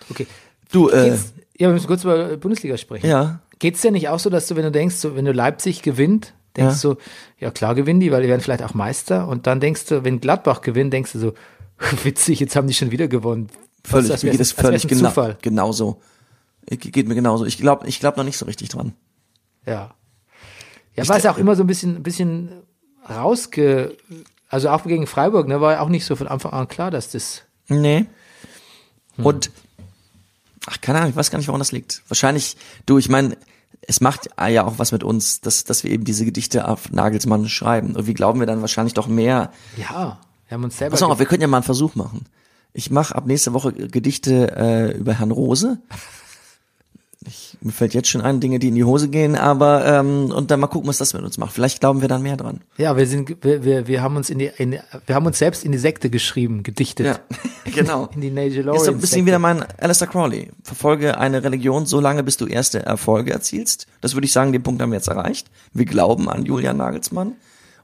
[0.08, 0.26] Okay.
[0.70, 3.06] Du, äh, Geht's, ja, wir müssen kurz über Bundesliga sprechen.
[3.08, 5.82] ja, Geht's dir nicht auch so, dass du, wenn du denkst, so, wenn du Leipzig
[5.82, 6.90] gewinnt, denkst Ja.
[6.90, 6.96] du,
[7.40, 9.26] ja klar gewinnen die, weil die werden vielleicht auch Meister.
[9.28, 11.34] Und dann denkst du, wenn Gladbach gewinnt, denkst du so,
[12.04, 13.48] witzig, jetzt haben die schon wieder gewonnen.
[13.84, 15.36] völlig, als mir geht es völlig genau, Zufall.
[15.42, 16.00] genauso.
[16.68, 17.44] Ge- Geht mir genauso.
[17.44, 18.92] Ich glaube, ich glaube noch nicht so richtig dran.
[19.66, 19.94] Ja.
[20.94, 22.50] Ja, war es auch immer so ein bisschen, ein bisschen
[23.08, 23.96] rausge,
[24.48, 27.10] also auch gegen Freiburg, ne, war ja auch nicht so von Anfang an klar, dass
[27.10, 28.06] das, Nee.
[29.18, 29.50] Und
[30.66, 32.02] ach, keine Ahnung, ich weiß gar nicht, woran das liegt.
[32.08, 32.56] Wahrscheinlich,
[32.86, 33.36] du, ich meine,
[33.82, 37.48] es macht ja auch was mit uns, dass, dass wir eben diese Gedichte auf Nagelsmann
[37.48, 37.90] schreiben.
[37.90, 39.52] Irgendwie glauben wir dann wahrscheinlich doch mehr.
[39.76, 40.18] ja,
[40.48, 40.92] wir haben uns selber.
[40.92, 42.26] Pass auf, wir könnten ja mal einen Versuch machen.
[42.72, 45.78] Ich mache ab nächste Woche Gedichte äh, über Herrn Rose.
[47.28, 50.50] Ich, mir fällt jetzt schon ein, Dinge, die in die Hose gehen, aber ähm, und
[50.50, 51.52] dann mal gucken, was das mit uns macht.
[51.52, 52.60] Vielleicht glauben wir dann mehr dran.
[52.76, 55.64] ja, wir sind, wir, wir, wir haben uns in die, in, wir haben uns selbst
[55.64, 57.06] in die Sekte geschrieben, gedichtet.
[57.06, 57.18] Ja,
[57.72, 58.08] genau.
[58.14, 59.26] In die Nigel Ist so ein bisschen Sekte.
[59.26, 60.50] wieder mein Alistair Crowley.
[60.62, 63.88] Verfolge eine Religion so lange, bis du erste Erfolge erzielst.
[64.00, 65.48] Das würde ich sagen, den Punkt haben wir jetzt erreicht.
[65.72, 67.32] Wir glauben an Julian Nagelsmann.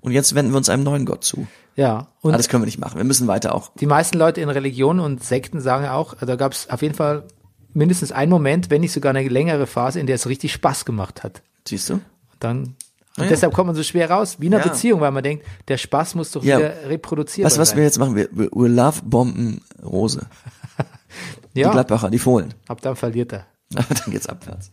[0.02, 1.46] Und jetzt wenden wir uns einem neuen Gott zu.
[1.74, 2.98] Ja, und Aber das können wir nicht machen.
[2.98, 3.70] Wir müssen weiter auch.
[3.80, 7.24] die meisten Leute in Religionen und Sekten sagen auch, da gab es auf jeden Fall
[7.72, 11.22] mindestens einen Moment, wenn nicht sogar eine längere Phase, in der es richtig Spaß gemacht
[11.24, 11.40] hat.
[11.66, 11.94] Siehst du?
[11.94, 12.02] Und
[12.40, 12.58] dann
[13.16, 13.28] Und ja.
[13.30, 14.70] deshalb kommt man so schwer raus, wie in einer Ja.
[14.70, 16.58] Beziehung, weil man denkt, der Spaß muss doch Ja.
[16.58, 17.78] wieder reproduzierbar Weißt du, was sein.
[17.78, 18.16] wir jetzt machen?
[18.16, 20.26] Wir, wir, wir love bomben Rose.
[21.54, 22.54] Die ja, Gladbacher, die Fohlen.
[22.68, 23.46] ab dann verliert er.
[23.74, 24.70] Aber dann geht's abwärts.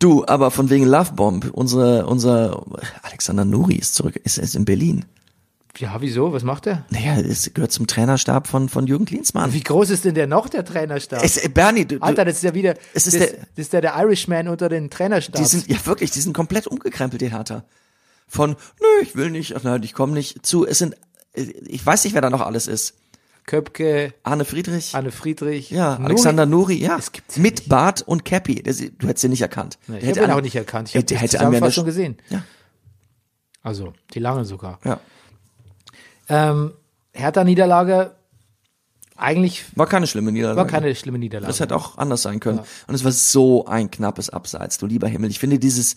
[0.00, 2.64] Du, aber von wegen Love Bomb, unsere, unser
[3.02, 5.04] Alexander Nuri ist zurück, ist, ist in Berlin.
[5.76, 6.32] Ja, wieso?
[6.32, 6.84] Was macht er?
[6.90, 9.52] Naja, es gehört zum Trainerstab von, von Jürgen Klinsmann.
[9.52, 11.22] Wie groß ist denn der noch, der Trainerstab?
[11.22, 13.80] Es, Bernie, du, Alter, das ist ja wieder, Es ist das, der- das ist der,
[13.82, 15.38] der Irishman unter den Trainerstabs.
[15.38, 17.64] die sind, ja wirklich, die sind komplett umgekrempelt, die Hertha.
[18.26, 20.96] Von, nö, ich will nicht, ach nein, ich komme nicht zu, es sind,
[21.34, 22.94] ich weiß nicht, wer da noch alles ist.
[23.50, 24.94] Köpke, Arne Friedrich.
[24.94, 25.70] Anne Friedrich.
[25.70, 26.04] ja, Nuri.
[26.04, 26.94] Alexander Nuri, ja.
[26.96, 27.68] Das gibt's ja Mit nicht.
[27.68, 28.62] Bart und Cappy.
[28.62, 29.76] Das, du hättest ihn nicht erkannt.
[29.88, 30.94] Nee, ich habe ihn an- auch nicht erkannt.
[30.94, 32.16] Ich die hätte an mir das- gesehen.
[32.28, 32.44] Ja,
[33.62, 34.78] Also, die lange sogar.
[34.84, 35.00] ja.
[36.28, 36.72] Ähm,
[37.12, 38.14] Hertha-Niederlage,
[39.16, 40.56] eigentlich War keine schlimme Niederlage.
[40.58, 41.48] war keine schlimme Niederlage.
[41.48, 42.60] Das hätte auch anders sein können.
[42.86, 45.28] Und es war so ein knappes Abseits, du lieber Himmel.
[45.30, 45.96] Ich finde dieses,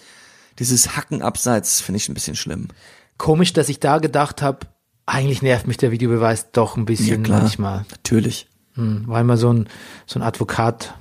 [0.59, 2.69] dieses Hacken Abseits finde ich ein bisschen schlimm.
[3.17, 4.65] Komisch, dass ich da gedacht habe,
[5.05, 7.85] eigentlich nervt mich der Videobeweis doch ein bisschen manchmal.
[7.91, 8.47] Natürlich.
[8.75, 9.67] Hm, war immer so ein,
[10.05, 10.95] so ein Advokat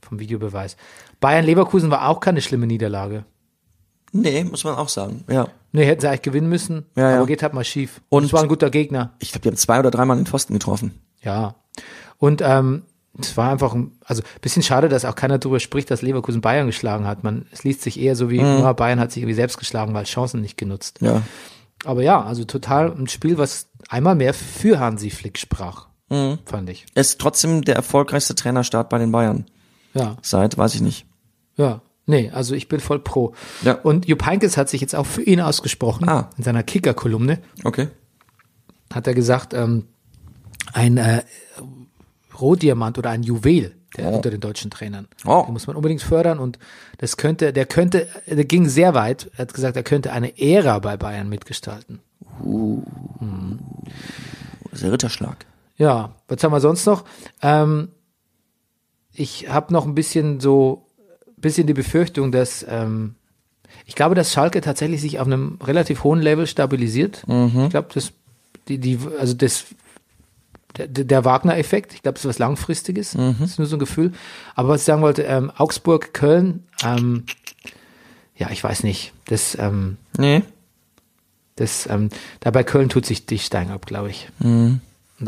[0.00, 0.76] vom Videobeweis.
[1.20, 3.24] Bayern-Leverkusen war auch keine schlimme Niederlage.
[4.12, 5.24] Nee, muss man auch sagen.
[5.28, 5.48] Ja.
[5.72, 7.16] Nee, hätten sie eigentlich gewinnen müssen, Ja, ja.
[7.18, 8.00] aber geht halt mal schief.
[8.08, 9.12] Und- es war ein guter Gegner.
[9.18, 10.94] Ich glaube, die haben zwei oder dreimal den Pfosten getroffen.
[11.22, 11.56] Ja.
[12.16, 12.84] Und ähm,
[13.20, 16.66] es war einfach, ein- also bisschen schade, dass auch keiner darüber spricht, dass Leverkusen Bayern
[16.66, 17.22] geschlagen hat.
[17.24, 20.04] Man, es liest sich eher so wie, ja, Bayern hat sich irgendwie selbst geschlagen, weil
[20.04, 21.00] Chancen nicht genutzt.
[21.02, 21.22] Ja.
[21.84, 26.86] Aber ja, also total ein Spiel, was einmal mehr für Hansi Flick sprach, fand ich.
[26.94, 29.46] Er ist trotzdem der erfolgreichste Trainerstart bei den Bayern.
[29.94, 31.06] Ja, Seit, weiß ich nicht.
[31.56, 31.80] ja.
[32.10, 33.34] Nee, also ich bin voll pro.
[33.60, 33.74] Ja.
[33.74, 36.08] Und Jupp Heynckes hat sich jetzt auch für ihn ausgesprochen.
[36.08, 36.30] Ah.
[36.38, 37.88] In seiner Kicker-Kolumne Okay.
[38.90, 39.84] hat er gesagt, ähm,
[40.72, 41.22] ein äh,
[42.40, 45.08] Rohdiamant oder ein Juwel der, unter den deutschen Trainern.
[45.24, 45.44] Oh.
[45.46, 46.58] Den muss man unbedingt fördern und
[46.98, 49.30] das könnte, der könnte, der ging sehr weit.
[49.36, 52.00] Er hat gesagt, er könnte eine Ära bei Bayern mitgestalten.
[54.64, 55.46] Das ist der Ritterschlag.
[55.76, 57.04] Ja, was haben wir sonst noch?
[57.40, 57.88] Ähm,
[59.12, 60.86] ich habe noch ein bisschen so,
[61.36, 63.14] bisschen die Befürchtung, dass ähm,
[63.86, 67.22] ich glaube, dass Schalke tatsächlich sich auf einem relativ hohen Level stabilisiert.
[67.26, 68.12] Ich glaube, das,
[68.66, 69.66] die, die, also das,
[70.86, 73.12] der, der Wagner-Effekt, ich glaube, das ist was Langfristiges.
[73.12, 74.12] Das ist nur so ein Gefühl.
[74.54, 77.24] Aber was ich sagen wollte, ähm, Augsburg, Köln, ähm,
[78.36, 79.12] ja, ich weiß nicht.
[79.26, 80.42] Das, ähm, Nee.
[81.56, 82.10] das, ähm,
[82.40, 84.28] da bei Köln tut sich die Stein ab, glaube ich.
[84.40, 84.80] Und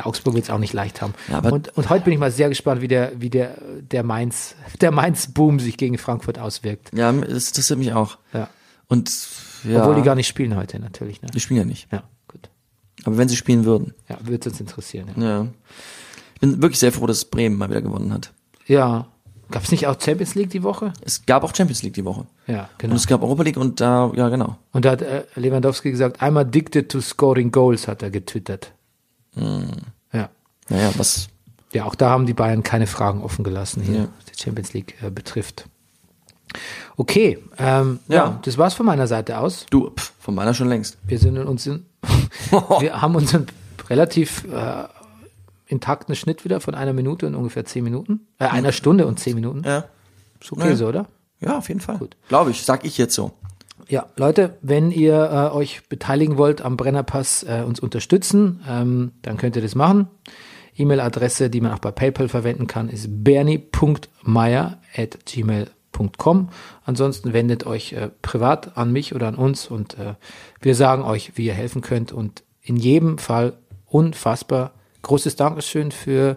[0.06, 1.14] Augsburg wird es auch nicht leicht haben.
[1.28, 4.04] Ja, aber- und, und heute bin ich mal sehr gespannt, wie der, wie der, der
[4.04, 6.90] Mainz, der Mainz-Boom sich gegen Frankfurt auswirkt.
[6.94, 8.18] Ja, das interessiert mich auch.
[8.32, 8.48] Ja.
[8.86, 9.10] Und
[9.64, 11.20] ja, Obwohl die gar nicht spielen heute natürlich.
[11.22, 11.28] Ne?
[11.34, 11.88] die spielen ja nicht.
[11.92, 12.04] Ja.
[13.04, 13.94] Aber wenn sie spielen würden.
[14.08, 15.08] Ja, wird uns interessieren.
[15.16, 15.22] Ja.
[15.42, 15.46] Ja.
[16.34, 18.32] Ich bin wirklich sehr froh, dass Bremen mal wieder gewonnen hat.
[18.66, 19.06] ja.
[19.52, 20.92] Gab es nicht auch Champions League die Woche?
[21.04, 22.24] Es gab auch Champions League die Woche.
[22.46, 22.94] Ja, Und genau.
[22.94, 24.56] es gab Europa League und da, ja genau.
[24.70, 28.70] Und da hat äh, Lewandowski gesagt, I'm addicted to scoring goals, hat er getwittert.
[29.34, 29.66] Hm.
[30.12, 30.28] Ja.
[30.68, 31.30] Naja, was,
[31.72, 34.08] Ja, auch da haben die Bayern keine Fragen offen gelassen hier, Ja.
[34.18, 35.64] was die Champions League äh, betrifft.
[36.96, 38.14] Okay, ähm, ja.
[38.16, 38.38] Ja.
[38.44, 39.66] das war's von meiner Seite aus.
[39.70, 40.96] du, pff, von meiner schon längst.
[41.06, 41.86] Wir sind in uns in,
[42.80, 43.46] wir haben unseren
[43.88, 44.84] relativ äh,
[45.66, 49.34] intakten Schnitt wieder von einer Minute und ungefähr zehn Minuten, äh, einer Stunde und zehn
[49.34, 49.62] Minuten.
[49.64, 49.84] Ja.
[50.40, 50.76] Ist okay Ja.
[50.76, 51.06] so, oder?
[51.40, 51.98] Ja, auf jeden Fall.
[51.98, 52.16] Gut.
[52.28, 53.32] Glaube ich, sag ich jetzt so.
[53.88, 59.36] Ja, Leute, wenn ihr äh, euch beteiligen wollt am Brennerpass, äh, uns unterstützen, ähm, dann
[59.36, 60.08] könnt ihr das machen.
[60.76, 63.08] E-Mail-Adresse, die man auch bei PayPal verwenden kann, ist
[65.92, 66.48] bernie.meier.gmail.com.
[66.84, 70.14] Ansonsten wendet euch äh, privat an mich oder an uns und äh,
[70.60, 72.12] wir sagen euch, wie ihr helfen könnt.
[72.12, 73.54] Und in jedem Fall
[73.86, 74.72] unfassbar
[75.02, 76.36] großes Dankeschön für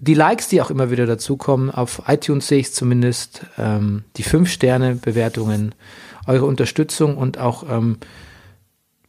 [0.00, 4.24] die Likes, die auch immer wieder dazukommen, auf iTunes sehe ich es zumindest, ähm, die
[4.24, 5.74] 5-Sterne-Bewertungen,
[6.26, 7.98] eure Unterstützung und auch, ähm,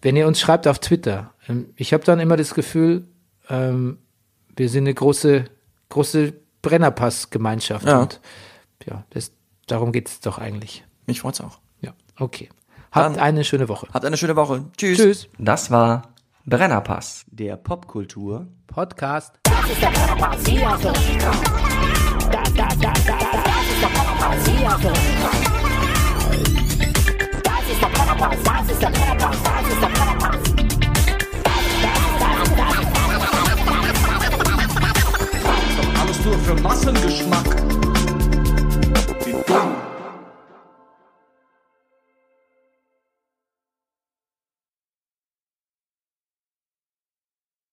[0.04, 1.34] wenn ihr uns schreibt auf Twitter.
[1.50, 3.06] Ähm, ich habe dann immer das Gefühl,
[3.50, 3.98] ähm,
[4.56, 5.46] wir sind eine große,
[5.90, 8.02] große Brennerpass-Gemeinschaft Ja.
[8.02, 8.20] und
[8.86, 9.32] ja, das,
[9.68, 10.84] darum geht es doch eigentlich.
[11.06, 11.60] Mich freut's auch.
[11.82, 12.50] Ja, okay.
[12.92, 13.88] Habt Dann- eine schöne Woche.
[13.94, 14.66] Habt eine schöne Woche.
[14.78, 14.98] Tschüss.
[15.00, 15.28] Tschüss.
[15.38, 16.14] Das war
[16.46, 17.26] Brennerpass.
[17.32, 18.48] Der Popkultur.
[18.68, 19.34] Podcast.
[19.44, 21.44] Das ist der Brennerpass, hier du richtig drauf.
[22.32, 25.44] Das, ist der Brennerpass, hier richtig drauf.
[27.44, 30.40] Das ist der Brennerpass, das ist der Brennerpass, das ist der Brennerpass.
[36.02, 37.83] Alles nur für Massengeschmack.
[39.34, 39.93] Wie dumm.